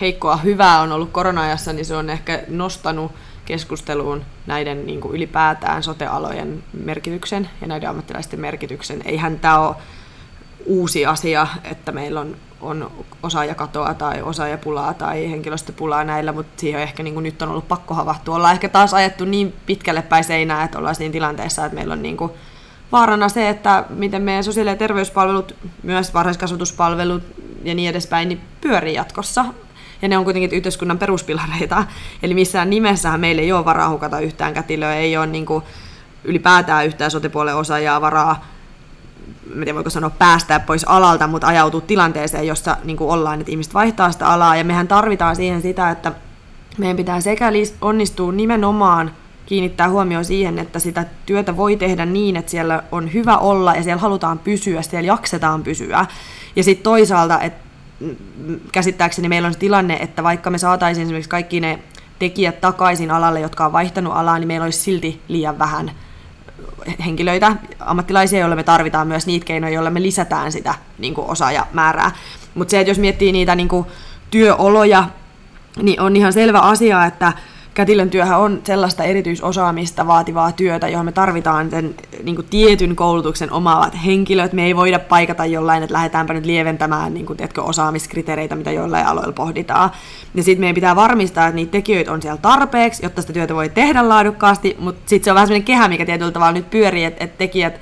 [0.00, 3.12] heikkoa hyvää on ollut korona-ajassa, niin se on ehkä nostanut
[3.44, 9.02] keskusteluun näiden niin kuin ylipäätään sotealojen merkityksen ja näiden ammattilaisten merkityksen.
[9.04, 9.76] Eihän tämä ole
[10.66, 12.90] uusi asia, että meillä on on
[13.22, 17.68] osaajakatoa tai osaajapulaa tai henkilöstöpulaa näillä, mutta siihen on ehkä niin kuin nyt on ollut
[17.68, 18.36] pakko havahtua.
[18.36, 22.02] Ollaan ehkä taas ajettu niin pitkälle päin seinää, että ollaan siinä tilanteessa, että meillä on
[22.02, 22.32] niin kuin
[22.92, 27.22] vaarana se, että miten meidän sosiaali- ja terveyspalvelut, myös varhaiskasvatuspalvelut
[27.64, 29.44] ja niin edespäin, niin pyörii jatkossa.
[30.02, 31.84] Ja ne on kuitenkin yhteiskunnan peruspilareita.
[32.22, 35.64] Eli missään nimessähän meillä ei ole varaa hukata yhtään kätilöä, ei ole niin kuin
[36.24, 38.51] ylipäätään yhtään sotepuolen osaajaa varaa
[39.46, 43.50] en tiedä voiko sanoa päästää pois alalta, mutta ajautuu tilanteeseen, jossa niin kuin ollaan, että
[43.50, 46.12] ihmiset vaihtaa sitä alaa, ja mehän tarvitaan siihen sitä, että
[46.78, 49.10] meidän pitää sekä onnistua nimenomaan
[49.46, 53.82] kiinnittää huomioon siihen, että sitä työtä voi tehdä niin, että siellä on hyvä olla ja
[53.82, 56.06] siellä halutaan pysyä, siellä jaksetaan pysyä.
[56.56, 57.62] Ja sitten toisaalta, että
[58.72, 61.78] käsittääkseni meillä on se tilanne, että vaikka me saataisiin esimerkiksi kaikki ne
[62.18, 65.92] tekijät takaisin alalle, jotka on vaihtanut alaa, niin meillä olisi silti liian vähän
[67.04, 72.10] henkilöitä, ammattilaisia, joille me tarvitaan myös niitä keinoja, joilla me lisätään sitä niin kuin osaajamäärää.
[72.54, 73.86] Mutta se, että jos miettii niitä niin kuin,
[74.30, 75.04] työoloja,
[75.82, 77.32] niin on ihan selvä asia, että
[77.74, 83.52] kätilön työhän on sellaista erityisosaamista vaativaa työtä, johon me tarvitaan sen niin kuin tietyn koulutuksen
[83.52, 84.52] omaavat henkilöt.
[84.52, 89.06] Me ei voida paikata jollain, että lähdetäänpä nyt lieventämään niin kuin, tiedätkö, osaamiskriteereitä, mitä jollain
[89.06, 89.90] aloilla pohditaan.
[90.34, 93.68] Ja sitten meidän pitää varmistaa, että niitä tekijöitä on siellä tarpeeksi, jotta sitä työtä voi
[93.68, 97.24] tehdä laadukkaasti, mutta sitten se on vähän sellainen kehä, mikä tietyllä tavalla nyt pyörii, että,
[97.24, 97.80] että tekijät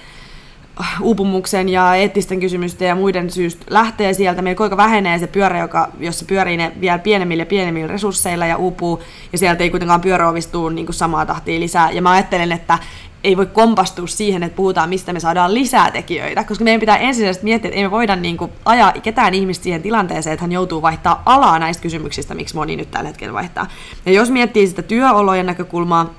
[1.01, 4.43] uupumuksen ja eettisten kysymysten ja muiden syystä lähtee sieltä.
[4.43, 8.57] Meillä kuinka vähenee se pyörä, joka, jossa pyörii ne vielä pienemmillä ja pienemmillä resursseilla ja
[8.57, 9.03] uupuu,
[9.33, 11.91] ja sieltä ei kuitenkaan pyöräovistuu niin samaa tahtia lisää.
[11.91, 12.79] Ja mä ajattelen, että
[13.25, 17.45] ei voi kompastua siihen, että puhutaan, mistä me saadaan lisää tekijöitä, koska meidän pitää ensisijaisesti
[17.45, 20.83] miettiä, että ei me voida niin kuin, ajaa ketään ihmistä siihen tilanteeseen, että hän joutuu
[20.83, 23.67] vaihtaa alaa näistä kysymyksistä, miksi moni nyt tällä hetkellä vaihtaa.
[24.07, 26.15] Ja jos miettii sitä työolojen näkökulmaa,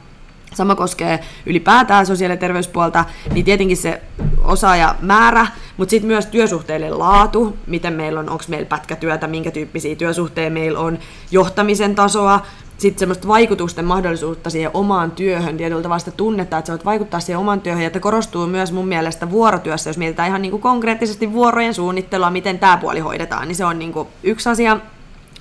[0.54, 4.02] Sama koskee ylipäätään sosiaali- ja terveyspuolta, niin tietenkin se
[4.44, 5.48] osaajamäärä,
[5.78, 10.80] mutta sitten myös työsuhteiden laatu, miten meillä on, onko meillä pätkätyötä, minkä tyyppisiä työsuhteita meillä
[10.80, 11.00] on,
[11.32, 12.46] johtamisen tasoa,
[12.78, 17.20] sitten semmoista vaikutusten mahdollisuutta siihen omaan työhön, tietyllä tavalla sitä tunnetta, että sä voit vaikuttaa
[17.20, 20.62] siihen omaan työhön, ja että korostuu myös mun mielestä vuorotyössä, jos mietitään ihan niin kuin
[20.62, 24.78] konkreettisesti vuorojen suunnittelua, miten tämä puoli hoidetaan, niin se on niin kuin yksi asia.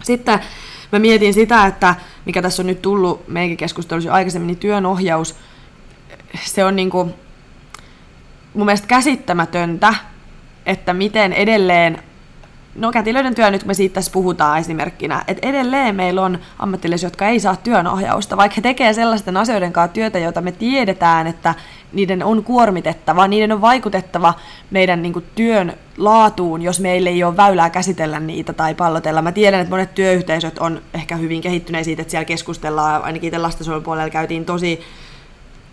[0.02, 0.40] Sitten
[0.92, 5.34] mä mietin sitä, että mikä tässä on nyt tullut meidänkin keskustelussa jo aikaisemmin, niin työnohjaus,
[6.44, 7.14] se on niin kuin
[8.54, 9.94] mun mielestä käsittämätöntä,
[10.66, 12.02] että miten edelleen
[12.74, 17.06] no kätilöiden työ nyt, kun me siitä tässä puhutaan esimerkkinä, että edelleen meillä on ammattilaisia,
[17.06, 21.54] jotka ei saa työnohjausta, vaikka he tekee sellaisten asioiden kanssa työtä, joita me tiedetään, että
[21.92, 24.34] niiden on kuormitettava, niiden on vaikutettava
[24.70, 29.22] meidän niin kuin, työn laatuun, jos meillä ei ole väylää käsitellä niitä tai pallotella.
[29.22, 33.38] Mä tiedän, että monet työyhteisöt on ehkä hyvin kehittyneet siitä, että siellä keskustellaan, ainakin itse
[33.38, 34.80] lastensuojelupuolella käytiin tosi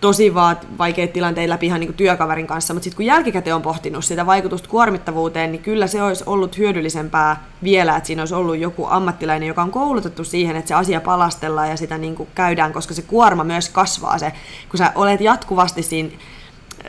[0.02, 3.62] tosi vaat, vaikeita tilanteita läpi ihan niin kuin työkaverin kanssa, mutta sitten kun jälkikäteen on
[3.62, 8.58] pohtinut sitä vaikutusta kuormittavuuteen, niin kyllä se olisi ollut hyödyllisempää vielä, että siinä olisi ollut
[8.58, 12.74] joku ammattilainen, joka on koulutettu siihen, että se asia palastellaan ja sitä niin kuin käydään,
[12.74, 14.18] koska se kuorma myös kasvaa.
[14.18, 14.34] Se,
[14.70, 16.10] kun sä olet jatkuvasti siinä,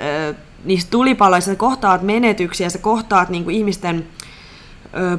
[0.01, 0.35] ö,
[0.65, 4.07] niissä tulipaloissa, sä kohtaat menetyksiä, sä kohtaat niin kuin ihmisten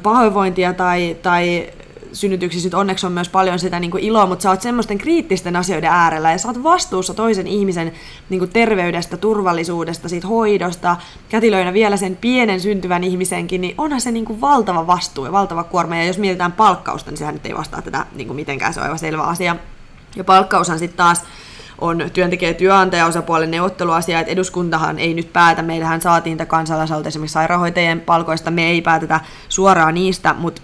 [0.03, 1.69] pahoinvointia tai, tai
[2.13, 5.89] synnytyksissä onneksi on myös paljon sitä niin kuin iloa, mutta sä oot semmoisten kriittisten asioiden
[5.89, 7.91] äärellä ja sä oot vastuussa toisen ihmisen
[8.29, 10.97] niin kuin terveydestä, turvallisuudesta, siitä hoidosta,
[11.29, 15.63] kätilöinä vielä sen pienen syntyvän ihmisenkin, niin onhan se niin kuin valtava vastuu ja valtava
[15.63, 15.95] kuorma.
[15.95, 18.83] Ja jos mietitään palkkausta, niin sehän nyt ei vastaa tätä niin kuin mitenkään, se on
[18.83, 19.55] aivan selvä asia.
[20.15, 21.23] Ja palkkaushan sitten taas
[21.81, 27.33] on työntekijä- ja työnantajaosapuolen neuvotteluasia, että eduskuntahan ei nyt päätä, meillähän saatiin tämä kansalaisaloite esimerkiksi
[27.33, 30.61] sairaanhoitajien palkoista, me ei päätetä suoraan niistä, mutta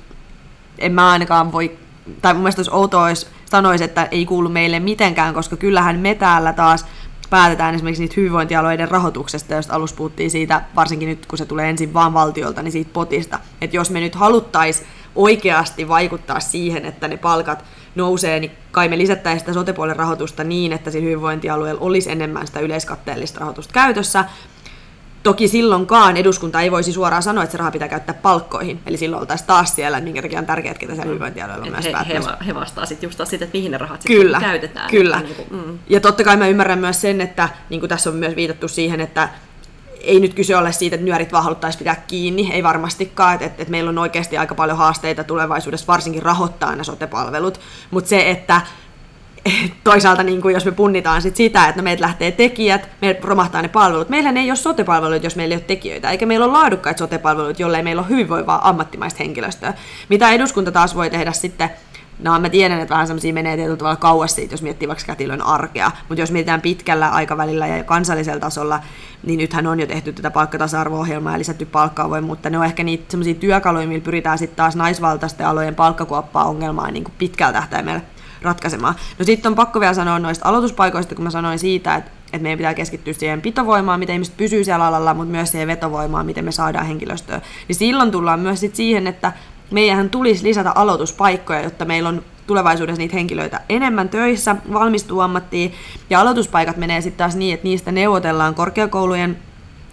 [0.80, 1.78] en mä ainakaan voi,
[2.22, 6.16] tai mun mielestä olisi outoa, jos sanoisi, että ei kuulu meille mitenkään, koska kyllähän me
[6.16, 6.86] täällä taas
[7.30, 11.94] päätetään esimerkiksi niitä hyvinvointialueiden rahoituksesta, josta alussa puhuttiin siitä, varsinkin nyt kun se tulee ensin
[11.94, 13.40] vaan valtiolta, niin siitä potista.
[13.62, 17.66] Että jos me nyt haluttaisiin oikeasti vaikuttaa siihen, että ne palkat
[17.96, 22.60] nousee, niin kai me lisättäisiin sitä sotepuolen rahoitusta niin, että sillä hyvinvointialueella olisi enemmän sitä
[22.60, 24.26] yleiskatteellista rahoitusta käytössä,
[25.26, 28.80] Toki silloinkaan eduskunta ei voisi suoraan sanoa, että se raha pitää käyttää palkkoihin.
[28.86, 31.10] Eli silloin oltaisiin taas siellä, minkä takia on tärkeää, että ketä siellä mm.
[31.10, 34.40] hyvinvointialueella on myös he, he, he vastaa sitten just siitä, että mihin ne rahat kyllä,
[34.40, 34.90] käytetään.
[34.90, 35.80] Kyllä, niin kuin, mm.
[35.90, 39.02] Ja totta kai mä ymmärrän myös sen, että niin kuin tässä on myös viitattu siihen,
[39.02, 39.30] että
[40.02, 43.62] ei nyt kyse ole siitä, että nyörit vaan haluttaisiin pitää kiinni, ei varmastikaan, että, että,
[43.62, 47.60] että meillä on oikeasti aika paljon haasteita tulevaisuudessa, varsinkin rahoittaa nämä sote-palvelut,
[47.92, 48.62] mutta se, että
[49.84, 53.62] toisaalta niin kuin jos me punnitaan sit sitä, että no meiltä lähtee tekijät, me romahtaa
[53.62, 54.10] ne palvelut.
[54.10, 57.84] Meillä ei ole sotepalveluita, jos meillä ei ole tekijöitä, eikä meillä ole laadukkaita sotepalveluita, jollei
[57.84, 59.74] meillä ole hyvinvoivaa ammattimaista henkilöstöä.
[60.10, 61.70] Mitä eduskunta taas voi tehdä sitten
[62.20, 65.42] No mä tiedän, että vähän semmoisia menee tietyllä tavalla kauas siitä, jos miettii vaikka kätilön
[65.42, 68.80] arkea, mutta jos mietitään pitkällä aikavälillä ja kansallisella tasolla,
[69.24, 72.50] niin nythän on jo tehty tätä palkkatasa-arvo-ohjelmaa ja lisätty palkkaavoimuutta.
[72.50, 77.04] Ne on ehkä niitä semmoisia työkaluja, millä pyritään sitten taas naisvaltaisten alojen palkkakuoppaa ongelmaa niin
[77.04, 78.02] kuin pitkällä tähtäimellä
[78.42, 78.96] ratkaisemaan.
[79.20, 82.58] No sitten on pakko vielä sanoa noista aloituspaikoista, kun mä sanoin siitä, että, että meidän
[82.58, 86.52] pitää keskittyä siihen pitovoimaan, miten ihmiset pysyy siellä alalla, mutta myös siihen vetovoimaan, miten me
[86.52, 87.42] saadaan henkilöstöä.
[87.68, 89.34] Niin silloin tullaan myös sit siihen, että
[89.72, 95.74] meidän tulisi lisätä aloituspaikkoja, jotta meillä on tulevaisuudessa niitä henkilöitä enemmän töissä, valmistuu ammattiin,
[96.10, 99.38] ja aloituspaikat menee sitten taas niin, että niistä neuvotellaan korkeakoulujen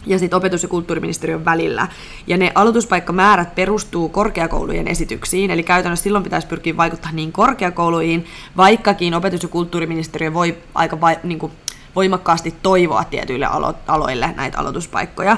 [0.07, 1.89] ja sitten opetus- ja kulttuuriministeriön välillä.
[2.27, 8.27] Ja ne aloituspaikkamäärät perustuu korkeakoulujen esityksiin, eli käytännössä silloin pitäisi pyrkiä vaikuttaa niin korkeakouluihin,
[8.57, 11.53] vaikkakin opetus- ja kulttuuriministeriö voi aika vai, niin kuin
[11.97, 15.37] voimakkaasti toivoa tietyille alo- aloille näitä aloituspaikkoja.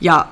[0.00, 0.26] Ja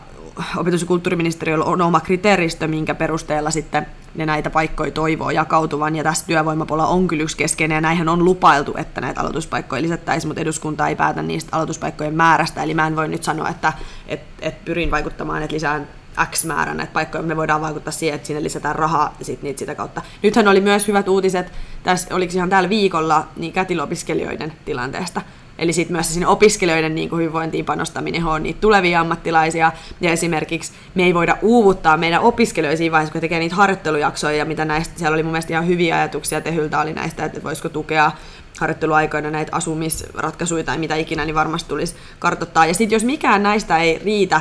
[0.56, 6.04] opetus- ja kulttuuriministeriöllä on oma kriteeristö, minkä perusteella sitten ne näitä paikkoja toivoo jakautuvan, ja
[6.04, 10.40] tässä työvoimapuolella on kyllä yksi keskeinen, ja näinhän on lupailtu, että näitä aloituspaikkoja lisättäisiin, mutta
[10.40, 13.72] eduskunta ei päätä niistä aloituspaikkojen määrästä, eli mä en voi nyt sanoa, että
[14.06, 15.88] et, et pyrin vaikuttamaan, että lisään
[16.30, 19.58] X määrän näitä paikkoja, me voidaan vaikuttaa siihen, että sinne lisätään rahaa ja sit niitä
[19.58, 20.02] sitä kautta.
[20.22, 25.20] Nythän oli myös hyvät uutiset, tässä oliko ihan täällä viikolla, niin kätilöopiskelijoiden tilanteesta.
[25.58, 29.72] Eli sitten myös sinne opiskelijoiden niin kuin hyvinvointiin panostaminen on niitä tulevia ammattilaisia.
[30.00, 34.36] Ja esimerkiksi me ei voida uuvuttaa meidän opiskelijoita siinä vaiheessa, kun tekee niitä harjoittelujaksoja.
[34.36, 37.68] Ja mitä näistä, siellä oli mun mielestä ihan hyviä ajatuksia Tehyltä oli näistä, että voisiko
[37.68, 38.12] tukea
[38.60, 42.66] harjoitteluaikoina näitä asumisratkaisuja tai mitä ikinä, niin varmasti tulisi kartoittaa.
[42.66, 44.40] Ja sitten jos mikään näistä ei riitä,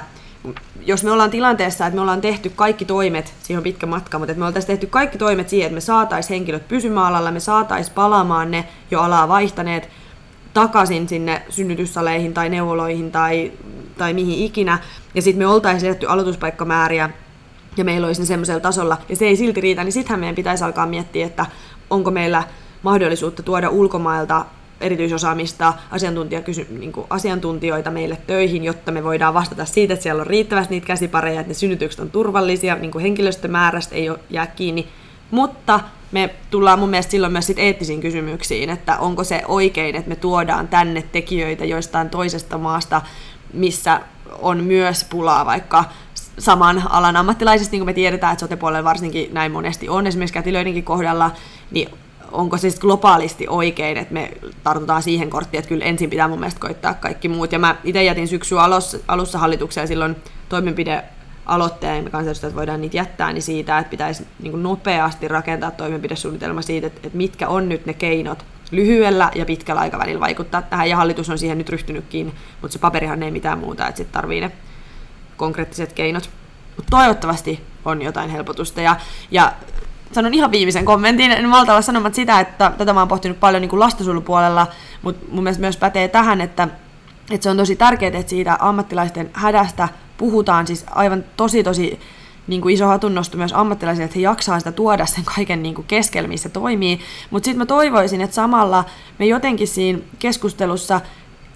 [0.85, 4.31] jos me ollaan tilanteessa, että me ollaan tehty kaikki toimet, siihen on pitkä matka, mutta
[4.31, 7.95] että me oltaisiin tehty kaikki toimet siihen, että me saataisiin henkilöt pysymään alalla, me saataisiin
[7.95, 9.89] palaamaan ne jo alaa vaihtaneet,
[10.61, 13.51] takaisin sinne synnytyssaleihin tai neuvoloihin tai,
[13.97, 14.79] tai mihin ikinä.
[15.15, 17.09] Ja sitten me oltaisiin lisätty aloituspaikkamääriä
[17.77, 20.63] ja meillä olisi ne semmoisella tasolla, ja se ei silti riitä, niin sittenhän meidän pitäisi
[20.63, 21.45] alkaa miettiä, että
[21.89, 22.43] onko meillä
[22.83, 24.45] mahdollisuutta tuoda ulkomailta
[24.81, 30.27] erityisosaamista, asiantuntijakysy- niin kuin asiantuntijoita meille töihin, jotta me voidaan vastata siitä, että siellä on
[30.27, 34.87] riittävästi niitä käsipareja, että ne synnytykset on turvallisia, niin kuin henkilöstömäärästä ei ole jää kiinni,
[35.31, 35.79] mutta
[36.11, 40.15] me tullaan mun mielestä silloin myös sit eettisiin kysymyksiin, että onko se oikein, että me
[40.15, 43.01] tuodaan tänne tekijöitä joistain toisesta maasta,
[43.53, 44.01] missä
[44.41, 45.85] on myös pulaa vaikka
[46.39, 50.83] saman alan ammattilaisista, niin kuin me tiedetään, että sotepuolella varsinkin näin monesti on, esimerkiksi kätilöidenkin
[50.83, 51.31] kohdalla,
[51.71, 51.89] niin
[52.31, 54.31] onko se globaalisti oikein, että me
[54.63, 57.51] tartutaan siihen korttiin, että kyllä ensin pitää mun mielestä koittaa kaikki muut.
[57.51, 60.15] Ja mä itse jätin syksyä alussa, alussa hallitukseen silloin
[60.49, 61.03] toimenpide
[61.47, 66.61] aloitteen, ja me kansanedustajat voidaan niitä jättää, niin siitä, että pitäisi niin nopeasti rakentaa toimenpidesuunnitelma
[66.61, 70.97] siitä, että, että mitkä on nyt ne keinot lyhyellä ja pitkällä aikavälillä vaikuttaa tähän, ja
[70.97, 74.51] hallitus on siihen nyt ryhtynytkin, mutta se paperihan ei mitään muuta, että sitten tarvii ne
[75.37, 76.29] konkreettiset keinot.
[76.75, 78.95] Mutta toivottavasti on jotain helpotusta, ja,
[79.31, 79.53] ja
[80.11, 83.61] sanon ihan viimeisen kommentin, en malta olla sanomat sitä, että tätä mä oon pohtinut paljon
[83.61, 84.67] niin lastensuojelupuolella,
[85.01, 86.67] mutta mun mielestä myös pätee tähän, että,
[87.31, 91.99] että se on tosi tärkeää, että siitä ammattilaisten hädästä puhutaan siis aivan tosi tosi
[92.47, 95.87] niin kuin iso hatunnosto myös ammattilaisille, että he jaksaa sitä tuoda sen kaiken niin kuin
[95.87, 96.99] keskellä, missä toimii.
[97.29, 98.85] Mutta sitten mä toivoisin, että samalla
[99.19, 101.01] me jotenkin siinä keskustelussa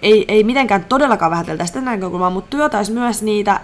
[0.01, 3.61] ei, ei mitenkään todellakaan vähäteltä sitä näkökulmaa, mutta työtäisi myös niitä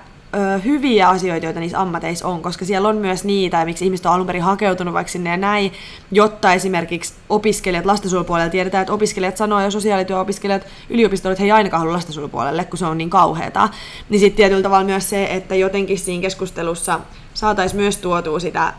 [0.66, 4.12] hyviä asioita, joita niissä ammateissa on, koska siellä on myös niitä, ja miksi ihmiset on
[4.12, 5.74] alun perin hakeutunut vaikka sinne ja näin,
[6.12, 11.80] jotta esimerkiksi opiskelijat lastensuojelupuolella tiedetään, että opiskelijat sanoo jo sosiaalityöopiskelijat yliopistolla, että he ei ainakaan
[11.80, 13.70] halua lastensuojelupuolelle, kun se on niin kauheata.
[14.10, 17.00] Niin sitten tietyllä tavalla myös se, että jotenkin siinä keskustelussa
[17.34, 18.74] saataisiin myös tuotua sitä,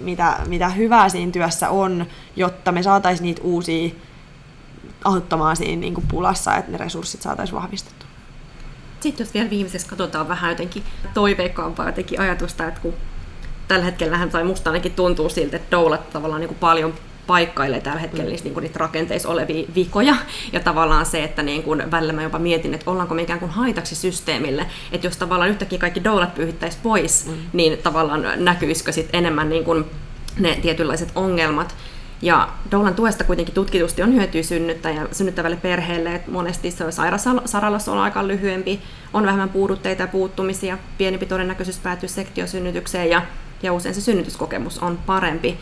[0.00, 3.94] mitä, mitä hyvää siinä työssä on, jotta me saataisiin niitä uusia
[5.04, 8.13] auttamaan siinä niin kuin pulassa, että ne resurssit saataisiin vahvistettua.
[9.04, 10.82] Sitten jos vielä viimeisessä katsotaan vähän jotenkin
[11.14, 12.94] toiveikkaampaa jotenkin ajatusta, että kun
[13.68, 16.94] tällä hetkellä tai musta ainakin tuntuu siltä, että doulat tavallaan niin kuin paljon
[17.26, 20.16] paikkailee tällä hetkellä niistä, niin kuin niitä rakenteissa olevia vikoja.
[20.52, 23.50] Ja tavallaan se, että niin kuin välillä mä jopa mietin, että ollaanko me ikään kuin
[23.50, 24.66] haitaksi systeemille.
[24.92, 27.32] Että jos tavallaan yhtäkkiä kaikki doulat pyyhittäisi pois, mm.
[27.52, 29.84] niin tavallaan näkyisikö sitten enemmän niin kuin
[30.38, 31.74] ne tietynlaiset ongelmat.
[32.24, 37.98] Ja doulan tuesta kuitenkin tutkitusti on hyötyä synnyttäjä, synnyttävälle perheelle, että monesti se sairaalasaralassa on
[37.98, 38.80] aika lyhyempi,
[39.12, 43.22] on vähemmän puudutteita ja puuttumisia, pienempi todennäköisyys päätyä sektiosynnytykseen ja,
[43.62, 45.58] ja usein se synnytyskokemus on parempi.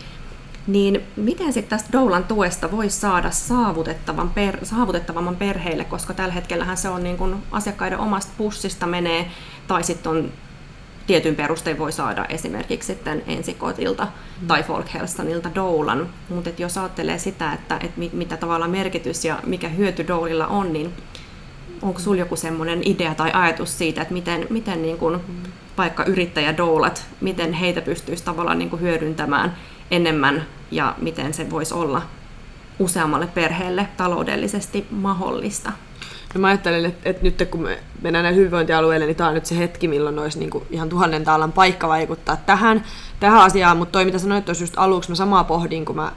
[0.66, 6.76] Niin miten sitten tästä doulan tuesta voisi saada saavutettavan per, saavutettavamman perheille, koska tällä hetkellähän
[6.76, 9.30] se on niin kun asiakkaiden omasta pussista menee,
[9.66, 10.32] tai sitten on
[11.06, 14.46] tietyn perustein voi saada esimerkiksi sitten ensikotilta mm.
[14.46, 16.08] tai Folkhälsanilta doulan.
[16.28, 20.92] Mutta jos ajattelee sitä, että, että mitä tavallaan merkitys ja mikä hyöty doulilla on, niin
[21.82, 25.20] onko sinulla joku semmoinen idea tai ajatus siitä, että miten, miten niin kuin
[25.78, 29.56] vaikka yrittäjädoulat, miten heitä pystyisi tavallaan niin kuin hyödyntämään
[29.90, 32.02] enemmän ja miten se voisi olla
[32.78, 35.72] useammalle perheelle taloudellisesti mahdollista?
[36.34, 39.46] No mä ajattelen, että, että nyt kun me mennään näille hyvinvointialueille, niin tämä on nyt
[39.46, 42.84] se hetki, milloin olisi niin kuin ihan tuhannen taalan paikka vaikuttaa tähän,
[43.20, 43.76] tähän asiaan.
[43.76, 46.12] Mutta toi, mitä sanoit tuossa just aluksi, mä samaa pohdin, kun mä,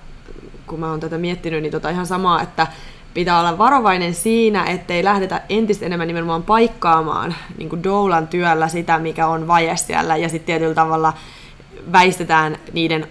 [0.68, 2.68] kun mä oon tätä miettinyt, niin tota ihan samaa, että
[3.14, 9.00] pitää olla varovainen siinä, ettei lähdetä entistä enemmän nimenomaan paikkaamaan niin kuin doulan työllä sitä,
[9.00, 11.14] mikä on vaje siellä, ja sitten tietyllä tavalla
[11.92, 13.08] väistetään niiden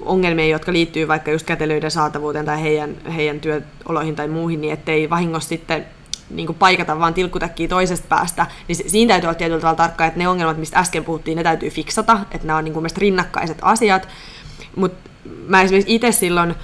[0.00, 5.10] ongelmia, jotka liittyy vaikka just kätelyiden saatavuuteen tai heidän, heidän työoloihin tai muihin, niin ettei
[5.10, 5.86] vahingossa sitten
[6.30, 10.18] niin kuin paikata vaan tilkkutäkkiä toisesta päästä, niin siinä täytyy olla tietyllä tavalla tarkkaa, että
[10.18, 14.08] ne ongelmat, mistä äsken puhuttiin, ne täytyy fiksata, että nämä on niin kuin rinnakkaiset asiat.
[14.76, 15.10] Mutta
[15.46, 16.54] mä esimerkiksi itse silloin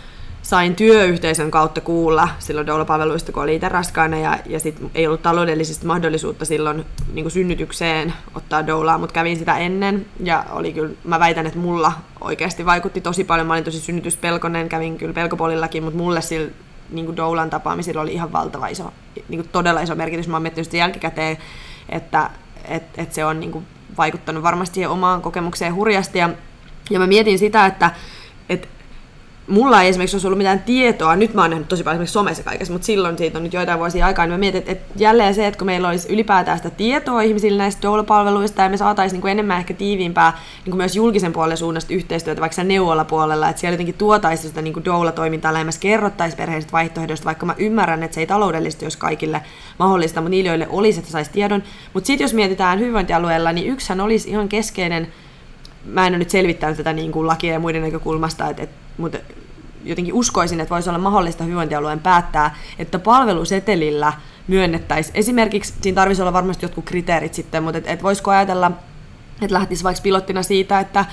[0.47, 5.23] sain työyhteisön kautta kuulla silloin doula-palveluista, kun oli itse raskaana ja, ja sit ei ollut
[5.23, 11.20] taloudellisesti mahdollisuutta silloin niin synnytykseen ottaa doulaa, mutta kävin sitä ennen ja oli kyllä, mä
[11.20, 13.47] väitän, että mulla oikeasti vaikutti tosi paljon.
[13.47, 16.51] Mä olin tosi synnytyspelkonen, kävin kyllä pelkopolillakin, mutta mulle sillä
[16.90, 18.93] niin doulan tapaamisilla oli ihan valtava iso,
[19.28, 20.28] niin todella iso merkitys.
[20.28, 21.39] Mä oon miettinyt sitä jälkikäteen,
[21.89, 22.31] että
[22.64, 23.66] et, et se on niin kuin
[23.97, 26.31] vaikuttanut varmasti omaan kokemukseen hurjasti ja,
[26.90, 27.90] ja mä mietin sitä, että
[28.48, 28.76] et
[29.48, 32.43] mulla ei esimerkiksi olisi ollut mitään tietoa, nyt mä oon nähnyt tosi paljon esimerkiksi somessa
[32.43, 35.35] kaikessa, mutta silloin siitä on nyt joitain vuosia aikaa, niin mä mietin, että, että jälleen
[35.35, 39.31] se, että kun meillä olisi ylipäätään sitä tietoa ihmisille näistä doula-palveluista ja me saataisiin niin
[39.31, 43.94] enemmän ehkä tiiviimpää niin kuin myös julkisen puolen suunnasta yhteistyötä vaikka neuvola-puolella, että siellä jotenkin
[43.94, 48.85] tuotaisi sitä niin doula-toimintaa lähemmäs, kerrottaisiin perheistä vaihtoehdoista, vaikka mä ymmärrän, että se ei taloudellisesti
[48.85, 49.43] olisi kaikille
[49.78, 51.62] mahdollista, mutta niille, joille olisi, että saisi tiedon.
[51.93, 55.09] Mutta sitten jos mietitään hyvinvointialueella, niin yksihän olisi ihan keskeinen
[55.86, 59.18] mä en ole nyt selvittänyt tätä niin kuin lakien ja muiden näkökulmasta, että, että mutta
[59.85, 64.12] jotenkin uskoisin, että voisi olla mahdollista hyvinvointialueen päättää, että palvelusetelillä
[64.48, 65.16] myönnettäisiin.
[65.16, 68.73] Esimerkiksi siinä tarvitsisi olla varmasti jotkut kriteerit sitten, mutta et, et voisiko ajatella,
[69.43, 71.05] että lähtisi vaikka pilottina siitä, että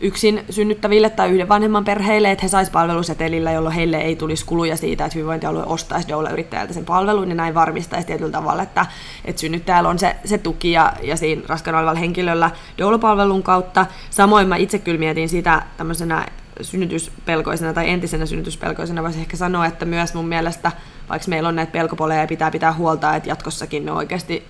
[0.00, 4.76] yksin synnyttäville tai yhden vanhemman perheille, että he saisivat palvelusetelillä, jolloin heille ei tulisi kuluja
[4.76, 8.86] siitä, että hyvinvointialue ostaisi doula-yrittäjältä sen palvelun, niin näin varmistaisi tietyllä tavalla, että,
[9.24, 13.86] että synnyttäjällä on se, se tuki ja, ja siinä raskaana olevalla henkilöllä doula-palvelun kautta.
[14.10, 16.26] Samoin mä itse kyllä mietin sitä tämmöisenä
[16.60, 20.72] synnytyspelkoisena tai entisenä synnytyspelkoisena voisi ehkä sanoa, että myös mun mielestä,
[21.08, 24.44] vaikka meillä on näitä pelkopoleja, pitää pitää huolta, että jatkossakin ne oikeasti,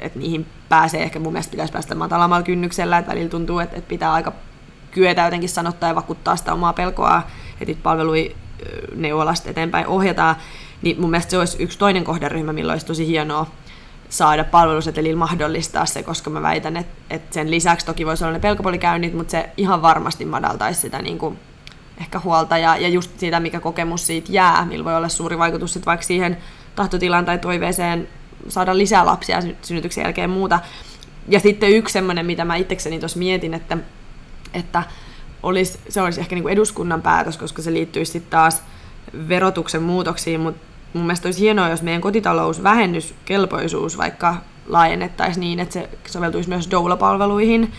[0.00, 3.88] että niihin pääsee, ehkä mun mielestä pitäisi päästä matalammalla kynnyksellä, että välillä tuntuu, että, että
[3.88, 4.32] pitää aika
[4.90, 7.22] kyetä jotenkin sanottaa ja vakuuttaa sitä omaa pelkoa,
[7.52, 8.30] että niitä palveluja
[8.94, 10.36] neuvolasta eteenpäin ohjataan,
[10.82, 13.46] niin mun mielestä se olisi yksi toinen kohderyhmä, millä olisi tosi hienoa
[14.08, 18.38] saada palvelusetelillä mahdollistaa se, koska mä väitän, että, että sen lisäksi toki voisi olla ne
[18.38, 21.38] pelkopolikäynnit, mutta se ihan varmasti madaltaisi sitä niin kuin
[22.00, 25.72] ehkä huolta ja, ja just siitä, mikä kokemus siitä jää, millä voi olla suuri vaikutus
[25.72, 26.36] sit vaikka siihen
[26.74, 28.08] tahtotilaan tai toiveeseen
[28.48, 30.60] saada lisää lapsia synnytyksen jälkeen muuta.
[31.28, 33.78] Ja sitten yksi semmoinen, mitä mä itsekseni tuossa mietin, että,
[34.54, 34.82] että
[35.42, 38.62] olisi, se olisi ehkä niin kuin eduskunnan päätös, koska se liittyisi sitten taas
[39.28, 40.60] verotuksen muutoksiin, mutta
[40.96, 44.36] mun mielestä olisi hienoa, jos meidän kotitalousvähennyskelpoisuus vaikka
[44.66, 47.72] laajennettaisiin niin, että se soveltuisi myös doula-palveluihin.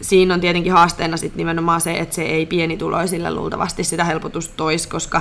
[0.00, 4.88] Siinä on tietenkin haasteena sitten nimenomaan se, että se ei pienituloisille luultavasti sitä helpotusta toisi,
[4.88, 5.20] koska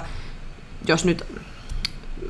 [0.88, 1.26] jos nyt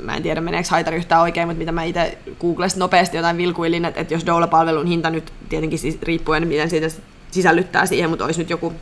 [0.04, 3.86] mä en tiedä meneekö haitari yhtään oikein, mutta mitä mä itse Googlesta nopeasti jotain vilkuilin,
[3.86, 6.88] että, että jos doula-palvelun hinta nyt tietenkin siis riippuen, miten siitä
[7.32, 8.74] sisällyttää siihen, mutta olisi nyt joku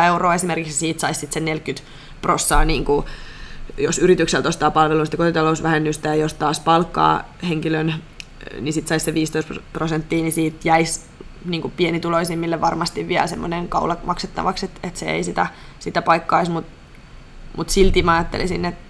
[0.00, 1.88] 400-1200 euroa esimerkiksi, siitä saisi sitten sen 40
[2.20, 3.06] prossaa, niin kuin,
[3.78, 7.94] jos yritykseltä ostaa palveluista kotitalousvähennystä ja jos taas palkkaa henkilön,
[8.60, 11.00] niin sitten saisi se 15 prosenttia, niin siitä jäisi
[11.44, 15.46] niin kuin pienituloisimmille varmasti vielä semmoinen kaula maksettavaksi, että, että se ei sitä,
[15.78, 16.72] sitä paikkaisi, mutta
[17.56, 18.88] mut silti mä ajattelisin, että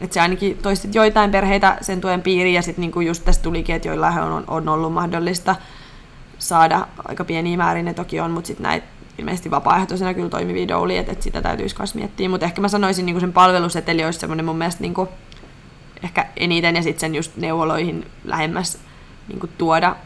[0.00, 3.74] että se ainakin toisi joitain perheitä sen tuen piiriin, ja sitten niinku just tästä tulikin,
[3.74, 5.56] että joillain on, on ollut mahdollista
[6.38, 8.86] saada aika pieniä määrin, ne toki on, mutta sitten näitä
[9.18, 12.28] ilmeisesti vapaaehtoisena kyllä toimivia douli, että, että sitä täytyisi myös miettiä.
[12.28, 15.08] Mutta ehkä mä sanoisin, niin sen palveluseteli olisi semmoinen mun mielestä niin kuin,
[16.02, 18.78] ehkä eniten ja sitten sen just neuvoloihin lähemmäs
[19.28, 19.96] niin kuin tuoda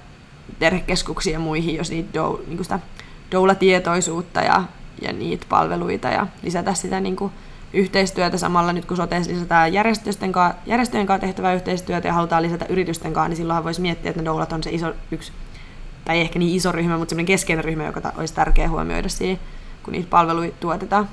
[0.58, 2.78] perhekeskuksia ja muihin, jos niitä dou, niin kuin sitä
[3.32, 4.62] doula-tietoisuutta ja,
[5.02, 7.32] ja niitä palveluita ja lisätä sitä niin kuin
[7.72, 12.66] yhteistyötä samalla nyt kun soteessa lisätään järjestöjen kanssa, järjestöjen kanssa tehtävää yhteistyötä ja halutaan lisätä
[12.68, 15.32] yritysten kanssa, niin silloinhan voisi miettiä, että ne doulat on se iso yksi
[16.04, 19.40] tai ehkä niin iso ryhmä, mutta semmoinen keskeinen ryhmä, joka olisi tärkeä huomioida siinä,
[19.82, 21.08] kun niitä palveluita tuotetaan.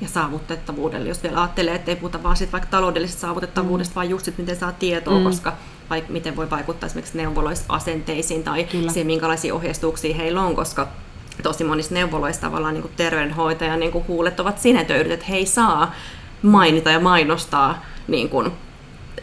[0.00, 3.94] Ja saavutettavuudelle, jos vielä ajattelee, että ei puhuta vaan sit vaikka taloudellisesta saavutettavuudesta, mm.
[3.94, 5.24] vaan just sit, miten saa tietoa, mm.
[5.24, 5.52] koska
[5.90, 8.92] vaikka miten voi vaikuttaa esimerkiksi neuvoloista asenteisiin tai Kyllä.
[8.92, 10.88] siihen, minkälaisia ohjeistuksia heillä on, koska
[11.42, 15.94] tosi monissa neuvoloissa tavallaan niin terveydenhoitajan niin huulet ovat sinetöidyt, että he ei saa
[16.42, 18.52] mainita ja mainostaa niin kuin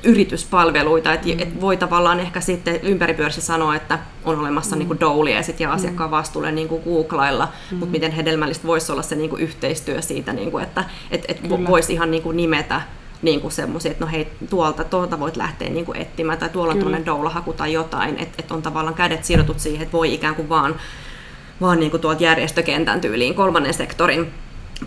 [0.04, 1.40] yrityspalveluita, että mm.
[1.40, 4.80] et voi tavallaan ehkä sitten ympäripyörissä sanoa, että on olemassa mm.
[4.80, 5.74] niin doulia ja sitten mm.
[5.74, 7.78] asiakkaan vastuulle niin kuin googlailla, mm.
[7.78, 11.50] mutta miten hedelmällistä voisi olla se niin kuin yhteistyö siitä, niin kuin, että et, et
[11.68, 12.82] voisi ihan niin kuin nimetä
[13.22, 16.74] niin kuin semmoisia, että no hei, tuolta, tuolta voit lähteä niin kuin etsimään, tai tuolla
[16.74, 20.36] on tuollainen doulahaku tai jotain, että, että on tavallaan kädet sidotut siihen, että voi ikään
[20.36, 20.76] kuin vaan,
[21.62, 24.34] vaan niin kuin tuolta järjestökentän tyyliin kolmannen sektorin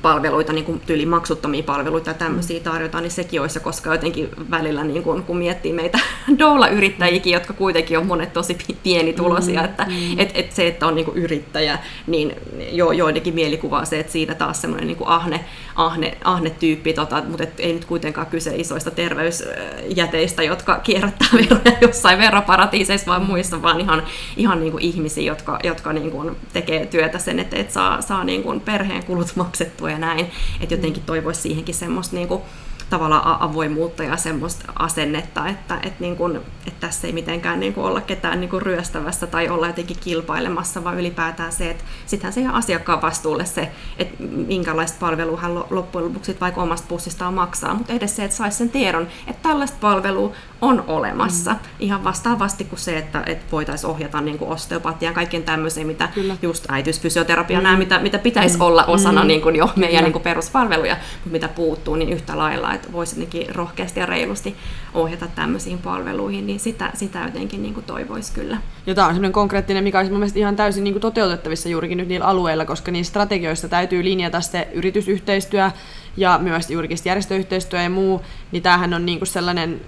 [0.03, 4.85] palveluita, niin kuin tyyli maksuttomia palveluita ja tämmöisiä tarjotaan, niin sekin olisi, koska jotenkin välillä,
[4.85, 5.99] niin kun, kun miettii meitä
[6.39, 10.19] doula-yrittäjiäkin, jotka kuitenkin on monet tosi pienituloisia, mm, että mm.
[10.19, 12.37] Et, et se, että on niin kuin yrittäjä, niin
[12.73, 15.45] jo, joidenkin mielikuva on se, että siinä taas semmoinen niin kuin ahne,
[15.79, 21.79] ahne, ahne tyyppi, tota, mutta et ei nyt kuitenkaan kyse isoista terveysjäteistä, jotka kierrättää veroja
[21.81, 24.03] jossain veroparatiiseissa vaan muissa, vaan ihan,
[24.37, 28.25] ihan niin kuin ihmisiä, jotka, jotka niin kuin tekee työtä sen, että et saa, saa
[28.25, 30.31] niin kuin perheen kulut maksettua ja näin.
[30.61, 32.43] Että jotenkin toivoisi siihenkin semmoista niin kuin,
[32.91, 37.85] tavallaan avoimuutta ja semmoista asennetta, että, että, niin kuin, että tässä ei mitenkään niin kuin
[37.85, 42.41] olla ketään niin kuin ryöstävässä tai olla jotenkin kilpailemassa, vaan ylipäätään se, että sittenhän se
[42.41, 47.93] ihan asiakkaan vastuulle se, että minkälaista palvelua hän loppujen lopuksi vaikka omasta pussistaan maksaa, mutta
[47.93, 51.53] edes se, että saisi sen tiedon, että tällaista palvelua on olemassa.
[51.53, 51.59] Mm.
[51.81, 56.37] Ihan vastaavasti kuin se, että, että voitaisiin ohjata niin kuin osteopatiaan, kaikkien tämmöisiä, mitä Kyllä.
[56.43, 57.63] just äitiysfysioterapia, mm.
[57.63, 58.61] nämä, mitä, mitä pitäisi mm.
[58.61, 59.29] olla osana mm.
[59.29, 63.17] niin kuin jo meidän niin kuin peruspalveluja, mutta mitä puuttuu, niin yhtä lailla, että voisi
[63.17, 64.57] jotenkin rohkeasti ja reilusti
[64.95, 68.57] ohjata tämmöisiin palveluihin, niin sitä, sitä jotenkin niin kuin toivoisi kyllä.
[68.87, 71.99] Ja tämä on semmoinen konkreettinen, mikä olisi mun mielestä ihan täysin niin kuin toteutettavissa juurikin
[71.99, 75.71] nyt niillä alueilla, koska niissä strategioissa täytyy linjata se yritysyhteistyö
[76.17, 78.23] ja myös juurikin järjestöyhteistyö ja muu,
[78.53, 79.81] niin tämähän on niin kuin sellainen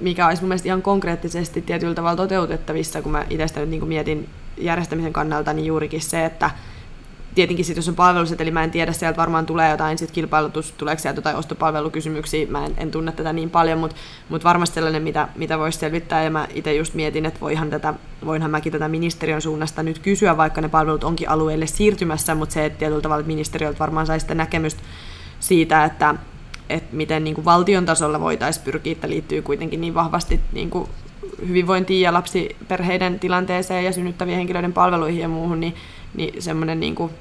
[0.00, 4.28] mikä olisi mun mielestä ihan konkreettisesti tietyllä tavalla toteutettavissa, kun mä itse niin mietin
[4.58, 6.50] järjestämisen kannalta, niin juurikin se, että
[7.34, 11.02] tietenkin sit, jos on palveluseteli, mä en tiedä, sieltä varmaan tulee jotain sit kilpailutus, tuleeko
[11.02, 13.96] sieltä jotain ostopalvelukysymyksiä, mä en, en tunne tätä niin paljon, mutta
[14.28, 17.94] mut varmasti sellainen, mitä, mitä voisi selvittää, ja mä itse just mietin, että voihan tätä,
[18.24, 22.64] voinhan mäkin tätä ministeriön suunnasta nyt kysyä, vaikka ne palvelut onkin alueelle siirtymässä, mutta se,
[22.64, 24.82] että tietyllä tavalla ministeriöltä varmaan saisi sitä näkemystä
[25.40, 26.14] siitä, että,
[26.70, 30.88] että miten niin kuin valtion tasolla voitaisiin pyrkiä, että liittyy kuitenkin niin vahvasti niin kuin
[31.48, 35.74] hyvinvointiin ja lapsiperheiden tilanteeseen ja synnyttävien henkilöiden palveluihin ja muuhun, niin,
[36.14, 37.12] niin semmoinen niin kuin,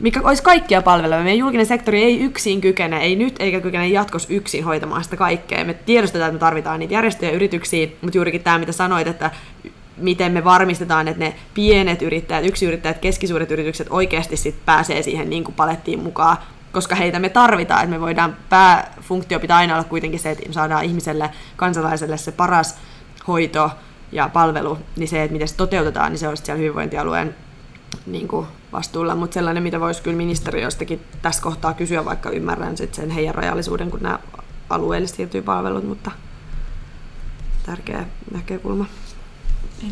[0.00, 1.16] mikä olisi kaikkia palvelua.
[1.16, 5.64] Meidän julkinen sektori ei yksin kykene, ei nyt eikä kykene jatkossa yksin hoitamaan sitä kaikkea.
[5.64, 9.30] Me tiedostetaan, että me tarvitaan niitä järjestöjä ja yrityksiä, mutta juurikin tämä, mitä sanoit, että
[9.96, 15.44] miten me varmistetaan, että ne pienet yrittäjät, yksiyrittäjät, keskisuuret yritykset oikeasti sit pääsee siihen niin
[15.44, 16.36] kuin palettiin mukaan,
[16.72, 20.84] koska heitä me tarvitaan, että me voidaan, pääfunktio pitää aina olla kuitenkin se, että saadaan
[20.84, 22.78] ihmiselle, kansalaiselle se paras
[23.28, 23.70] hoito
[24.12, 27.34] ja palvelu, niin se, että miten se toteutetaan, niin se olisi siellä hyvinvointialueen
[28.06, 32.94] niin kuin vastuulla, mutta sellainen, mitä voisi kyllä ministeriöstäkin tässä kohtaa kysyä, vaikka ymmärrän sit
[32.94, 34.18] sen heidän rajallisuuden, kun nämä
[34.70, 36.10] alueelle siirtyy palvelut, mutta
[37.66, 38.86] tärkeä näkökulma.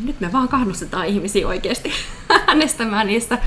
[0.05, 1.93] Nyt me vaan kannustetaan ihmisiä oikeasti
[2.47, 3.39] äänestämään niissä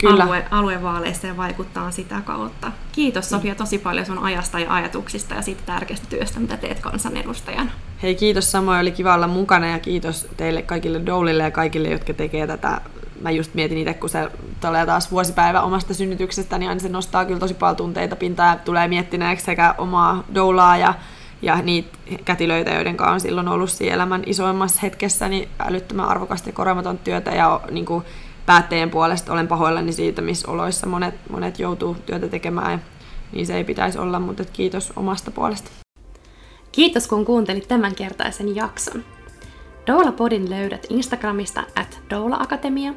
[0.00, 0.24] Kyllä.
[0.24, 2.72] Alue, aluevaaleissa ja vaikuttaa sitä kautta.
[2.92, 7.70] Kiitos Sofia tosi paljon sun ajasta ja ajatuksista ja siitä tärkeästä työstä, mitä teet kansanedustajana.
[8.02, 12.14] Hei kiitos samoin, oli kiva olla mukana ja kiitos teille kaikille Doulille ja kaikille, jotka
[12.14, 12.80] tekee tätä.
[13.20, 14.28] Mä just mietin itse, kun se
[14.60, 18.88] tulee taas vuosipäivä omasta synnytyksestä, niin se nostaa kyllä tosi paljon tunteita pintaan ja tulee
[18.88, 20.94] miettineeksi sekä omaa doulaa ja
[21.42, 26.48] ja niitä kätilöitä, joiden kanssa on silloin ollut siinä elämän isoimmassa hetkessä, niin älyttömän arvokasta
[26.48, 28.04] ja työtä ja niin kuin
[28.50, 32.82] päättäjien puolesta olen pahoillani siitä, missä oloissa monet, monet joutuu työtä tekemään.
[33.32, 35.70] Niin se ei pitäisi olla, mutta kiitos omasta puolesta.
[36.72, 39.04] Kiitos kun kuuntelit tämänkertaisen jakson.
[39.86, 42.94] Doula Podin löydät Instagramista at Doula Akatemia.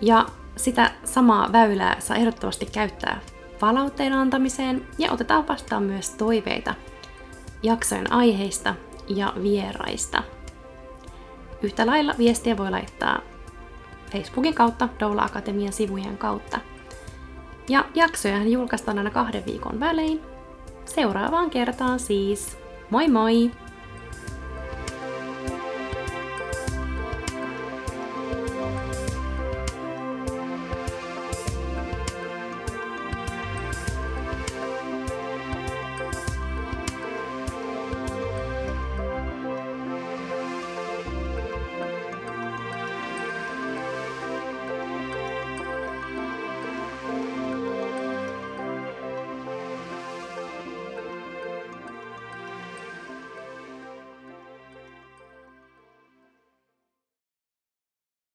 [0.00, 0.26] Ja
[0.56, 3.20] sitä samaa väylää saa ehdottomasti käyttää
[3.60, 6.74] palautteen antamiseen ja otetaan vastaan myös toiveita
[7.62, 8.74] jaksojen aiheista
[9.08, 10.22] ja vieraista.
[11.62, 13.33] Yhtä lailla viestiä voi laittaa
[14.14, 16.58] Facebookin kautta, Doula Akatemian sivujen kautta.
[17.68, 20.20] Ja jaksoja julkaistaan aina kahden viikon välein.
[20.84, 22.58] Seuraavaan kertaan siis.
[22.90, 23.50] Moi moi!